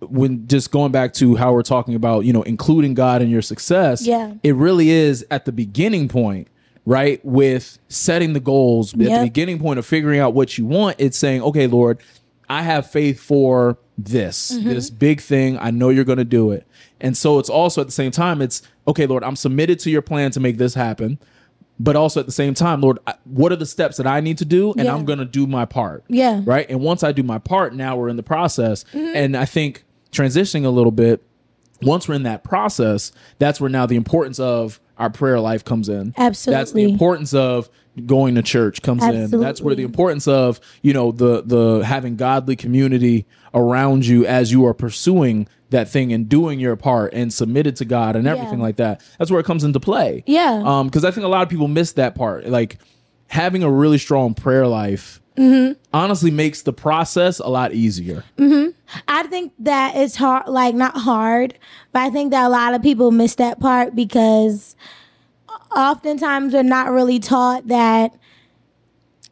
when 0.00 0.46
just 0.46 0.70
going 0.70 0.92
back 0.92 1.14
to 1.14 1.36
how 1.36 1.52
we're 1.52 1.62
talking 1.62 1.94
about, 1.94 2.24
you 2.24 2.32
know, 2.32 2.42
including 2.42 2.94
God 2.94 3.22
in 3.22 3.30
your 3.30 3.42
success, 3.42 4.06
Yeah. 4.06 4.34
it 4.42 4.54
really 4.54 4.90
is 4.90 5.26
at 5.30 5.44
the 5.44 5.52
beginning 5.52 6.08
point, 6.08 6.48
right? 6.84 7.24
With 7.24 7.78
setting 7.88 8.32
the 8.32 8.40
goals, 8.40 8.92
at 8.94 8.98
the 8.98 9.20
beginning 9.22 9.58
point 9.58 9.78
of 9.78 9.86
figuring 9.86 10.20
out 10.20 10.34
what 10.34 10.56
you 10.58 10.66
want, 10.66 10.96
it's 10.98 11.18
saying, 11.18 11.42
okay, 11.42 11.66
Lord, 11.66 11.98
I 12.48 12.62
have 12.62 12.90
faith 12.90 13.20
for 13.20 13.78
this, 13.98 14.52
Mm-hmm. 14.52 14.68
this 14.68 14.90
big 14.90 15.20
thing. 15.20 15.58
I 15.58 15.70
know 15.70 15.88
you're 15.88 16.04
going 16.04 16.18
to 16.18 16.24
do 16.24 16.50
it. 16.52 16.66
And 17.00 17.16
so 17.16 17.38
it's 17.38 17.48
also 17.50 17.80
at 17.80 17.86
the 17.86 17.92
same 17.92 18.10
time, 18.10 18.40
it's 18.42 18.62
okay, 18.86 19.06
Lord, 19.06 19.24
I'm 19.24 19.36
submitted 19.36 19.78
to 19.80 19.90
your 19.90 20.02
plan 20.02 20.30
to 20.32 20.40
make 20.40 20.58
this 20.58 20.74
happen. 20.74 21.18
But 21.78 21.94
also 21.94 22.20
at 22.20 22.26
the 22.26 22.32
same 22.32 22.54
time, 22.54 22.80
Lord, 22.80 22.98
what 23.24 23.52
are 23.52 23.56
the 23.56 23.66
steps 23.66 23.98
that 23.98 24.06
I 24.06 24.20
need 24.20 24.38
to 24.38 24.46
do? 24.46 24.72
And 24.72 24.84
Yeah. 24.84 24.94
I'm 24.94 25.04
going 25.04 25.18
to 25.18 25.26
do 25.26 25.46
my 25.46 25.66
part. 25.66 26.04
Yeah. 26.08 26.40
Right. 26.44 26.66
And 26.70 26.80
once 26.80 27.02
I 27.02 27.12
do 27.12 27.22
my 27.22 27.38
part, 27.38 27.74
now 27.74 27.96
we're 27.96 28.08
in 28.08 28.16
the 28.16 28.22
process. 28.22 28.84
Mm-hmm. 28.94 29.14
And 29.16 29.36
I 29.36 29.44
think 29.44 29.84
transitioning 30.10 30.64
a 30.64 30.70
little 30.70 30.90
bit, 30.92 31.22
once 31.82 32.08
we're 32.08 32.14
in 32.14 32.22
that 32.22 32.44
process, 32.44 33.12
that's 33.38 33.60
where 33.60 33.68
now 33.68 33.84
the 33.84 33.96
importance 33.96 34.38
of 34.40 34.80
our 34.96 35.10
prayer 35.10 35.38
life 35.38 35.64
comes 35.66 35.90
in. 35.90 36.14
Absolutely. 36.16 36.58
That's 36.58 36.72
the 36.72 36.84
importance 36.84 37.34
of 37.34 37.68
going 38.04 38.34
to 38.34 38.42
church 38.42 38.82
comes 38.82 39.02
in. 39.04 39.30
That's 39.30 39.60
where 39.60 39.74
the 39.74 39.82
importance 39.84 40.28
of, 40.28 40.60
you 40.82 40.92
know, 40.92 41.12
the 41.12 41.42
the 41.42 41.78
having 41.84 42.16
godly 42.16 42.56
community 42.56 43.26
around 43.54 44.06
you 44.06 44.26
as 44.26 44.52
you 44.52 44.66
are 44.66 44.74
pursuing 44.74 45.48
that 45.70 45.88
thing 45.88 46.12
and 46.12 46.28
doing 46.28 46.60
your 46.60 46.76
part 46.76 47.12
and 47.14 47.32
submitted 47.32 47.74
to 47.76 47.84
God 47.84 48.14
and 48.16 48.28
everything 48.28 48.58
Yeah. 48.58 48.64
like 48.64 48.76
that. 48.76 49.00
That's 49.18 49.30
where 49.30 49.40
it 49.40 49.46
comes 49.46 49.64
into 49.64 49.80
play. 49.80 50.22
Yeah. 50.26 50.62
Um, 50.64 50.86
because 50.88 51.04
I 51.04 51.10
think 51.10 51.24
a 51.24 51.28
lot 51.28 51.42
of 51.42 51.48
people 51.48 51.66
miss 51.68 51.92
that 51.92 52.14
part. 52.14 52.46
Like 52.46 52.78
having 53.28 53.62
a 53.62 53.70
really 53.70 53.98
strong 53.98 54.34
prayer 54.34 54.66
life 54.66 55.20
Mm-hmm. 55.36 55.74
honestly 55.92 56.30
makes 56.30 56.62
the 56.62 56.72
process 56.72 57.40
a 57.40 57.48
lot 57.48 57.74
easier. 57.74 58.24
Mm-hmm. 58.38 58.70
I 59.06 59.24
think 59.24 59.52
that 59.58 59.94
it's 59.94 60.16
hard, 60.16 60.48
like 60.48 60.74
not 60.74 60.96
hard, 60.96 61.58
but 61.92 62.00
I 62.04 62.08
think 62.08 62.30
that 62.30 62.46
a 62.46 62.48
lot 62.48 62.72
of 62.72 62.80
people 62.80 63.10
miss 63.10 63.34
that 63.34 63.60
part 63.60 63.94
because 63.94 64.76
oftentimes 65.74 66.54
we're 66.54 66.62
not 66.62 66.90
really 66.90 67.18
taught 67.18 67.68
that 67.68 68.14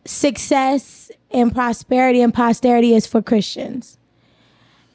success 0.05 1.11
and 1.31 1.53
prosperity 1.53 2.21
and 2.21 2.33
posterity 2.33 2.95
is 2.95 3.07
for 3.07 3.23
Christians. 3.23 3.99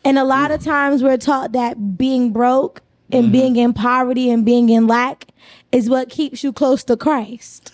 And 0.05 0.17
a 0.17 0.23
lot 0.23 0.51
of 0.51 0.63
times 0.63 1.03
we're 1.03 1.17
taught 1.17 1.51
that 1.51 1.97
being 1.97 2.31
broke 2.31 2.81
and 3.11 3.25
mm-hmm. 3.25 3.31
being 3.31 3.55
in 3.57 3.73
poverty 3.73 4.29
and 4.29 4.45
being 4.45 4.69
in 4.69 4.87
lack 4.87 5.25
is 5.71 5.89
what 5.89 6.09
keeps 6.09 6.43
you 6.43 6.53
close 6.53 6.83
to 6.85 6.97
Christ. 6.97 7.71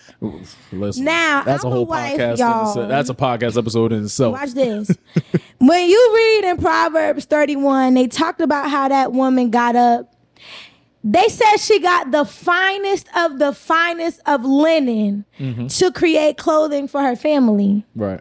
Listen, 0.72 1.04
Now, 1.04 1.42
that's 1.44 1.64
I'm 1.64 1.70
a 1.70 1.74
a 1.74 1.76
whole 1.76 1.86
wife, 1.86 2.18
podcast. 2.18 2.38
y'all. 2.38 2.88
That's 2.88 3.10
a 3.10 3.14
podcast 3.14 3.56
episode 3.56 3.92
in 3.92 4.04
itself. 4.04 4.32
Watch 4.32 4.52
this. 4.52 4.90
when 5.58 5.88
you 5.88 6.12
read 6.14 6.50
in 6.50 6.56
Proverbs 6.58 7.26
31, 7.26 7.94
they 7.94 8.06
talked 8.06 8.40
about 8.40 8.70
how 8.70 8.88
that 8.88 9.12
woman 9.12 9.50
got 9.50 9.76
up. 9.76 10.12
They 11.08 11.28
said 11.28 11.58
she 11.58 11.78
got 11.78 12.10
the 12.10 12.24
finest 12.24 13.06
of 13.14 13.38
the 13.38 13.52
finest 13.52 14.20
of 14.26 14.44
linen 14.44 15.24
mm-hmm. 15.38 15.68
to 15.68 15.92
create 15.92 16.36
clothing 16.36 16.88
for 16.88 17.00
her 17.00 17.14
family. 17.14 17.84
Right. 17.94 18.20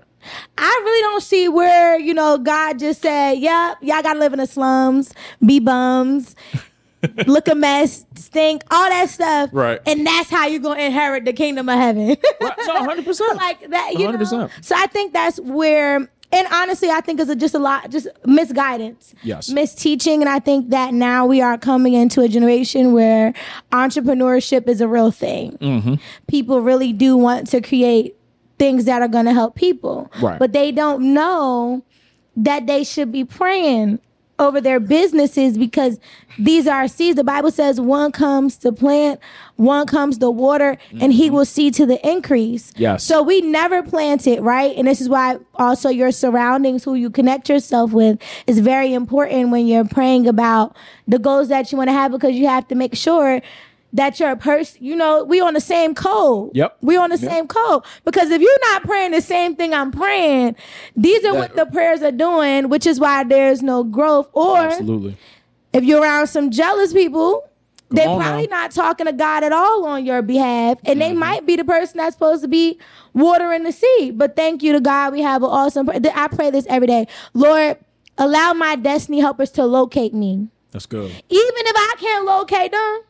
I 0.56 0.82
really 0.84 1.02
don't 1.02 1.24
see 1.24 1.50
where, 1.50 2.00
you 2.00 2.14
know, 2.14 2.38
God 2.38 2.78
just 2.78 3.02
said, 3.02 3.34
yep, 3.40 3.78
y'all 3.82 4.04
gotta 4.04 4.20
live 4.20 4.34
in 4.34 4.40
the 4.40 4.46
slums, 4.46 5.16
be 5.44 5.60
bums, 5.60 6.36
look 7.26 7.48
a 7.48 7.56
mess, 7.56 8.06
stink, 8.14 8.64
all 8.70 8.88
that 8.90 9.10
stuff. 9.10 9.50
Right. 9.52 9.80
And 9.88 10.06
that's 10.06 10.30
how 10.30 10.46
you're 10.46 10.62
gonna 10.62 10.82
inherit 10.82 11.26
the 11.26 11.34
kingdom 11.34 11.70
of 11.70 11.80
heaven. 11.80 12.10
Right. 12.40 12.58
No, 12.68 12.84
hundred 12.84 13.06
percent. 13.06 13.36
like 13.38 13.68
that, 13.70 13.94
you 13.94 14.08
100%. 14.08 14.52
So 14.62 14.76
I 14.78 14.86
think 14.88 15.12
that's 15.12 15.40
where, 15.40 16.08
and 16.36 16.48
honestly, 16.52 16.90
I 16.90 17.02
think 17.02 17.20
it's 17.20 17.30
a, 17.30 17.36
just 17.36 17.56
a 17.56 17.60
lot, 17.60 17.90
just 17.90 18.08
misguidance, 18.26 19.14
Yes. 19.24 19.50
misteaching, 19.52 20.20
and 20.22 20.30
I 20.30 20.40
think 20.40 20.70
that 20.70 20.94
now 20.94 21.26
we 21.26 21.42
are 21.42 21.58
coming 21.58 21.94
into 21.94 22.22
a 22.22 22.28
generation 22.28 22.92
where 22.94 23.34
entrepreneurship 23.72 24.68
is 24.68 24.82
a 24.82 24.88
real 24.88 25.12
thing. 25.12 25.58
Mm-hmm. 25.62 25.96
People 26.28 26.62
really 26.62 26.94
do 26.94 27.16
want 27.18 27.48
to 27.52 27.62
create 27.62 28.16
things 28.58 28.86
that 28.86 29.02
are 29.02 29.08
going 29.08 29.26
to 29.26 29.34
help 29.34 29.56
people, 29.56 30.12
Right. 30.22 30.40
but 30.40 30.54
they 30.54 30.72
don't 30.72 31.14
know 31.14 31.84
that 32.38 32.68
they 32.68 32.84
should 32.84 33.12
be 33.12 33.24
praying 33.26 34.00
over 34.38 34.60
their 34.60 34.80
businesses 34.80 35.58
because 35.58 36.00
these 36.38 36.68
are 36.68 36.88
seeds. 36.88 37.16
The 37.16 37.24
Bible 37.24 37.52
says 37.52 37.80
one 37.80 38.12
comes 38.12 38.58
to 38.58 38.72
plant, 38.72 39.20
one 39.56 39.88
comes 39.88 40.18
to 40.18 40.30
water, 40.30 40.78
and 41.00 41.14
he 41.14 41.28
mm-hmm. 41.28 41.36
will 41.36 41.46
see 41.46 41.72
to 41.72 41.86
the 41.86 42.06
increase. 42.08 42.74
Yes. 42.76 43.04
So 43.04 43.24
we 43.24 43.42
never 43.42 43.82
plant 43.82 44.28
it, 44.28 44.42
right? 44.42 44.76
And 44.76 44.88
this 44.88 45.00
is 45.00 45.08
why 45.08 45.38
also 45.56 45.90
your 45.90 46.12
surroundings, 46.12 46.84
who 46.84 46.96
you 46.96 47.10
connect 47.10 47.48
yourself 47.48 47.94
with, 47.94 48.22
is 48.48 48.60
very 48.60 48.94
important 48.94 49.50
when 49.50 49.68
you're 49.68 49.86
praying 49.86 50.28
about 50.28 50.76
the 51.08 51.20
goals 51.20 51.48
that 51.50 51.72
you 51.72 51.78
want 51.78 51.90
to 51.90 51.94
have 51.94 52.12
because 52.12 52.34
you 52.34 52.48
have 52.48 52.68
to 52.68 52.76
make 52.76 52.96
sure 52.96 53.42
that 53.96 54.20
you're 54.20 54.32
a 54.32 54.36
person, 54.38 54.78
you 54.84 54.96
know, 54.96 55.24
we 55.24 55.40
on 55.40 55.54
the 55.54 55.62
same 55.62 55.96
code. 55.96 56.52
Yep. 56.54 56.78
We 56.82 56.98
on 56.98 57.10
the 57.10 57.18
Yep. 57.18 57.32
same 57.32 57.48
code. 57.48 57.84
Because 58.04 58.30
if 58.30 58.42
you're 58.42 58.60
not 58.72 58.84
praying 58.84 59.12
the 59.12 59.22
same 59.22 59.56
thing 59.56 59.74
I'm 59.74 59.90
praying, 59.92 60.56
these 60.98 61.24
are 61.26 61.34
what 61.34 61.56
the 61.56 61.66
prayers 61.66 62.02
are 62.02 62.12
doing, 62.12 62.70
which 62.70 62.86
is 62.86 63.00
why 63.00 63.24
there's 63.24 63.62
no 63.64 63.84
growth. 63.84 64.30
Or 64.34 64.58
Absolutely. 64.58 65.16
if 65.74 65.84
you're 65.84 66.02
around 66.02 66.28
some 66.28 66.52
jealous 66.52 66.92
people, 66.94 67.44
they're 67.90 68.08
probably 68.18 68.48
now. 68.48 68.58
not 68.64 68.72
talking 68.72 69.06
to 69.06 69.14
God 69.14 69.44
at 69.46 69.54
all 69.54 69.86
on 69.86 70.06
your 70.06 70.22
behalf. 70.22 70.78
And 70.86 71.00
Mm-hmm. 71.00 71.00
they 71.00 71.14
might 71.14 71.46
be 71.46 71.56
the 71.56 71.64
person 71.64 71.98
that's 71.98 72.16
supposed 72.16 72.42
to 72.42 72.50
be 72.50 72.78
watering 73.14 73.64
the 73.64 73.72
seed. 73.72 74.18
But 74.18 74.36
thank 74.36 74.62
you 74.62 74.74
to 74.74 74.82
God, 74.82 75.14
we 75.14 75.22
have 75.22 75.42
an 75.44 75.50
awesome 75.50 75.90
I 75.90 76.28
pray 76.28 76.50
this 76.52 76.66
every 76.68 76.88
day. 76.88 77.08
Lord, 77.34 77.78
allow 78.18 78.52
my 78.54 78.76
destiny 78.76 79.20
helpers 79.22 79.52
to 79.52 79.66
locate 79.66 80.14
me. 80.14 80.50
That's 80.72 80.86
good. 80.86 81.10
Even 81.10 81.22
if 81.30 81.76
I 81.78 81.96
can't 81.98 82.26
locate 82.26 82.72
them, 82.74 83.02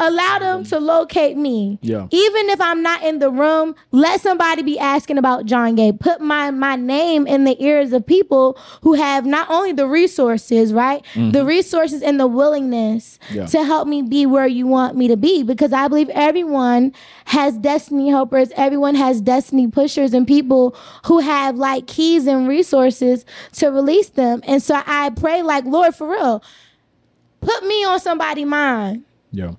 allow 0.00 0.38
them 0.38 0.64
to 0.64 0.78
locate 0.78 1.36
me. 1.36 1.78
Yeah. 1.82 2.06
Even 2.10 2.50
if 2.50 2.60
I'm 2.60 2.82
not 2.82 3.02
in 3.02 3.18
the 3.18 3.30
room, 3.30 3.74
let 3.92 4.20
somebody 4.20 4.62
be 4.62 4.78
asking 4.78 5.18
about 5.18 5.46
John 5.46 5.74
Gay. 5.74 5.92
Put 5.92 6.20
my 6.20 6.50
my 6.50 6.76
name 6.76 7.26
in 7.26 7.44
the 7.44 7.56
ears 7.62 7.92
of 7.92 8.06
people 8.06 8.58
who 8.82 8.94
have 8.94 9.26
not 9.26 9.48
only 9.50 9.72
the 9.72 9.86
resources, 9.86 10.72
right? 10.72 11.04
The 11.14 11.44
resources 11.44 12.02
and 12.02 12.18
the 12.20 12.26
willingness 12.26 13.18
Mm-hmm. 13.24 13.34
Yeah. 13.36 13.46
to 13.46 13.64
help 13.64 13.88
me 13.88 14.02
be 14.02 14.26
where 14.26 14.46
you 14.46 14.66
want 14.66 14.96
me 14.96 15.08
to 15.08 15.16
be 15.16 15.42
because 15.42 15.72
I 15.72 15.88
believe 15.88 16.08
everyone 16.10 16.92
has 17.26 17.56
destiny 17.56 18.08
helpers, 18.10 18.50
everyone 18.56 18.94
has 18.96 19.20
destiny 19.20 19.66
pushers 19.68 20.12
and 20.12 20.26
people 20.26 20.76
who 21.06 21.20
have 21.20 21.56
like 21.56 21.86
keys 21.86 22.26
and 22.26 22.46
resources 22.48 23.24
to 23.54 23.68
release 23.68 24.10
them. 24.10 24.42
And 24.46 24.62
so 24.62 24.82
I 24.86 25.10
pray 25.10 25.42
like, 25.42 25.64
Lord, 25.64 25.94
for 25.94 26.10
real, 26.10 26.42
put 27.40 27.64
me 27.64 27.84
on 27.84 28.00
somebody's 28.00 28.46
mind 28.46 29.04
Yeah. 29.30 29.52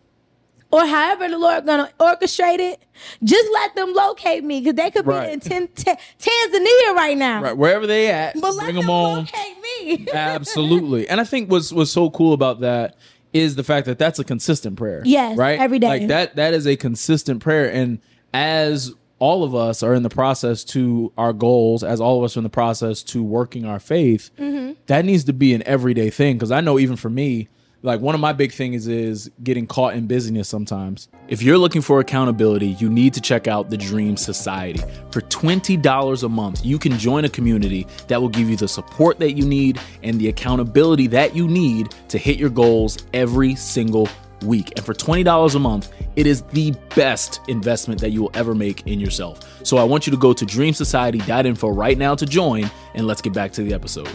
Or 0.72 0.86
however 0.86 1.28
the 1.30 1.38
Lord 1.38 1.66
gonna 1.66 1.90
orchestrate 2.00 2.60
it, 2.60 2.82
just 3.24 3.48
let 3.54 3.76
them 3.76 3.94
locate 3.94 4.44
me 4.44 4.60
because 4.62 4.76
they 4.76 4.90
could 4.92 5.06
be 5.06 5.12
Right. 5.12 5.30
in 5.34 5.40
ten, 5.40 5.68
Tanzania 5.68 6.96
right 6.96 7.18
now. 7.18 7.42
Right. 7.42 7.58
Wherever 7.58 7.88
they 7.88 8.08
at, 8.10 8.40
But 8.40 8.56
bring 8.58 8.76
them 8.76 8.84
them 8.84 8.90
on. 8.90 9.18
locate 9.20 9.58
me. 9.82 10.08
Absolutely. 10.14 11.08
And 11.08 11.20
I 11.22 11.24
think 11.24 11.50
what's 11.52 11.72
what's 11.72 11.92
so 11.92 12.10
cool 12.10 12.34
about 12.34 12.62
that 12.62 12.96
is 13.34 13.56
the 13.56 13.64
fact 13.64 13.86
that 13.86 14.00
that's 14.00 14.18
a 14.20 14.24
consistent 14.24 14.78
prayer. 14.78 15.02
Yes, 15.06 15.38
Right? 15.38 15.60
every 15.60 15.80
day. 15.80 15.88
Like 15.88 16.08
that 16.08 16.36
that 16.38 16.54
is 16.54 16.66
a 16.68 16.76
consistent 16.76 17.42
prayer. 17.42 17.70
And 17.72 18.00
as 18.34 18.94
all 19.20 19.44
of 19.44 19.56
us 19.56 19.82
are 19.82 19.94
in 19.94 20.04
the 20.04 20.10
process 20.10 20.64
to 20.66 21.12
our 21.18 21.32
goals, 21.34 21.84
as 21.84 22.02
all 22.02 22.18
of 22.18 22.24
us 22.26 22.36
are 22.36 22.40
in 22.40 22.44
the 22.44 22.50
process 22.50 23.02
to 23.04 23.24
working 23.24 23.66
our 23.66 23.80
faith, 23.80 24.30
Mm-hmm. 24.38 24.74
that 24.88 25.06
needs 25.06 25.24
to 25.26 25.34
be 25.34 25.54
an 25.54 25.64
everyday 25.66 26.10
thing. 26.10 26.38
Cause 26.40 26.52
I 26.52 26.62
know 26.62 26.80
even 26.80 26.96
for 26.98 27.10
me, 27.10 27.48
like 27.86 28.02
one 28.02 28.16
of 28.16 28.22
my 28.22 28.34
big 28.34 28.52
things 28.52 28.88
is 28.88 29.30
getting 29.44 29.68
caught 29.68 29.94
in 29.94 30.08
busyness 30.08 30.50
sometimes. 30.50 31.08
If 31.28 31.44
you're 31.44 31.58
looking 31.58 31.82
for 31.82 32.00
accountability, 32.00 32.70
you 32.80 32.90
need 32.90 33.14
to 33.14 33.22
check 33.22 33.48
out 33.48 33.70
the 33.70 33.78
Dream 33.78 34.18
Society. 34.18 34.82
For 35.12 35.22
$20 35.22 36.24
a 36.24 36.30
month, 36.30 36.66
you 36.66 36.80
can 36.80 36.98
join 36.98 37.26
a 37.26 37.30
community 37.30 37.86
that 38.08 38.20
will 38.20 38.30
give 38.30 38.50
you 38.50 38.56
the 38.56 38.68
support 38.68 39.20
that 39.20 39.34
you 39.34 39.46
need 39.46 39.80
and 40.02 40.20
the 40.20 40.30
accountability 40.30 41.08
that 41.08 41.36
you 41.36 41.48
need 41.48 41.94
to 42.10 42.18
hit 42.18 42.38
your 42.38 42.50
goals 42.50 42.98
every 43.14 43.54
single 43.54 44.10
week. 44.44 44.74
And 44.76 44.86
for 44.86 44.94
$20 44.94 45.56
a 45.56 45.60
month, 45.60 45.92
it 46.16 46.26
is 46.26 46.42
the 46.42 46.74
best 46.96 47.40
investment 47.48 48.02
that 48.02 48.10
you 48.10 48.24
will 48.24 48.32
ever 48.34 48.56
make 48.56 48.88
in 48.88 49.00
yourself. 49.00 49.40
So 49.64 49.78
I 49.78 49.84
want 49.84 50.08
you 50.08 50.12
to 50.12 50.18
go 50.18 50.34
to 50.34 50.46
dreamsociety.info 50.46 51.70
right 51.70 51.98
now 51.98 52.16
to 52.16 52.26
join, 52.26 52.70
and 52.96 53.06
let's 53.06 53.22
get 53.22 53.34
back 53.34 53.52
to 53.54 53.64
the 53.64 53.74
episode. 53.74 54.10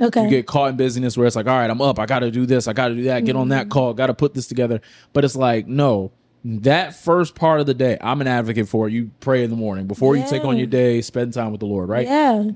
Okay. 0.00 0.24
You 0.24 0.28
get 0.30 0.46
caught 0.46 0.70
in 0.70 0.76
busyness 0.76 1.16
where 1.16 1.26
it's 1.26 1.36
like, 1.36 1.46
all 1.46 1.56
right, 1.58 1.70
I'm 1.70 1.82
up. 1.82 1.98
I 1.98 2.06
got 2.06 2.20
to 2.20 2.30
do 2.30 2.46
this. 2.46 2.66
I 2.68 2.72
got 2.72 2.88
to 2.88 2.94
do 2.94 3.02
that. 3.04 3.24
Get 3.24 3.36
on 3.36 3.42
Mm-hmm. 3.42 3.50
that 3.50 3.68
call. 3.70 3.92
Got 3.94 4.06
to 4.06 4.14
put 4.14 4.34
this 4.34 4.46
together. 4.46 4.80
But 5.12 5.24
it's 5.24 5.36
like, 5.36 5.66
no, 5.66 6.12
that 6.44 6.94
first 6.96 7.34
part 7.34 7.60
of 7.60 7.66
the 7.66 7.74
day, 7.74 7.98
I'm 8.00 8.20
an 8.20 8.26
advocate 8.26 8.68
for 8.68 8.88
it. 8.88 8.92
You 8.92 9.10
pray 9.20 9.44
in 9.44 9.50
the 9.50 9.56
morning 9.56 9.86
before 9.86 10.16
you 10.16 10.24
take 10.28 10.44
on 10.44 10.56
your 10.56 10.66
day, 10.66 11.02
spend 11.02 11.34
time 11.34 11.50
with 11.50 11.60
the 11.60 11.66
Lord, 11.66 11.88
right? 11.88 12.06
Yeah. 12.06 12.50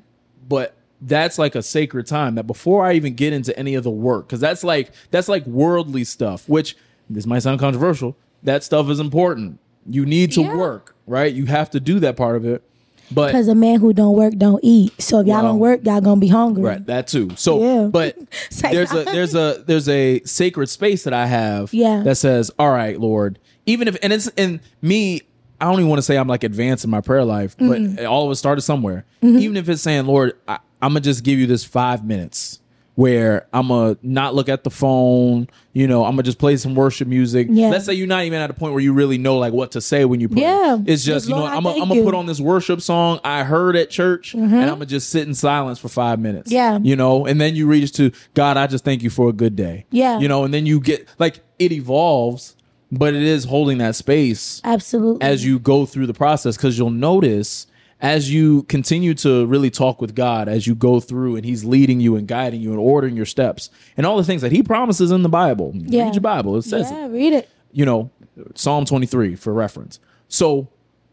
But 0.49 0.75
that's 1.03 1.39
like 1.39 1.55
a 1.55 1.63
sacred 1.63 2.07
time 2.07 2.37
that 2.37 2.47
before 2.47 2.85
I 2.87 2.95
even 2.95 3.15
get 3.15 3.33
into 3.35 3.57
any 3.59 3.75
of 3.75 3.85
the 3.85 3.91
work, 3.91 4.27
because 4.27 4.41
that's 4.41 4.65
like 4.65 4.91
that's 5.11 5.29
like 5.29 5.45
worldly 5.47 6.05
stuff, 6.05 6.49
which 6.49 6.77
this 7.11 7.27
might 7.27 7.41
sound 7.41 7.61
controversial. 7.61 8.17
That 8.43 8.65
stuff 8.65 8.89
is 8.89 9.01
important. 9.01 9.59
You 9.87 10.07
need 10.07 10.33
to 10.33 10.43
Yeah. 10.43 10.57
work, 10.57 10.95
right? 11.07 11.33
You 11.33 11.45
have 11.47 11.69
to 11.71 11.81
do 11.81 12.01
that 12.01 12.17
part 12.17 12.37
of 12.37 12.47
it. 12.47 12.63
But 13.11 13.29
Because 13.29 13.49
a 13.49 13.55
man 13.55 13.81
who 13.81 13.93
don't 13.93 14.17
work 14.17 14.35
don't 14.37 14.61
eat. 14.63 14.93
So 15.01 15.21
if 15.21 15.27
y'all 15.27 15.37
Well, 15.43 15.53
don't 15.53 15.59
work, 15.59 15.81
y'all 15.85 16.01
gonna 16.01 16.21
be 16.21 16.29
hungry. 16.29 16.63
Right, 16.65 16.87
that 16.87 17.07
too. 17.07 17.31
So, 17.37 17.61
Yeah. 17.63 17.83
but 17.93 18.17
there's 18.63 18.93
a 18.93 19.05
there's 19.13 19.35
a 19.35 19.63
there's 19.67 19.89
a 19.89 20.21
sacred 20.25 20.69
space 20.69 21.05
that 21.05 21.13
I 21.13 21.27
have 21.27 21.73
Yeah. 21.75 22.03
that 22.05 22.17
says, 22.17 22.51
"All 22.59 22.71
right, 22.71 22.99
Lord." 22.99 23.39
Even 23.67 23.89
if 23.89 23.97
and 24.03 24.13
it's 24.13 24.29
and 24.37 24.61
me, 24.83 25.23
I 25.61 25.65
don't 25.67 25.75
even 25.81 25.89
want 25.89 25.99
to 25.99 26.03
say 26.03 26.17
I'm 26.17 26.29
like 26.29 26.45
advanced 26.45 26.85
in 26.85 26.91
my 26.91 27.01
prayer 27.01 27.25
life, 27.25 27.57
Mm-hmm. 27.57 27.95
but 27.97 28.05
all 28.07 28.27
of 28.27 28.33
it 28.33 28.37
started 28.37 28.63
somewhere. 28.63 29.05
Even 29.23 29.57
if 29.57 29.69
it's 29.69 29.83
saying, 29.83 30.07
"Lord, 30.07 30.35
I, 30.49 30.59
I'm 30.83 30.91
gonna 30.91 31.01
just 31.01 31.25
give 31.25 31.39
you 31.39 31.47
this 31.47 31.65
five 31.65 32.05
minutes." 32.05 32.61
Where 32.97 33.49
I'm 33.53 33.69
gonna 33.69 33.97
not 34.03 34.37
look 34.37 34.49
at 34.49 34.63
the 34.63 34.71
phone, 34.71 35.49
you 35.73 35.89
know, 35.89 36.05
I'm 36.05 36.13
gonna 36.13 36.23
just 36.23 36.39
play 36.39 36.57
some 36.57 36.77
worship 36.77 37.09
music. 37.09 37.49
Yeah. 37.51 37.69
Let's 37.69 37.87
say 37.87 37.95
you're 37.95 38.07
not 38.07 38.23
even 38.23 38.41
at 38.41 38.51
a 38.51 38.55
point 38.55 38.73
where 38.73 38.83
you 38.83 38.93
really 38.93 39.19
know 39.19 39.37
like 39.39 39.53
what 39.53 39.73
to 39.73 39.81
say 39.81 40.05
when 40.05 40.21
you 40.21 40.29
pray. 40.29 40.43
Yeah. 40.43 40.79
It's 40.87 41.05
just, 41.05 41.29
you 41.29 41.35
know, 41.35 41.45
I'm 41.45 41.65
gonna 41.65 41.83
I'm 41.83 41.89
gonna 41.89 42.05
put 42.05 42.15
on 42.15 42.27
this 42.27 42.41
worship 42.41 42.81
song 42.81 43.19
I 43.25 43.43
heard 43.43 43.75
at 43.75 43.91
church 43.91 44.33
mm-hmm. 44.33 44.55
and 44.55 44.63
I'm 44.63 44.77
gonna 44.77 44.87
just 44.87 45.11
sit 45.11 45.27
in 45.27 45.35
silence 45.35 45.81
for 45.81 45.89
five 45.89 46.21
minutes. 46.21 46.53
Yeah. 46.53 46.79
You 46.81 46.95
know, 46.95 47.27
and 47.27 47.41
then 47.41 47.57
you 47.57 47.67
reach 47.67 47.91
to 47.95 48.13
God, 48.35 48.57
I 48.57 48.69
just 48.69 48.85
thank 48.85 49.03
you 49.03 49.11
for 49.11 49.29
a 49.29 49.33
good 49.33 49.57
day. 49.57 49.87
Yeah. 49.91 50.21
You 50.21 50.29
know, 50.29 50.45
and 50.45 50.55
then 50.55 50.65
you 50.65 50.79
get 50.79 51.09
like 51.19 51.41
it 51.59 51.73
evolves, 51.73 52.55
but 52.93 53.15
it 53.15 53.23
is 53.23 53.45
holding 53.45 53.79
that 53.79 53.97
space 53.97 54.61
Absolutely. 54.63 55.27
as 55.27 55.45
you 55.45 55.59
go 55.59 55.85
through 55.85 56.07
the 56.07 56.15
process 56.15 56.57
because 56.57 56.79
you'll 56.79 56.91
notice 56.91 57.67
as 58.05 58.31
you 58.31 58.65
continue 58.65 59.15
to 59.15 59.47
really 59.47 59.71
talk 59.71 59.99
with 60.03 60.15
God 60.15 60.47
as 60.47 60.67
you 60.67 60.75
go 60.75 61.01
through 61.01 61.37
and 61.37 61.45
he's 61.45 61.65
leading 61.65 62.01
you 62.01 62.17
and 62.17 62.29
guiding 62.29 62.61
you 62.61 62.71
and 62.71 62.79
ordering 62.79 63.17
your 63.17 63.25
steps 63.25 63.71
and 63.97 64.05
all 64.05 64.19
the 64.19 64.25
things 64.25 64.43
that 64.43 64.53
he 64.53 64.63
promises 64.63 65.11
in 65.11 65.23
the 65.23 65.29
Bible. 65.31 65.73
Yeah. 65.75 66.05
Read 66.05 66.15
your 66.15 66.21
Bible. 66.21 66.55
It 66.57 66.63
says 66.63 66.91
it 66.91 66.95
yeah, 66.95 67.07
read 67.09 67.33
it. 67.33 67.49
you 67.73 67.87
know, 67.87 68.11
Psalm 68.55 68.85
23 68.85 69.37
for 69.37 69.55
reference. 69.55 70.01
So 70.29 70.69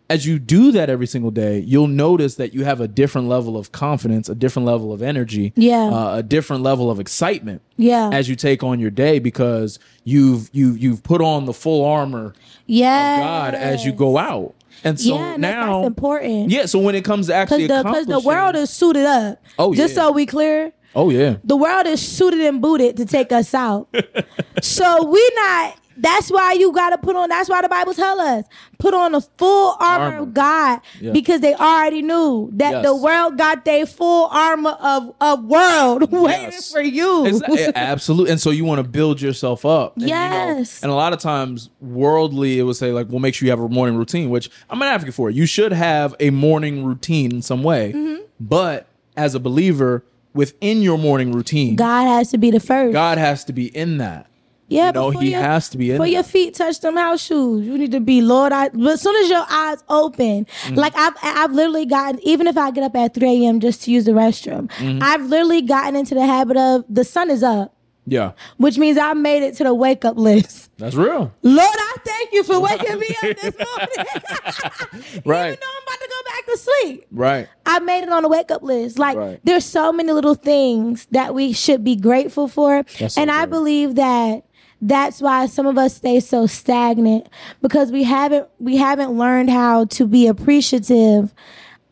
as 0.10 0.26
you 0.26 0.38
do 0.38 0.74
that 0.74 0.90
every 0.90 1.08
single 1.08 1.32
day, 1.32 1.60
you'll 1.60 1.88
notice 1.88 2.36
that 2.36 2.54
you 2.54 2.66
have 2.66 2.82
a 2.82 2.90
different 2.90 3.30
level 3.30 3.56
of 3.56 3.72
confidence, 3.72 4.28
a 4.28 4.36
different 4.36 4.66
level 4.66 4.92
of 4.92 5.02
energy, 5.02 5.54
Yeah. 5.56 5.86
uh, 5.86 6.18
a 6.18 6.24
different 6.24 6.62
level 6.62 6.92
of 6.92 7.00
excitement 7.00 7.62
Yeah. 7.78 8.10
as 8.12 8.28
you 8.28 8.36
take 8.36 8.64
on 8.64 8.82
your 8.82 8.92
day 8.92 9.20
because 9.20 9.80
you've 10.04 10.50
you 10.52 10.74
you've 10.74 11.04
put 11.04 11.22
on 11.22 11.46
the 11.46 11.54
full 11.54 11.86
armor 11.86 12.34
yeah. 12.66 13.16
of 13.16 13.22
God 13.22 13.54
as 13.56 13.86
you 13.86 13.94
go 13.94 14.18
out. 14.18 14.56
And 14.84 15.00
so 15.00 15.16
yeah, 15.16 15.34
and 15.36 15.44
that's, 15.44 15.56
now 15.56 15.82
that's 15.82 15.88
important. 15.88 16.50
Yeah, 16.50 16.66
so 16.66 16.80
when 16.80 16.96
it 16.96 17.04
comes 17.06 17.28
to 17.28 17.34
actually 17.34 17.68
Because 17.68 18.06
the, 18.06 18.14
the 18.14 18.20
world 18.20 18.56
is 18.56 18.70
suited 18.70 19.06
up. 19.06 19.38
Oh, 19.60 19.72
yeah. 19.72 19.78
Just 19.78 19.96
so 19.96 20.12
we 20.12 20.26
clear, 20.26 20.74
Oh 20.96 21.10
yeah. 21.10 21.38
the 21.44 21.56
world 21.56 21.88
is 21.88 22.02
suited 22.06 22.42
and 22.42 22.62
booted 22.62 22.98
to 22.98 23.06
take 23.06 23.32
us 23.32 23.54
out. 23.54 23.88
so 24.62 25.06
we 25.06 25.32
not. 25.36 25.78
That's 26.02 26.30
why 26.32 26.54
you 26.54 26.72
got 26.74 26.90
to 26.90 26.98
put 26.98 27.16
on. 27.16 27.30
That's 27.30 27.50
why 27.50 27.62
the 27.62 27.70
Bible 27.70 27.94
tell 27.94 28.20
us 28.20 28.46
put 28.80 28.94
on 28.96 29.12
the 29.12 29.22
full 29.22 29.76
armor, 29.80 30.06
Armor. 30.06 30.18
of 30.24 30.34
God 30.34 30.80
Yeah. 31.00 31.12
because 31.12 31.42
they 31.42 31.54
already 31.54 32.02
knew 32.02 32.50
that 32.54 32.72
Yes. 32.72 32.86
the 32.86 32.96
world 32.96 33.38
got 33.38 33.64
their 33.64 33.86
full 33.86 34.26
armor 34.32 34.72
of 34.82 35.14
a 35.22 35.36
world 35.36 36.12
waiting 36.12 36.60
for 36.60 36.82
you. 36.82 37.24
Exa- 37.26 37.74
absolutely. 37.76 38.32
And 38.32 38.42
so 38.42 38.50
you 38.50 38.66
want 38.66 38.80
to 38.84 38.90
build 38.90 39.22
yourself 39.22 39.66
up. 39.66 39.94
And, 39.98 40.04
you 40.04 40.10
know, 40.10 40.14
Yes. 40.58 40.82
and 40.82 40.92
a 40.92 40.96
lot 40.96 41.14
of 41.14 41.20
times, 41.20 41.70
worldly, 41.80 42.58
it 42.60 42.64
would 42.64 42.76
say, 42.76 42.92
like, 42.92 43.08
well, 43.10 43.20
make 43.20 43.36
sure 43.36 43.46
you 43.46 43.52
have 43.52 43.60
a 43.60 43.70
morning 43.70 43.96
routine, 43.96 44.30
which 44.32 44.50
I'm 44.70 44.82
an 44.82 44.88
advocate 44.88 45.14
for. 45.14 45.30
You 45.30 45.46
should 45.46 45.72
have 45.72 46.16
a 46.20 46.32
morning 46.32 46.84
routine 46.84 47.32
in 47.32 47.42
some 47.44 47.62
way. 47.62 47.94
Mm-hmm. 47.96 48.22
But 48.40 48.88
as 49.16 49.36
a 49.36 49.40
believer, 49.40 50.04
within 50.34 50.82
your 50.82 50.98
morning 50.98 51.32
routine, 51.32 51.76
God 51.76 52.06
has 52.08 52.32
to 52.32 52.40
be 52.40 52.50
the 52.50 52.60
first. 52.60 52.94
God 52.94 53.20
has 53.20 53.44
to 53.46 53.54
be 53.54 53.68
in 53.76 53.98
that. 54.00 54.26
Yeah, 54.72 54.88
You 54.88 54.92
know, 54.94 55.10
he 55.12 55.32
your- 55.32 55.42
has 55.42 55.70
to 55.70 55.78
be 55.78 55.92
in 55.92 55.98
For 55.98 56.06
your 56.08 56.24
feet 56.24 56.54
touch 56.56 56.80
them 56.80 56.96
house 56.96 57.22
shoes. 57.22 57.66
You 57.68 57.78
need 57.78 57.92
to 57.92 58.00
be 58.00 58.22
Lord. 58.22 58.54
I. 58.54 58.70
But 58.70 58.94
as 58.94 59.02
soon 59.02 59.16
as 59.24 59.30
your 59.30 59.46
eyes 59.50 59.84
open, 59.90 60.46
Mm-hmm. 60.46 60.76
like 60.76 60.94
I've 60.96 61.14
I've 61.22 61.52
literally 61.52 61.86
gotten. 61.86 62.20
Even 62.24 62.48
if 62.48 62.58
I 62.58 62.72
get 62.72 62.84
up 62.84 62.96
at 62.96 63.14
three 63.14 63.46
a.m. 63.46 63.60
just 63.60 63.84
to 63.84 63.92
use 63.92 64.06
the 64.06 64.12
restroom, 64.14 64.70
Mm-hmm. 64.72 65.00
I've 65.04 65.24
literally 65.26 65.62
gotten 65.62 65.96
into 65.96 66.16
the 66.16 66.26
habit 66.26 66.58
of 66.58 66.86
the 66.90 67.04
sun 67.04 67.30
is 67.30 67.44
up, 67.44 67.76
Yeah. 68.06 68.32
which 68.58 68.78
means 68.78 68.98
I 68.98 69.14
made 69.14 69.44
it 69.44 69.56
to 69.58 69.64
the 69.66 69.74
wake 69.74 70.06
up 70.06 70.18
list. 70.18 70.70
That's 70.78 70.96
real. 70.96 71.32
Lord, 71.44 71.78
I 71.90 71.96
thank 72.06 72.32
you 72.34 72.44
for 72.44 72.60
waking 72.68 72.98
me 73.00 73.08
up 73.24 73.38
this 73.42 73.56
morning. 73.58 74.06
Right. 75.26 75.48
Even 75.54 75.60
though 75.60 75.74
I'm 75.76 75.84
about 75.84 76.00
to 76.00 76.10
go 76.10 76.32
back 76.32 76.46
to 76.46 76.58
sleep. 76.58 77.06
Right. 77.12 77.48
I 77.66 77.80
made 77.80 78.04
it 78.04 78.10
on 78.10 78.24
the 78.24 78.30
wake 78.30 78.50
up 78.52 78.64
list. 78.64 78.98
Like 79.00 79.18
Right. 79.18 79.40
there's 79.44 79.66
so 79.66 79.92
many 79.92 80.12
little 80.12 80.36
things 80.36 81.08
that 81.12 81.34
we 81.36 81.54
should 81.54 81.84
be 81.84 81.96
grateful 81.96 82.48
for. 82.48 82.84
That's 83.00 83.16
so 83.16 83.22
and 83.22 83.30
I 83.32 83.46
believe 83.46 83.96
that 83.96 84.44
that's 84.82 85.22
why 85.22 85.46
some 85.46 85.68
of 85.68 85.78
us 85.78 85.96
stay 85.96 86.20
so 86.20 86.48
stagnant 86.48 87.28
because 87.62 87.92
we 87.92 88.04
haven't 88.04 88.48
we 88.60 88.78
haven't 88.78 89.12
learned 89.12 89.50
how 89.50 89.86
to 89.86 90.08
be 90.08 90.28
appreciative 90.28 91.34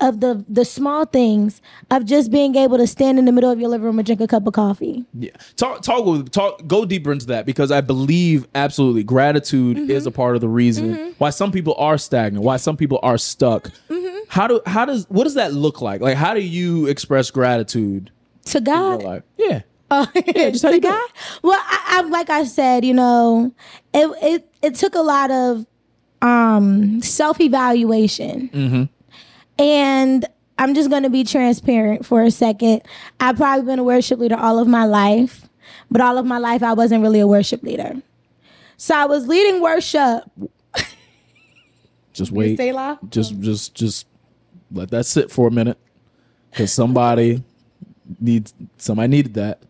of 0.01 0.21
the 0.21 0.43
the 0.47 0.63
small 0.63 1.05
things 1.05 1.61
of 1.91 2.05
just 2.05 2.31
being 2.31 2.55
able 2.55 2.77
to 2.77 2.87
stand 2.87 3.19
in 3.19 3.25
the 3.25 3.31
middle 3.33 3.51
of 3.51 3.59
your 3.59 3.67
living 3.69 3.85
room 3.85 3.99
and 3.99 4.05
drink 4.05 4.21
a 4.21 4.27
cup 4.27 4.47
of 4.47 4.53
coffee. 4.53 5.05
Yeah. 5.13 5.31
Talk 5.57 5.81
talk 5.81 6.05
with 6.05 6.31
talk 6.31 6.65
go 6.67 6.85
deeper 6.85 7.11
into 7.11 7.25
that 7.27 7.45
because 7.45 7.69
I 7.71 7.81
believe 7.81 8.47
absolutely 8.55 9.03
gratitude 9.03 9.75
Mm-hmm. 9.77 9.91
is 9.91 10.05
a 10.05 10.11
part 10.11 10.35
of 10.35 10.41
the 10.41 10.47
reason 10.47 11.13
why 11.17 11.29
some 11.31 11.51
people 11.51 11.75
are 11.77 11.97
stagnant, 11.97 12.43
why 12.45 12.55
some 12.57 12.77
people 12.77 12.99
are 13.03 13.17
stuck. 13.17 13.71
Mm-hmm. 13.89 14.19
How 14.29 14.47
do 14.47 14.61
how 14.65 14.85
does 14.85 15.05
what 15.09 15.25
does 15.25 15.33
that 15.33 15.53
look 15.53 15.81
like? 15.81 15.99
Like 16.01 16.15
how 16.15 16.33
do 16.33 16.41
you 16.41 16.87
express 16.87 17.29
gratitude 17.29 18.09
To 18.45 18.61
God? 18.61 19.23
Yeah. 19.37 19.61
Uh, 19.91 20.05
just 20.35 20.63
you 20.63 20.79
do 20.79 20.99
Well, 21.41 21.59
I, 21.59 21.99
I 21.99 22.01
like 22.09 22.29
I 22.29 22.43
said, 22.43 22.85
you 22.85 22.93
know, 22.93 23.51
it 23.93 24.07
it 24.21 24.53
it 24.61 24.75
took 24.75 24.95
a 24.95 25.01
lot 25.01 25.31
of 25.31 25.65
um 26.21 27.01
self 27.01 27.39
evaluation, 27.41 28.49
Mm-hmm. 28.49 28.83
and 29.61 30.25
I'm 30.57 30.75
just 30.75 30.89
gonna 30.89 31.09
be 31.09 31.23
transparent 31.23 32.05
for 32.05 32.21
a 32.21 32.31
second. 32.31 32.81
I've 33.19 33.37
probably 33.37 33.65
been 33.65 33.79
a 33.79 33.83
worship 33.83 34.19
leader 34.19 34.35
all 34.37 34.59
of 34.59 34.67
my 34.67 34.85
life, 34.85 35.47
but 35.89 36.01
all 36.01 36.17
of 36.17 36.25
my 36.25 36.37
life 36.37 36.61
I 36.61 36.73
wasn't 36.73 37.01
really 37.01 37.19
a 37.21 37.27
worship 37.27 37.63
leader. 37.63 37.93
So 38.77 38.95
I 38.95 39.05
was 39.05 39.27
leading 39.27 39.61
worship. 39.61 40.23
Just 42.13 42.31
wait. 42.31 42.59
Just 43.09 43.39
just 43.39 43.73
just 43.75 44.05
let 44.71 44.91
that 44.91 45.05
sit 45.05 45.31
for 45.31 45.47
a 45.47 45.51
minute. 45.51 45.77
Cause 46.53 46.73
somebody 46.73 47.43
needs 48.19 48.53
somebody 48.77 49.07
needed 49.07 49.33
that. 49.35 49.61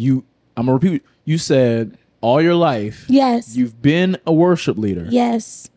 You 0.00 0.24
I'm 0.56 0.66
gonna 0.66 0.78
repeat 0.78 1.02
you 1.24 1.36
said 1.38 1.98
all 2.22 2.40
your 2.40 2.54
life 2.54 3.04
Yes. 3.08 3.56
you've 3.56 3.80
been 3.82 4.16
a 4.26 4.32
worship 4.32 4.76
leader, 4.78 5.06
yes. 5.10 5.68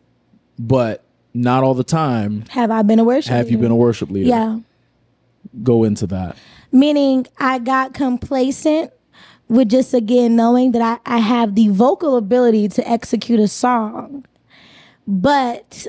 but 0.58 1.04
not 1.34 1.62
all 1.64 1.74
the 1.74 1.84
time 1.84 2.44
Have 2.50 2.70
I 2.70 2.82
been 2.82 2.98
a 2.98 3.04
worship? 3.04 3.32
have 3.32 3.50
you 3.50 3.58
been 3.58 3.70
a 3.70 3.76
worship 3.76 4.10
leader. 4.10 4.28
Yeah. 4.28 4.58
Go 5.62 5.84
into 5.84 6.06
that. 6.08 6.36
meaning 6.72 7.26
I 7.38 7.58
got 7.58 7.92
complacent 7.94 8.90
with 9.48 9.68
just 9.68 9.92
again 9.94 10.36
knowing 10.36 10.72
that 10.72 11.00
I, 11.06 11.16
I 11.16 11.18
have 11.18 11.54
the 11.54 11.68
vocal 11.68 12.16
ability 12.16 12.68
to 12.70 12.88
execute 12.88 13.38
a 13.40 13.48
song. 13.48 14.24
But 15.06 15.86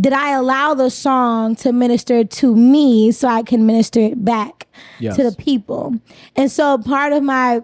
did 0.00 0.12
I 0.12 0.30
allow 0.32 0.74
the 0.74 0.88
song 0.90 1.56
to 1.56 1.72
minister 1.72 2.24
to 2.24 2.56
me 2.56 3.12
so 3.12 3.28
I 3.28 3.42
can 3.42 3.66
minister 3.66 4.00
it 4.00 4.24
back 4.24 4.66
Yes. 4.98 5.16
to 5.16 5.22
the 5.24 5.32
people? 5.32 5.94
And 6.36 6.50
so 6.50 6.78
part 6.78 7.12
of 7.12 7.22
my 7.22 7.62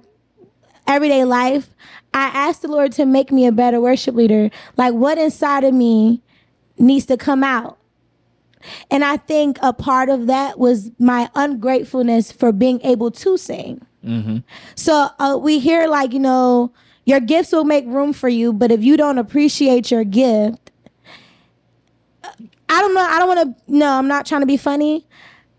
everyday 0.87 1.25
life, 1.25 1.71
I 2.13 2.27
asked 2.27 2.63
the 2.63 2.69
Lord 2.69 2.93
to 2.93 3.07
make 3.07 3.31
me 3.33 3.47
a 3.47 3.53
better 3.53 3.81
worship 3.81 4.15
leader. 4.15 4.51
Like 4.77 4.95
what 4.95 5.19
inside 5.19 5.65
of 5.65 5.75
me 5.75 6.23
needs 6.79 7.07
to 7.07 7.17
come 7.17 7.43
out. 7.45 7.79
And 8.91 9.05
I 9.05 9.17
think 9.17 9.59
a 9.63 9.73
part 9.73 10.09
of 10.09 10.27
that 10.27 10.59
was 10.59 10.91
my 10.99 11.31
ungratefulness 11.35 12.33
for 12.33 12.51
being 12.53 12.81
able 12.83 13.11
to 13.13 13.37
sing. 13.37 13.81
So 14.77 15.09
uh, 15.19 15.37
we 15.41 15.59
hear 15.59 15.89
like, 15.89 16.13
you 16.13 16.21
know, 16.21 16.73
your 17.07 17.19
gifts 17.19 17.51
will 17.51 17.65
make 17.65 17.85
room 17.87 18.13
for 18.13 18.29
you, 18.29 18.53
but 18.53 18.71
if 18.71 18.85
you 18.85 18.97
don't 18.97 19.19
appreciate 19.19 19.91
your 19.91 20.05
gift, 20.05 20.71
I 22.69 22.81
don't 22.81 22.95
know. 22.95 23.01
I 23.01 23.19
don't 23.19 23.29
want 23.29 23.57
to, 23.57 23.73
no, 23.73 23.93
I'm 23.99 24.09
not 24.09 24.27
trying 24.27 24.43
to 24.43 24.47
be 24.47 24.57
funny, 24.57 25.07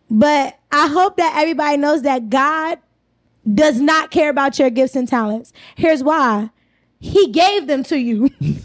but 0.10 0.58
I 0.72 0.88
hope 0.88 1.18
that 1.18 1.36
everybody 1.38 1.78
knows 1.78 2.02
that 2.04 2.30
God 2.30 2.80
does 3.54 3.80
not 3.80 4.12
care 4.12 4.30
about 4.30 4.60
your 4.60 4.70
gifts 4.70 4.96
and 4.96 5.08
talents. 5.08 5.54
Here's 5.76 6.04
why 6.04 6.50
He 7.00 7.32
gave 7.32 7.68
them 7.68 7.84
to 7.86 7.98
you. 7.98 8.30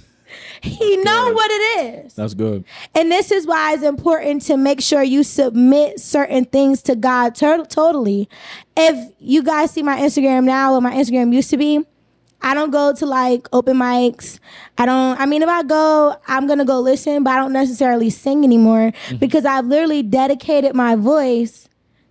He 0.63 0.97
know 0.99 1.33
what 1.33 1.51
it 1.51 2.05
is. 2.05 2.15
That's 2.15 2.35
good. 2.35 2.65
And 2.95 3.11
this 3.11 3.31
is 3.31 3.47
why 3.47 3.75
it's 3.75 3.83
important 3.83 4.43
to 4.43 4.57
make 4.57 4.81
sure 4.81 5.03
you 5.03 5.25
submit 5.25 6.01
certain 6.01 6.45
things 6.45 6.83
to 6.83 6.95
God 6.97 7.35
to- 7.37 7.67
totally. 7.69 8.29
If 8.77 9.13
you 9.19 9.43
guys 9.43 9.73
see 9.73 9.83
my 9.83 9.99
Instagram 9.99 10.45
now, 10.45 10.73
what 10.73 10.83
my 10.85 10.95
Instagram 10.95 11.35
used 11.35 11.51
to 11.51 11.57
be, 11.57 11.85
I 12.43 12.55
don't 12.55 12.71
go 12.71 12.93
to 12.93 13.07
like 13.07 13.49
open 13.53 13.77
mics. 13.77 14.39
I 14.79 14.87
don't, 14.87 15.19
I 15.19 15.27
mean, 15.27 15.43
if 15.43 15.49
I 15.49 15.63
go, 15.63 16.17
I'm 16.27 16.47
to 16.49 16.65
go 16.65 16.81
listen, 16.81 17.23
but 17.25 17.31
I 17.31 17.37
don't 17.37 17.53
necessarily 17.53 18.11
sing 18.11 18.45
anymore 18.45 18.93
mm-hmm. 18.93 19.17
because 19.17 19.45
I've 19.45 19.67
literally 19.67 20.03
dedicated 20.03 20.75
my 20.75 20.97
voice 20.97 21.69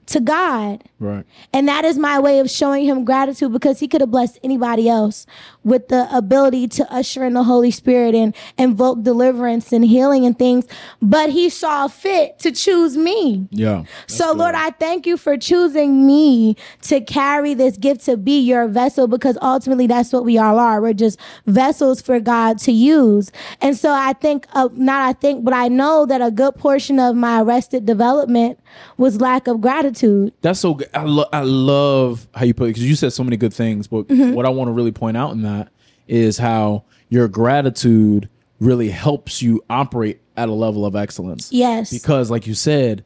to 0.07 0.19
God. 0.19 0.83
Right. 0.99 1.25
And 1.53 1.67
that 1.67 1.85
is 1.85 1.97
my 1.97 2.19
way 2.19 2.39
of 2.39 2.49
showing 2.49 2.85
him 2.85 3.05
gratitude 3.05 3.51
because 3.51 3.79
he 3.79 3.87
could 3.87 4.01
have 4.01 4.11
blessed 4.11 4.39
anybody 4.43 4.89
else 4.89 5.25
with 5.63 5.87
the 5.89 6.07
ability 6.15 6.67
to 6.67 6.91
usher 6.93 7.23
in 7.25 7.33
the 7.33 7.43
Holy 7.43 7.71
Spirit 7.71 8.15
and 8.15 8.35
invoke 8.57 9.03
deliverance 9.03 9.71
and 9.71 9.85
healing 9.85 10.25
and 10.25 10.37
things. 10.37 10.65
But 11.01 11.29
he 11.29 11.49
saw 11.49 11.87
fit 11.87 12.39
to 12.39 12.51
choose 12.51 12.97
me. 12.97 13.47
Yeah. 13.51 13.83
So, 14.07 14.33
Lord, 14.33 14.55
I 14.55 14.71
thank 14.71 15.05
you 15.05 15.17
for 15.17 15.37
choosing 15.37 16.05
me 16.07 16.55
to 16.83 17.01
carry 17.01 17.53
this 17.53 17.77
gift 17.77 18.05
to 18.05 18.17
be 18.17 18.39
your 18.39 18.67
vessel 18.67 19.07
because 19.07 19.37
ultimately 19.41 19.87
that's 19.87 20.11
what 20.11 20.25
we 20.25 20.37
all 20.37 20.57
are. 20.59 20.81
We're 20.81 20.93
just 20.93 21.19
vessels 21.45 22.01
for 22.01 22.19
God 22.19 22.57
to 22.59 22.71
use. 22.71 23.31
And 23.61 23.77
so 23.77 23.91
I 23.91 24.13
think, 24.13 24.47
uh, 24.53 24.69
not 24.73 25.01
I 25.07 25.13
think, 25.13 25.43
but 25.43 25.53
I 25.53 25.67
know 25.67 26.05
that 26.05 26.21
a 26.21 26.31
good 26.31 26.55
portion 26.55 26.99
of 26.99 27.15
my 27.15 27.41
arrested 27.41 27.85
development 27.85 28.59
was 28.97 29.19
lack 29.21 29.47
of 29.47 29.61
gratitude. 29.61 30.33
That's 30.41 30.59
so 30.59 30.73
good. 30.75 30.89
I, 30.93 31.03
lo- 31.03 31.29
I 31.33 31.41
love 31.41 32.27
how 32.33 32.45
you 32.45 32.53
put 32.53 32.65
it 32.65 32.67
because 32.69 32.87
you 32.87 32.95
said 32.95 33.13
so 33.13 33.23
many 33.23 33.37
good 33.37 33.53
things. 33.53 33.87
But 33.87 34.01
Mm-hmm. 34.11 34.33
what 34.33 34.45
I 34.45 34.49
want 34.49 34.67
to 34.67 34.71
really 34.73 34.91
point 34.91 35.15
out 35.15 35.31
in 35.31 35.41
that 35.43 35.50
is 36.11 36.37
how 36.37 36.83
your 37.09 37.27
gratitude 37.27 38.29
really 38.59 38.89
helps 38.89 39.41
you 39.41 39.63
operate 39.69 40.21
at 40.37 40.49
a 40.49 40.51
level 40.51 40.85
of 40.85 40.95
excellence. 40.95 41.51
Yes. 41.51 41.91
Because, 41.91 42.29
like 42.29 42.45
you 42.45 42.53
said, 42.53 43.03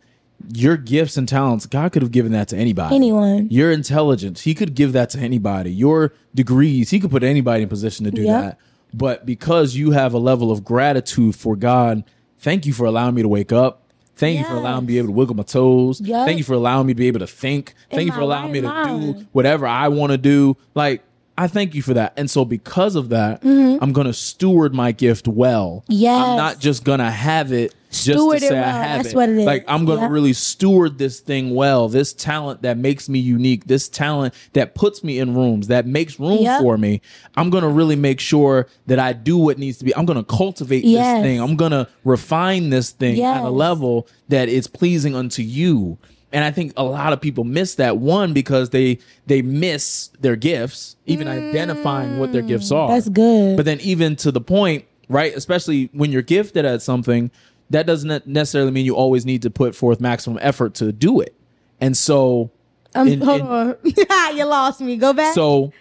your 0.53 0.75
gifts 0.75 1.15
and 1.15 1.29
talents, 1.29 1.65
God 1.65 1.91
could 1.93 2.01
have 2.01 2.11
given 2.11 2.33
that 2.33 2.49
to 2.49 2.57
anybody. 2.57 2.95
Anyone. 2.95 3.47
Your 3.49 3.71
intelligence, 3.71 4.41
He 4.41 4.53
could 4.53 4.75
give 4.75 4.93
that 4.93 5.11
to 5.11 5.19
anybody. 5.19 5.71
Your 5.71 6.13
degrees, 6.33 6.89
He 6.89 6.99
could 6.99 7.11
put 7.11 7.23
anybody 7.23 7.63
in 7.63 7.69
position 7.69 8.05
to 8.05 8.11
do 8.11 8.23
Yep. 8.23 8.41
that. 8.41 8.57
But 8.93 9.25
because 9.25 9.75
you 9.75 9.91
have 9.91 10.13
a 10.13 10.17
level 10.17 10.51
of 10.51 10.63
gratitude 10.63 11.35
for 11.35 11.55
God, 11.55 12.03
thank 12.39 12.65
you 12.65 12.73
for 12.73 12.85
allowing 12.85 13.15
me 13.15 13.21
to 13.21 13.27
wake 13.27 13.51
up. 13.51 13.83
Thank 14.17 14.39
you 14.39 14.45
for 14.45 14.53
allowing 14.53 14.85
me 14.85 14.87
to 14.87 14.93
be 14.93 14.97
able 14.99 15.07
to 15.09 15.13
wiggle 15.13 15.35
my 15.35 15.43
toes. 15.43 15.99
Yep. 15.99 16.25
Thank 16.25 16.37
you 16.37 16.43
for 16.45 16.53
allowing 16.53 16.87
me 16.87 16.93
to 16.93 16.97
be 16.97 17.07
able 17.07 17.19
to 17.19 17.27
think. 17.27 17.75
In 17.91 17.97
Thank 17.97 18.07
you 18.07 18.13
for 18.13 18.21
allowing 18.21 18.51
me 18.53 18.61
to 18.61 18.67
right 18.67 18.87
do 18.87 19.25
whatever 19.33 19.67
I 19.67 19.89
want 19.89 20.11
to 20.13 20.17
do. 20.17 20.55
Like, 20.73 21.03
I 21.37 21.47
thank 21.47 21.75
you 21.75 21.81
for 21.81 21.93
that. 21.93 22.13
And 22.15 22.29
so, 22.29 22.45
because 22.45 22.95
of 22.95 23.09
that, 23.09 23.41
Mm-hmm. 23.41 23.83
I'm 23.83 23.91
going 23.91 24.07
to 24.07 24.13
steward 24.13 24.73
my 24.73 24.91
gift 24.93 25.27
well. 25.27 25.83
Yes. 25.89 26.17
I'm 26.25 26.37
not 26.37 26.59
just 26.59 26.85
going 26.85 26.99
to 26.99 27.11
have 27.11 27.51
it 27.51 27.75
just 27.91 28.03
Steward 28.19 28.39
to 28.39 28.47
say 28.47 28.57
I 28.59 28.63
have 28.71 29.03
That's 29.03 29.13
it. 29.13 29.15
what 29.15 29.29
it 29.29 29.37
is. 29.39 29.45
Like, 29.45 29.65
I'm 29.67 29.83
going 29.85 29.97
to 29.99 30.03
Yep. 30.05 30.11
really 30.11 30.31
steward 30.33 30.97
this 30.97 31.19
thing 31.19 31.53
well. 31.53 31.87
This 31.89 32.13
talent 32.13 32.61
that 32.61 32.77
makes 32.77 33.09
me 33.09 33.19
unique, 33.19 33.65
this 33.65 33.87
talent 33.89 34.33
that 34.53 34.75
puts 34.75 35.03
me 35.03 35.19
in 35.19 35.35
rooms, 35.35 35.67
that 35.67 35.85
makes 35.85 36.19
room 36.19 36.39
Yep. 36.41 36.61
for 36.61 36.77
me. 36.77 37.01
I'm 37.35 37.49
going 37.49 37.63
to 37.63 37.69
really 37.69 37.95
make 37.97 38.19
sure 38.21 38.67
that 38.87 38.99
I 38.99 39.11
do 39.13 39.37
what 39.37 39.57
needs 39.57 39.77
to 39.79 39.85
be. 39.85 39.93
I'm 39.95 40.05
going 40.05 40.17
to 40.17 40.23
cultivate 40.25 40.83
Yes. 40.85 41.17
this 41.17 41.23
thing. 41.23 41.41
I'm 41.41 41.55
going 41.57 41.71
to 41.71 41.87
refine 42.05 42.69
this 42.69 42.91
thing 42.91 43.21
at 43.21 43.41
a 43.41 43.43
Yes. 43.43 43.51
level 43.51 44.07
that 44.29 44.47
is 44.49 44.67
pleasing 44.67 45.15
unto 45.15 45.41
you. 45.41 45.97
And 46.35 46.43
I 46.43 46.51
think 46.51 46.73
a 46.75 46.83
lot 46.83 47.13
of 47.13 47.21
people 47.21 47.45
miss 47.45 47.75
that 47.75 47.97
one 47.97 48.33
because 48.33 48.69
they 48.71 48.99
they 49.25 49.41
miss 49.41 50.09
their 50.19 50.35
gifts, 50.35 50.97
even 51.05 51.27
identifying 51.29 52.19
what 52.19 52.33
their 52.33 52.41
gifts 52.41 52.71
are. 52.71 52.89
Mm, 52.89 52.93
That's 52.95 53.09
good. 53.09 53.55
But 53.57 53.65
then 53.65 53.79
even 53.79 54.15
to 54.17 54.31
the 54.31 54.41
point, 54.41 54.83
right? 55.07 55.33
Especially 55.33 55.89
when 55.93 56.11
you're 56.11 56.21
gifted 56.21 56.65
at 56.65 56.81
something, 56.81 57.31
that 57.69 57.87
doesn't 57.87 58.27
necessarily 58.27 58.71
mean 58.71 58.85
you 58.85 58.95
always 58.95 59.25
need 59.25 59.41
to 59.43 59.49
put 59.49 59.75
forth 59.75 60.01
maximum 60.01 60.37
effort 60.41 60.73
to 60.75 60.91
do 60.91 61.21
it. 61.21 61.33
And 61.79 61.95
so 61.95 62.51
Um, 62.93 63.07
in- 63.07 63.21
hold 63.21 63.39
in- 63.41 63.47
on. 63.47 63.75
you 64.37 64.43
lost 64.45 64.81
me. 64.81 64.97
Go 64.97 65.13
back. 65.13 65.33
so 65.35 65.71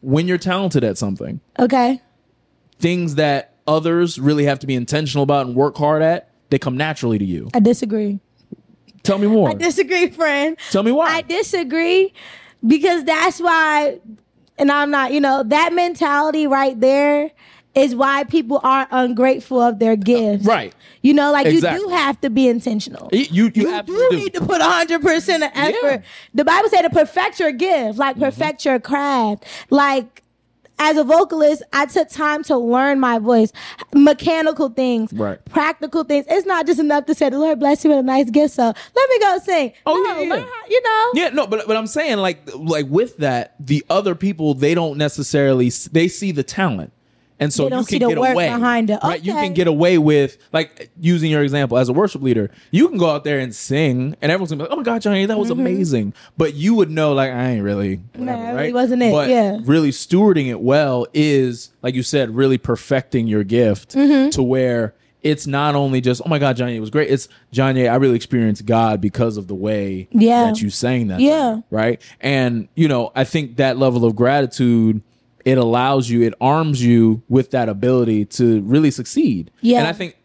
when 0.00 0.26
you're 0.28 0.38
talented 0.38 0.82
at 0.82 0.96
something, 0.98 1.40
okay. 1.58 2.00
things 2.78 3.14
that 3.16 3.54
others 3.66 4.18
really 4.18 4.44
have 4.44 4.58
to 4.60 4.66
be 4.66 4.74
intentional 4.74 5.22
about 5.22 5.46
and 5.46 5.54
work 5.54 5.76
hard 5.76 6.02
at, 6.02 6.30
they 6.50 6.58
come 6.58 6.76
naturally 6.76 7.18
to 7.18 7.24
you. 7.24 7.48
I 7.54 7.60
disagree. 7.60 8.20
Tell 9.04 9.18
me 9.18 9.28
more. 9.28 9.50
I 9.50 9.54
disagree, 9.54 10.08
friend. 10.10 10.56
Tell 10.70 10.82
me 10.82 10.90
why. 10.90 11.06
I 11.08 11.20
disagree 11.22 12.12
because 12.66 13.04
that's 13.04 13.38
why, 13.38 14.00
and 14.58 14.72
I'm 14.72 14.90
not, 14.90 15.12
you 15.12 15.20
know, 15.20 15.42
that 15.44 15.72
mentality 15.74 16.46
right 16.46 16.78
there 16.80 17.30
is 17.74 17.94
why 17.94 18.24
people 18.24 18.60
are 18.64 18.86
ungrateful 18.90 19.60
of 19.60 19.78
their 19.78 19.94
gifts. 19.96 20.44
right. 20.46 20.74
You 21.02 21.12
know, 21.12 21.32
like 21.32 21.46
you 21.48 21.60
do 21.60 21.88
have 21.90 22.18
to 22.22 22.30
be 22.30 22.48
intentional. 22.48 23.10
You 23.12 23.18
you, 23.18 23.26
you 23.26 23.42
you 23.44 23.50
do 23.64 23.74
absolutely 23.74 24.16
need 24.16 24.32
to 24.34 24.40
put 24.40 24.62
100% 24.62 25.36
of 25.36 25.50
effort. 25.54 26.02
The 26.32 26.44
Bible 26.46 26.70
said 26.70 26.82
to 26.82 26.88
perfect 26.90 27.38
your 27.40 27.52
gift, 27.52 27.98
like 27.98 28.16
Mm-hmm. 28.16 28.24
perfect 28.24 28.64
your 28.64 28.80
craft. 28.80 29.44
Like, 29.68 30.22
as 30.78 30.96
a 30.96 31.04
vocalist, 31.04 31.62
I 31.72 31.86
took 31.86 32.08
time 32.08 32.42
to 32.44 32.56
learn 32.56 33.00
my 33.00 33.18
voice, 33.18 33.52
mechanical 33.94 34.68
things, 34.70 35.12
Right. 35.12 35.42
practical 35.46 36.04
things. 36.04 36.26
It's 36.28 36.46
not 36.46 36.66
just 36.66 36.80
enough 36.80 37.06
to 37.06 37.14
say 37.14 37.28
the 37.30 37.38
Lord 37.38 37.58
bless 37.60 37.84
you 37.84 37.90
with 37.90 38.00
a 38.00 38.02
nice 38.02 38.30
gift, 38.30 38.54
so 38.54 38.64
let 38.64 39.10
me 39.10 39.18
go 39.20 39.38
sing. 39.44 39.72
Oh, 39.86 39.94
no, 39.94 40.20
yeah, 40.20 40.34
yeah. 40.34 40.40
how- 40.40 40.68
you 40.68 40.82
know. 40.82 41.10
Yeah, 41.14 41.28
no, 41.30 41.46
but 41.46 41.66
but 41.66 41.76
I'm 41.76 41.86
saying 41.86 42.18
like 42.18 42.38
like 42.54 42.86
with 42.88 43.16
that, 43.18 43.54
the 43.60 43.84
other 43.88 44.14
people 44.14 44.54
they 44.54 44.74
don't 44.74 44.98
necessarily 44.98 45.70
they 45.92 46.08
see 46.08 46.32
the 46.32 46.42
talent. 46.42 46.92
And 47.40 47.52
so 47.52 47.68
you 47.68 47.82
see 47.82 47.98
can 47.98 48.08
the 48.08 48.14
get 48.14 48.20
work 48.20 48.32
away 48.34 48.48
behind 48.48 48.90
it. 48.90 49.00
Right? 49.02 49.22
You 49.22 49.32
can 49.32 49.54
get 49.54 49.66
away 49.66 49.98
with 49.98 50.38
like 50.52 50.90
using 51.00 51.30
your 51.32 51.42
example 51.42 51.76
as 51.78 51.88
a 51.88 51.92
worship 51.92 52.22
leader. 52.22 52.50
You 52.70 52.88
can 52.88 52.96
go 52.96 53.10
out 53.10 53.24
there 53.24 53.40
and 53.40 53.52
sing, 53.54 54.14
and 54.22 54.30
everyone's 54.30 54.50
gonna 54.52 54.62
be 54.64 54.68
like, 54.68 54.72
"Oh 54.72 54.76
my 54.76 54.82
God, 54.84 55.02
Jonye, 55.02 55.26
that 55.26 55.38
was 55.38 55.50
amazing!" 55.50 56.14
But 56.36 56.54
you 56.54 56.74
would 56.74 56.90
know, 56.90 57.12
like, 57.12 57.32
I 57.32 57.50
ain't 57.50 57.64
really, 57.64 57.96
whatever, 58.14 58.18
Mm-hmm. 58.18 58.24
Nah, 58.26 58.48
right? 58.52 58.60
really 58.60 58.72
wasn't 58.72 59.02
it, 59.02 59.12
But 59.12 59.28
yeah. 59.30 59.58
really 59.64 59.90
stewarding 59.90 60.46
it 60.46 60.60
well 60.60 61.06
is, 61.12 61.70
like 61.82 61.94
you 61.96 62.02
said, 62.04 62.30
really 62.34 62.56
perfecting 62.58 63.26
your 63.26 63.42
gift 63.44 63.94
Mm-hmm. 63.96 64.30
to 64.30 64.42
where 64.42 64.94
it's 65.22 65.46
not 65.46 65.74
only 65.74 66.00
just, 66.00 66.22
"Oh 66.24 66.28
my 66.28 66.38
God, 66.38 66.56
Jonye, 66.56 66.76
it 66.76 66.80
was 66.80 66.90
great." 66.90 67.10
It's 67.10 67.28
Jonye, 67.52 67.90
I 67.90 67.96
really 67.96 68.14
experienced 68.16 68.64
God 68.64 69.00
because 69.00 69.36
of 69.36 69.48
the 69.48 69.54
way 69.56 70.06
Yeah. 70.12 70.44
that 70.44 70.60
you 70.62 70.70
sang 70.70 71.08
that. 71.08 71.18
Yeah. 71.20 71.54
thing, 71.54 71.64
right? 71.70 72.00
And 72.20 72.68
you 72.76 72.86
know, 72.86 73.10
I 73.16 73.24
think 73.24 73.56
that 73.56 73.76
level 73.76 74.04
of 74.04 74.14
gratitude 74.14 75.02
it 75.44 75.58
allows 75.58 76.08
you, 76.08 76.22
it 76.22 76.34
arms 76.40 76.84
you 76.84 77.22
with 77.28 77.50
that 77.50 77.68
ability 77.68 78.24
to 78.24 78.62
really 78.62 78.90
succeed. 78.90 79.50
Yeah. 79.60 79.80
And 79.80 79.88
I 79.88 79.92
think 79.92 80.16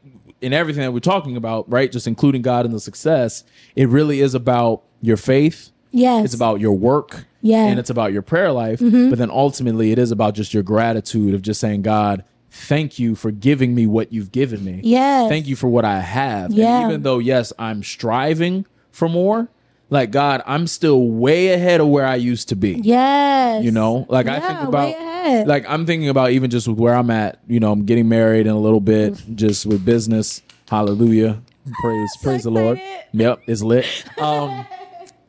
in 0.42 0.54
everything 0.54 0.84
that 0.84 0.92
we're 0.92 1.00
talking 1.00 1.36
about, 1.36 1.70
right, 1.70 1.92
just 1.92 2.08
including 2.08 2.42
God 2.42 2.66
in 2.66 2.72
the 2.72 2.80
success, 2.80 3.44
it 3.76 3.90
really 3.90 4.22
is 4.22 4.34
about 4.34 4.84
your 5.02 5.18
faith. 5.18 5.72
Yes. 5.92 6.26
It's 6.26 6.34
about 6.34 6.60
your 6.60 6.74
work. 6.74 7.26
Yeah. 7.42 7.66
And 7.66 7.80
it's 7.80 7.90
about 7.90 8.14
your 8.14 8.22
prayer 8.22 8.52
life. 8.52 8.80
Mm-hmm. 8.80 9.10
But 9.10 9.20
then 9.20 9.32
ultimately 9.32 9.92
it 9.92 10.00
is 10.00 10.12
about 10.12 10.36
just 10.36 10.54
your 10.54 10.64
gratitude 10.64 11.34
of 11.34 11.42
just 11.42 11.60
saying, 11.60 11.82
God, 11.82 12.24
thank 12.52 13.00
you 13.00 13.16
for 13.16 13.32
giving 13.32 13.76
me 13.76 13.88
what 13.88 14.14
you've 14.14 14.32
given 14.32 14.64
me. 14.64 14.82
Yeah. 14.84 15.28
Thank 15.28 15.48
you 15.48 15.56
for 15.56 15.68
what 15.68 15.86
I 15.86 16.00
have. 16.00 16.52
Yeah. 16.52 16.82
And 16.82 16.92
even 16.92 17.04
though, 17.04 17.20
yes, 17.20 17.52
I'm 17.60 17.84
striving 17.84 18.66
for 18.92 19.10
more, 19.10 19.50
like 19.90 20.12
God, 20.12 20.44
I'm 20.46 20.68
still 20.68 21.08
way 21.10 21.54
ahead 21.54 21.82
of 21.82 21.88
where 21.88 22.06
I 22.06 22.16
used 22.16 22.50
to 22.50 22.56
be. 22.56 22.80
Yes. 22.84 23.64
You 23.64 23.72
know, 23.72 24.06
like 24.10 24.28
I 24.28 24.36
Yeah, 24.36 24.48
think 24.48 24.60
way 24.60 24.68
about, 24.68 25.09
like 25.46 25.66
I'm 25.68 25.86
thinking 25.86 26.10
about 26.10 26.32
even 26.32 26.50
just 26.50 26.68
with 26.68 26.78
where 26.78 26.94
I'm 26.94 27.10
at. 27.10 27.40
You 27.48 27.60
know, 27.60 27.72
I'm 27.72 27.86
getting 27.86 28.10
married 28.10 28.48
in 28.48 28.54
a 28.54 28.60
little 28.60 28.80
bit, 28.82 29.22
just 29.36 29.66
with 29.66 29.84
business. 29.86 30.42
Hallelujah, 30.70 31.42
praise, 31.82 32.12
praise 32.22 32.44
the 32.44 32.52
Lord. 32.52 32.80
Yep, 33.14 33.42
it's 33.48 33.62
lit. 33.62 33.86
Um, 34.20 34.66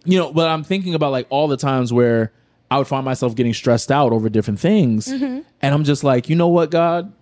you 0.04 0.18
know, 0.18 0.32
but 0.32 0.48
I'm 0.48 0.64
thinking 0.64 0.94
about 0.94 1.12
like 1.12 1.26
all 1.30 1.46
the 1.48 1.56
times 1.56 1.92
where 1.92 2.32
I 2.70 2.78
would 2.78 2.86
find 2.86 3.04
myself 3.04 3.34
getting 3.34 3.52
stressed 3.54 3.90
out 3.92 4.12
over 4.12 4.28
different 4.28 4.60
things, 4.60 5.06
Mm-hmm. 5.08 5.40
and 5.62 5.74
I'm 5.74 5.84
just 5.84 6.04
like, 6.04 6.28
you 6.28 6.36
know 6.36 6.48
what, 6.48 6.70
God, 6.70 7.12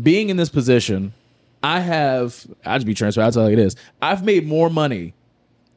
being 0.00 0.30
in 0.30 0.36
this 0.36 0.48
position, 0.48 1.12
I 1.62 1.80
have. 1.80 2.46
I'll 2.64 2.76
just 2.78 2.86
be 2.86 2.94
transparent. 2.94 3.36
I'll 3.36 3.42
tell 3.42 3.50
you 3.50 3.58
it 3.58 3.64
is. 3.64 3.76
I've 4.00 4.24
made 4.24 4.46
more 4.46 4.70
money 4.70 5.14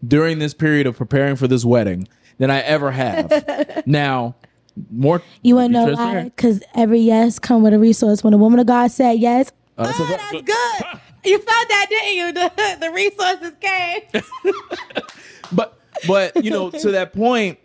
during 0.05 0.39
this 0.39 0.53
period 0.53 0.87
of 0.87 0.97
preparing 0.97 1.35
for 1.35 1.47
this 1.47 1.63
wedding 1.65 2.07
than 2.37 2.49
I 2.51 2.59
ever 2.61 2.91
have. 2.91 3.83
now, 3.85 4.35
more. 4.91 5.21
You 5.41 5.55
want 5.55 5.73
to 5.73 5.85
know 5.85 5.93
why? 5.93 6.23
Because 6.23 6.61
every 6.75 6.99
yes 7.01 7.39
come 7.39 7.63
with 7.63 7.73
a 7.73 7.79
resource. 7.79 8.23
When 8.23 8.33
a 8.33 8.37
woman 8.37 8.59
of 8.59 8.65
God 8.67 8.91
said 8.91 9.13
yes, 9.19 9.51
Uh, 9.77 9.85
that's 9.85 9.99
oh, 9.99 10.03
a- 10.05 10.07
that's 10.07 10.31
good. 10.41 10.99
You 11.25 11.37
felt 11.37 11.69
that, 11.69 11.85
didn't 11.89 12.15
you? 12.17 12.33
The, 12.33 12.77
the 12.81 12.91
resources 12.91 13.53
came. 13.61 14.53
but 15.53 15.79
but 16.07 16.43
you 16.43 16.51
know 16.51 16.69
to 16.69 16.91
that 16.91 17.13
point 17.13 17.59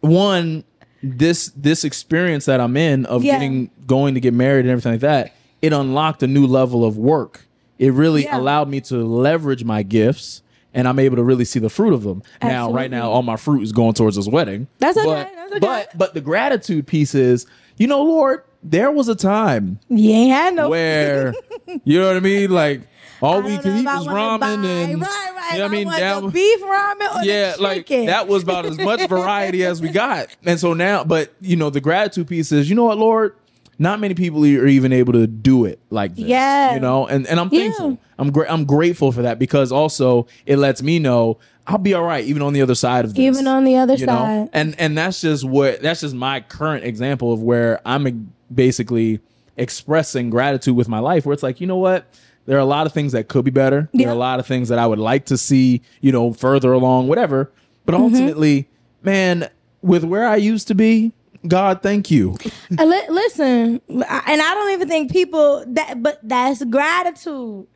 one 0.00 0.64
this 1.02 1.52
this 1.56 1.84
experience 1.84 2.46
that 2.46 2.60
i'm 2.60 2.76
in 2.76 3.06
of 3.06 3.22
Yeah. 3.22 3.34
getting 3.34 3.70
going 3.86 4.14
to 4.14 4.20
get 4.20 4.34
married 4.34 4.60
and 4.60 4.70
everything 4.70 4.92
like 4.92 5.00
that 5.02 5.34
it 5.62 5.72
unlocked 5.72 6.22
a 6.22 6.26
new 6.26 6.46
level 6.46 6.84
of 6.84 6.96
work 6.98 7.46
it 7.78 7.92
really 7.92 8.24
Yeah. 8.24 8.38
allowed 8.38 8.68
me 8.68 8.80
to 8.82 8.96
leverage 9.04 9.62
my 9.64 9.82
gifts 9.82 10.42
and 10.74 10.88
i'm 10.88 10.98
able 10.98 11.16
to 11.16 11.22
really 11.22 11.44
see 11.44 11.58
the 11.58 11.70
fruit 11.70 11.92
of 11.92 12.02
them 12.02 12.22
now 12.42 12.72
right 12.72 12.90
now 12.90 13.10
all 13.10 13.22
my 13.22 13.36
fruit 13.36 13.62
is 13.62 13.72
going 13.72 13.94
towards 13.94 14.16
this 14.16 14.26
wedding 14.28 14.66
That's 14.78 14.96
okay, 14.98 15.06
okay. 15.52 15.58
but 15.60 15.96
but 15.96 16.14
the 16.14 16.20
gratitude 16.20 16.86
piece 16.86 17.14
is 17.14 17.46
you 17.76 17.86
know 17.86 18.02
lord 18.02 18.42
there 18.62 18.90
was 18.90 19.08
a 19.08 19.14
time 19.14 19.78
had 19.88 20.54
no. 20.54 20.68
where 20.68 21.32
you 21.84 22.00
know 22.00 22.08
what 22.08 22.16
I 22.16 22.20
mean, 22.20 22.50
like 22.50 22.82
all 23.22 23.40
we 23.40 23.56
could 23.58 23.76
eat 23.76 23.84
was 23.84 24.06
ramen 24.06 24.64
and 24.64 25.00
right, 25.00 25.10
right. 25.34 25.52
you 25.52 25.58
know 25.58 25.64
I 25.64 25.68
mean. 25.68 25.88
That 25.88 26.22
was- 26.22 26.32
beef 26.32 26.60
ramen 26.60 27.16
or 27.16 27.24
yeah, 27.24 27.54
like 27.58 27.86
that 27.88 28.28
was 28.28 28.42
about 28.42 28.66
as 28.66 28.78
much 28.78 29.00
variety 29.08 29.64
as 29.64 29.80
we 29.80 29.88
got. 29.88 30.28
And 30.44 30.58
so 30.58 30.74
now, 30.74 31.04
but 31.04 31.32
you 31.40 31.56
know, 31.56 31.70
the 31.70 31.80
gratitude 31.80 32.28
piece 32.28 32.52
is, 32.52 32.68
you 32.68 32.76
know 32.76 32.84
what, 32.84 32.98
Lord, 32.98 33.36
not 33.78 34.00
many 34.00 34.14
people 34.14 34.44
are 34.44 34.66
even 34.66 34.92
able 34.92 35.12
to 35.14 35.26
do 35.26 35.64
it 35.64 35.80
like 35.90 36.14
this. 36.14 36.24
Yeah. 36.24 36.74
you 36.74 36.80
know, 36.80 37.06
and 37.06 37.26
and 37.26 37.38
I'm 37.40 37.48
Yeah. 37.52 37.60
thankful. 37.60 37.98
I'm 38.18 38.32
great. 38.32 38.50
I'm 38.50 38.64
grateful 38.64 39.12
for 39.12 39.22
that 39.22 39.38
because 39.38 39.70
also 39.70 40.26
it 40.46 40.56
lets 40.56 40.82
me 40.82 40.98
know 40.98 41.38
I'll 41.66 41.78
be 41.78 41.94
all 41.94 42.04
right 42.04 42.24
even 42.24 42.42
on 42.42 42.52
the 42.52 42.62
other 42.62 42.74
side 42.74 43.04
of 43.04 43.14
this. 43.14 43.18
Even 43.20 43.46
on 43.46 43.64
the 43.64 43.76
other 43.76 43.94
you 43.94 44.06
know? 44.06 44.12
side. 44.12 44.50
And 44.52 44.74
and 44.78 44.96
that's 44.96 45.20
just 45.20 45.44
what 45.44 45.82
that's 45.82 46.00
just 46.02 46.14
my 46.14 46.40
current 46.40 46.84
example 46.84 47.32
of 47.32 47.42
where 47.42 47.80
I'm 47.84 48.32
basically 48.54 49.20
expressing 49.56 50.30
gratitude 50.30 50.76
with 50.76 50.88
my 50.88 50.98
life 50.98 51.26
where 51.26 51.32
it's 51.32 51.42
like, 51.42 51.60
you 51.60 51.66
know 51.66 51.76
what? 51.78 52.06
There 52.44 52.56
are 52.56 52.60
a 52.60 52.64
lot 52.66 52.86
of 52.86 52.92
things 52.92 53.12
that 53.12 53.26
could 53.28 53.44
be 53.44 53.50
better. 53.50 53.88
There 53.92 54.06
are 54.08 54.12
a 54.12 54.14
lot 54.14 54.38
of 54.38 54.46
things 54.46 54.68
that 54.68 54.78
I 54.78 54.86
would 54.86 55.00
like 55.00 55.24
to 55.26 55.36
see, 55.36 55.82
you 56.00 56.12
know, 56.12 56.32
further 56.32 56.72
along, 56.72 57.08
whatever. 57.08 57.50
But 57.84 57.94
Mm-hmm. 57.94 58.04
ultimately, 58.04 58.68
man, 59.02 59.48
with 59.82 60.04
where 60.04 60.26
I 60.28 60.36
used 60.36 60.68
to 60.68 60.74
be, 60.74 61.12
God, 61.48 61.82
thank 61.82 62.10
you. 62.10 62.36
Uh, 62.78 62.84
li- 62.84 63.08
listen, 63.08 63.80
I- 64.08 64.22
and 64.26 64.40
I 64.42 64.54
don't 64.54 64.72
even 64.72 64.88
think 64.88 65.10
people 65.10 65.64
that, 65.68 66.02
but 66.02 66.20
that's 66.22 66.64
gratitude, 66.64 67.66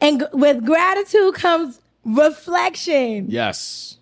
and 0.00 0.20
g- 0.20 0.26
with 0.32 0.64
gratitude 0.64 1.34
comes 1.34 1.80
reflection, 2.04 3.26
Yes. 3.28 3.98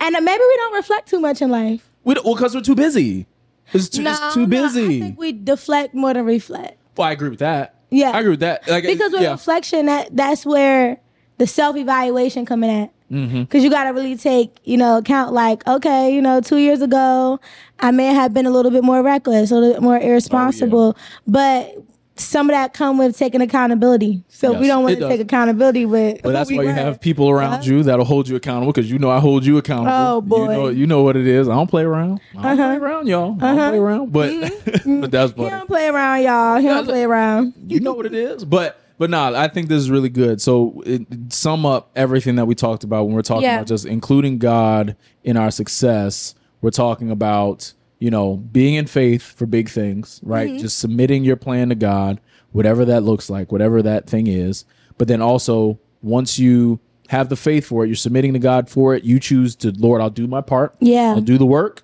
and 0.00 0.14
uh, 0.16 0.20
maybe 0.20 0.42
we 0.46 0.56
don't 0.56 0.74
reflect 0.74 1.08
too 1.08 1.20
much 1.20 1.42
in 1.42 1.50
life. 1.50 1.88
We 2.04 2.14
well, 2.24 2.34
because 2.34 2.54
we're 2.54 2.60
too 2.62 2.74
busy. 2.74 3.26
It's 3.72 3.88
too, 3.88 4.02
No, 4.02 4.10
it's 4.12 4.34
too 4.34 4.40
no, 4.40 4.46
busy. 4.46 4.96
I 4.96 5.00
think 5.00 5.18
we 5.18 5.32
deflect 5.32 5.94
more 5.94 6.12
than 6.14 6.24
reflect. 6.24 6.76
well, 6.96 7.08
I 7.08 7.12
agree 7.12 7.28
with 7.28 7.38
that. 7.40 7.76
Yeah. 7.90 8.10
I 8.10 8.18
agree 8.20 8.30
with 8.30 8.40
that. 8.40 8.66
Like, 8.68 8.84
because 8.84 9.12
with 9.12 9.22
yeah. 9.22 9.32
reflection 9.32 9.86
that 9.86 10.14
that's 10.16 10.44
where 10.46 10.98
the 11.38 11.46
self-evaluation 11.46 12.46
coming 12.46 12.70
at 12.70 12.92
Mm-hmm. 13.10 13.40
because 13.40 13.64
you 13.64 13.70
got 13.70 13.84
to 13.84 13.90
really 13.90 14.16
take 14.16 14.60
you 14.62 14.76
know 14.76 14.98
account 14.98 15.32
like 15.32 15.66
okay 15.66 16.14
you 16.14 16.22
know 16.22 16.40
two 16.40 16.58
years 16.58 16.80
ago 16.80 17.40
i 17.80 17.90
may 17.90 18.06
have 18.14 18.32
been 18.32 18.46
a 18.46 18.50
little 18.50 18.70
bit 18.70 18.84
more 18.84 19.02
reckless 19.02 19.50
a 19.50 19.54
little 19.56 19.72
bit 19.72 19.82
more 19.82 19.98
irresponsible 19.98 20.96
but 21.26 21.74
some 22.20 22.48
of 22.50 22.54
that 22.54 22.74
come 22.74 22.98
with 22.98 23.16
taking 23.16 23.40
accountability 23.40 24.22
so 24.28 24.52
Yes, 24.52 24.60
we 24.60 24.66
don't 24.66 24.82
want 24.82 24.98
to 24.98 25.08
take 25.08 25.20
accountability 25.20 25.86
with 25.86 26.22
But 26.22 26.32
that's 26.32 26.50
why 26.50 26.62
you 26.62 26.68
were. 26.68 26.72
have 26.72 27.00
people 27.00 27.28
around 27.30 27.54
Uh-huh. 27.54 27.62
you 27.64 27.82
that'll 27.82 28.04
hold 28.04 28.28
you 28.28 28.36
accountable 28.36 28.72
because 28.72 28.90
you 28.90 28.98
know 28.98 29.10
I 29.10 29.20
hold 29.20 29.44
you 29.44 29.58
accountable. 29.58 29.92
Oh, 29.92 30.20
boy. 30.20 30.42
You 30.42 30.48
know, 30.48 30.68
you 30.68 30.86
know 30.86 31.02
what 31.02 31.16
it 31.16 31.26
is. 31.26 31.48
I 31.48 31.54
don't 31.54 31.68
play 31.70 31.82
around. 31.82 32.20
I 32.36 32.42
don't 32.42 32.60
uh-huh. 32.60 32.68
play 32.68 32.76
around, 32.76 33.06
y'all. 33.08 33.24
I 33.24 33.26
don't 33.26 33.42
uh-huh. 33.42 33.70
play 33.70 33.78
around. 33.78 34.12
But 34.12 34.30
mm-hmm. 34.30 34.64
but 34.64 34.74
mm-hmm. 34.74 35.00
that's 35.06 35.32
he 35.32 35.36
funny. 35.36 35.50
don't 35.50 35.66
play 35.66 35.88
around 35.88 36.22
y'all 36.22 36.58
he 36.58 36.66
don't 36.66 36.84
play 36.84 37.04
around 37.04 37.54
You 37.66 37.80
know 37.80 37.94
what 37.94 38.06
it 38.06 38.14
is. 38.14 38.44
But 38.44 38.80
but 38.98 39.08
nah, 39.08 39.32
I 39.34 39.48
think 39.48 39.68
this 39.68 39.78
is 39.78 39.90
really 39.90 40.10
good. 40.10 40.42
So 40.42 40.82
it, 40.84 41.06
sum 41.32 41.64
up 41.64 41.90
everything 41.96 42.36
that 42.36 42.44
we 42.44 42.54
talked 42.54 42.84
about 42.84 43.06
when 43.06 43.14
we're 43.14 43.22
talking 43.22 43.44
Yeah. 43.44 43.56
about 43.56 43.66
just 43.66 43.86
including 43.86 44.38
God 44.38 44.94
in 45.24 45.38
our 45.38 45.50
success. 45.50 46.34
We're 46.60 46.70
talking 46.70 47.10
about 47.10 47.72
you 48.00 48.10
know 48.10 48.36
being 48.36 48.74
in 48.74 48.86
faith 48.86 49.22
for 49.22 49.46
big 49.46 49.68
things, 49.68 50.18
right? 50.24 50.50
Mm-hmm. 50.50 50.58
Just 50.58 50.80
submitting 50.80 51.22
your 51.22 51.36
plan 51.36 51.68
to 51.68 51.76
God, 51.76 52.20
whatever 52.50 52.84
that 52.86 53.02
looks 53.04 53.30
like, 53.30 53.52
whatever 53.52 53.80
that 53.82 54.08
thing 54.08 54.26
is. 54.26 54.64
But 54.98 55.06
then 55.06 55.22
also 55.22 55.78
once 56.02 56.38
you 56.38 56.80
have 57.08 57.28
the 57.28 57.36
faith 57.36 57.66
for 57.66 57.84
it, 57.84 57.88
you're 57.88 57.96
submitting 57.96 58.32
to 58.32 58.38
God 58.38 58.68
for 58.68 58.94
it. 58.94 59.04
You 59.04 59.18
choose 59.18 59.56
to, 59.56 59.72
Lord, 59.72 60.00
I'll 60.00 60.10
do 60.10 60.26
my 60.26 60.40
part. 60.40 60.74
Yeah. 60.80 61.10
I'll 61.10 61.20
do 61.20 61.38
the 61.38 61.46
work. 61.46 61.82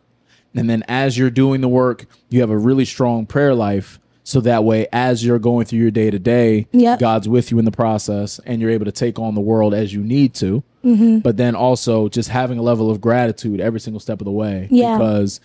And 0.54 0.70
then 0.70 0.84
as 0.88 1.18
you're 1.18 1.30
doing 1.30 1.60
the 1.60 1.68
work, 1.68 2.06
you 2.30 2.40
have 2.40 2.50
a 2.50 2.56
really 2.56 2.84
strong 2.84 3.26
prayer 3.26 3.54
life. 3.54 3.98
So 4.22 4.40
that 4.40 4.64
way, 4.64 4.86
as 4.92 5.24
you're 5.24 5.38
going 5.38 5.66
through 5.66 5.80
your 5.80 5.90
day 5.90 6.10
to 6.10 6.18
day, 6.18 6.66
God's 6.98 7.28
with 7.28 7.50
you 7.50 7.58
in 7.58 7.64
the 7.64 7.70
process 7.70 8.40
and 8.46 8.60
you're 8.60 8.70
able 8.70 8.86
to 8.86 8.92
take 8.92 9.18
on 9.18 9.34
the 9.34 9.40
world 9.40 9.74
as 9.74 9.92
you 9.92 10.02
need 10.02 10.34
to. 10.34 10.62
Mm-hmm. 10.84 11.18
But 11.18 11.36
then 11.36 11.54
also 11.54 12.08
just 12.08 12.28
having 12.28 12.58
a 12.58 12.62
level 12.62 12.90
of 12.90 13.00
gratitude 13.00 13.60
every 13.60 13.80
single 13.80 14.00
step 14.00 14.20
of 14.20 14.24
the 14.24 14.30
way. 14.30 14.68
Yeah. 14.70 14.96
Because 14.96 15.40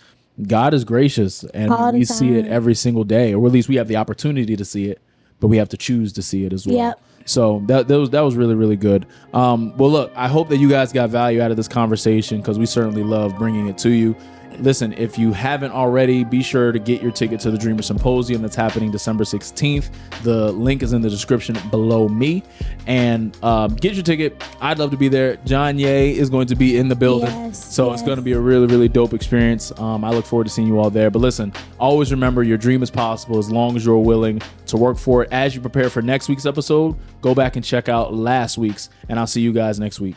God 0.46 0.74
is 0.74 0.84
gracious 0.84 1.44
and 1.44 1.72
All 1.72 1.92
we 1.92 2.04
see 2.04 2.34
it 2.36 2.46
every 2.46 2.74
single 2.74 3.04
day, 3.04 3.34
or 3.34 3.46
at 3.46 3.52
least 3.52 3.68
we 3.68 3.76
have 3.76 3.88
the 3.88 3.96
opportunity 3.96 4.56
to 4.56 4.64
see 4.64 4.86
it, 4.86 5.00
but 5.40 5.48
we 5.48 5.58
have 5.58 5.68
to 5.70 5.76
choose 5.76 6.12
to 6.14 6.22
see 6.22 6.44
it 6.44 6.52
as 6.52 6.66
well. 6.66 6.76
Yep. 6.76 7.00
So 7.24 7.62
that, 7.66 7.88
that 7.88 7.98
was 7.98 8.10
that 8.10 8.22
was 8.22 8.34
really 8.34 8.54
really 8.54 8.76
good. 8.76 9.06
Um, 9.32 9.76
well, 9.76 9.90
look, 9.90 10.12
I 10.16 10.28
hope 10.28 10.48
that 10.48 10.56
you 10.56 10.68
guys 10.68 10.92
got 10.92 11.10
value 11.10 11.40
out 11.40 11.50
of 11.50 11.56
this 11.56 11.68
conversation 11.68 12.40
because 12.40 12.58
we 12.58 12.66
certainly 12.66 13.04
love 13.04 13.36
bringing 13.38 13.68
it 13.68 13.78
to 13.78 13.90
you. 13.90 14.16
Listen, 14.58 14.92
if 14.94 15.18
you 15.18 15.32
haven't 15.32 15.72
already, 15.72 16.24
be 16.24 16.42
sure 16.42 16.72
to 16.72 16.78
get 16.78 17.02
your 17.02 17.12
ticket 17.12 17.40
to 17.40 17.50
the 17.50 17.58
Dreamer 17.58 17.82
Symposium 17.82 18.42
that's 18.42 18.56
happening 18.56 18.90
December 18.90 19.24
16th. 19.24 19.90
The 20.22 20.52
link 20.52 20.82
is 20.82 20.92
in 20.92 21.02
the 21.02 21.10
description 21.10 21.56
below 21.70 22.08
me. 22.08 22.42
And 22.86 23.36
um, 23.44 23.74
get 23.76 23.94
your 23.94 24.02
ticket. 24.02 24.42
I'd 24.60 24.78
love 24.78 24.90
to 24.90 24.96
be 24.96 25.08
there. 25.08 25.36
Jonye 25.38 26.14
is 26.14 26.30
going 26.30 26.46
to 26.48 26.54
be 26.54 26.78
in 26.78 26.88
the 26.88 26.96
building. 26.96 27.30
Yes, 27.30 27.74
so 27.74 27.92
it's 27.92 28.02
going 28.02 28.16
to 28.16 28.22
be 28.22 28.32
a 28.32 28.40
really, 28.40 28.66
really 28.66 28.88
dope 28.88 29.14
experience. 29.14 29.72
Um, 29.78 30.04
I 30.04 30.10
look 30.10 30.26
forward 30.26 30.44
to 30.44 30.50
seeing 30.50 30.68
you 30.68 30.78
all 30.78 30.90
there. 30.90 31.10
But 31.10 31.20
listen, 31.20 31.52
always 31.78 32.10
remember 32.10 32.42
your 32.42 32.58
dream 32.58 32.82
is 32.82 32.90
possible 32.90 33.38
as 33.38 33.50
long 33.50 33.76
as 33.76 33.84
you're 33.84 33.98
willing 33.98 34.40
to 34.66 34.76
work 34.76 34.98
for 34.98 35.22
it. 35.22 35.32
As 35.32 35.54
you 35.54 35.60
prepare 35.60 35.90
for 35.90 36.02
next 36.02 36.28
week's 36.28 36.46
episode, 36.46 36.96
go 37.20 37.34
back 37.34 37.56
and 37.56 37.64
check 37.64 37.88
out 37.88 38.14
last 38.14 38.58
week's. 38.58 38.90
And 39.08 39.18
I'll 39.18 39.26
see 39.26 39.40
you 39.40 39.52
guys 39.52 39.78
next 39.78 40.00
week. 40.00 40.16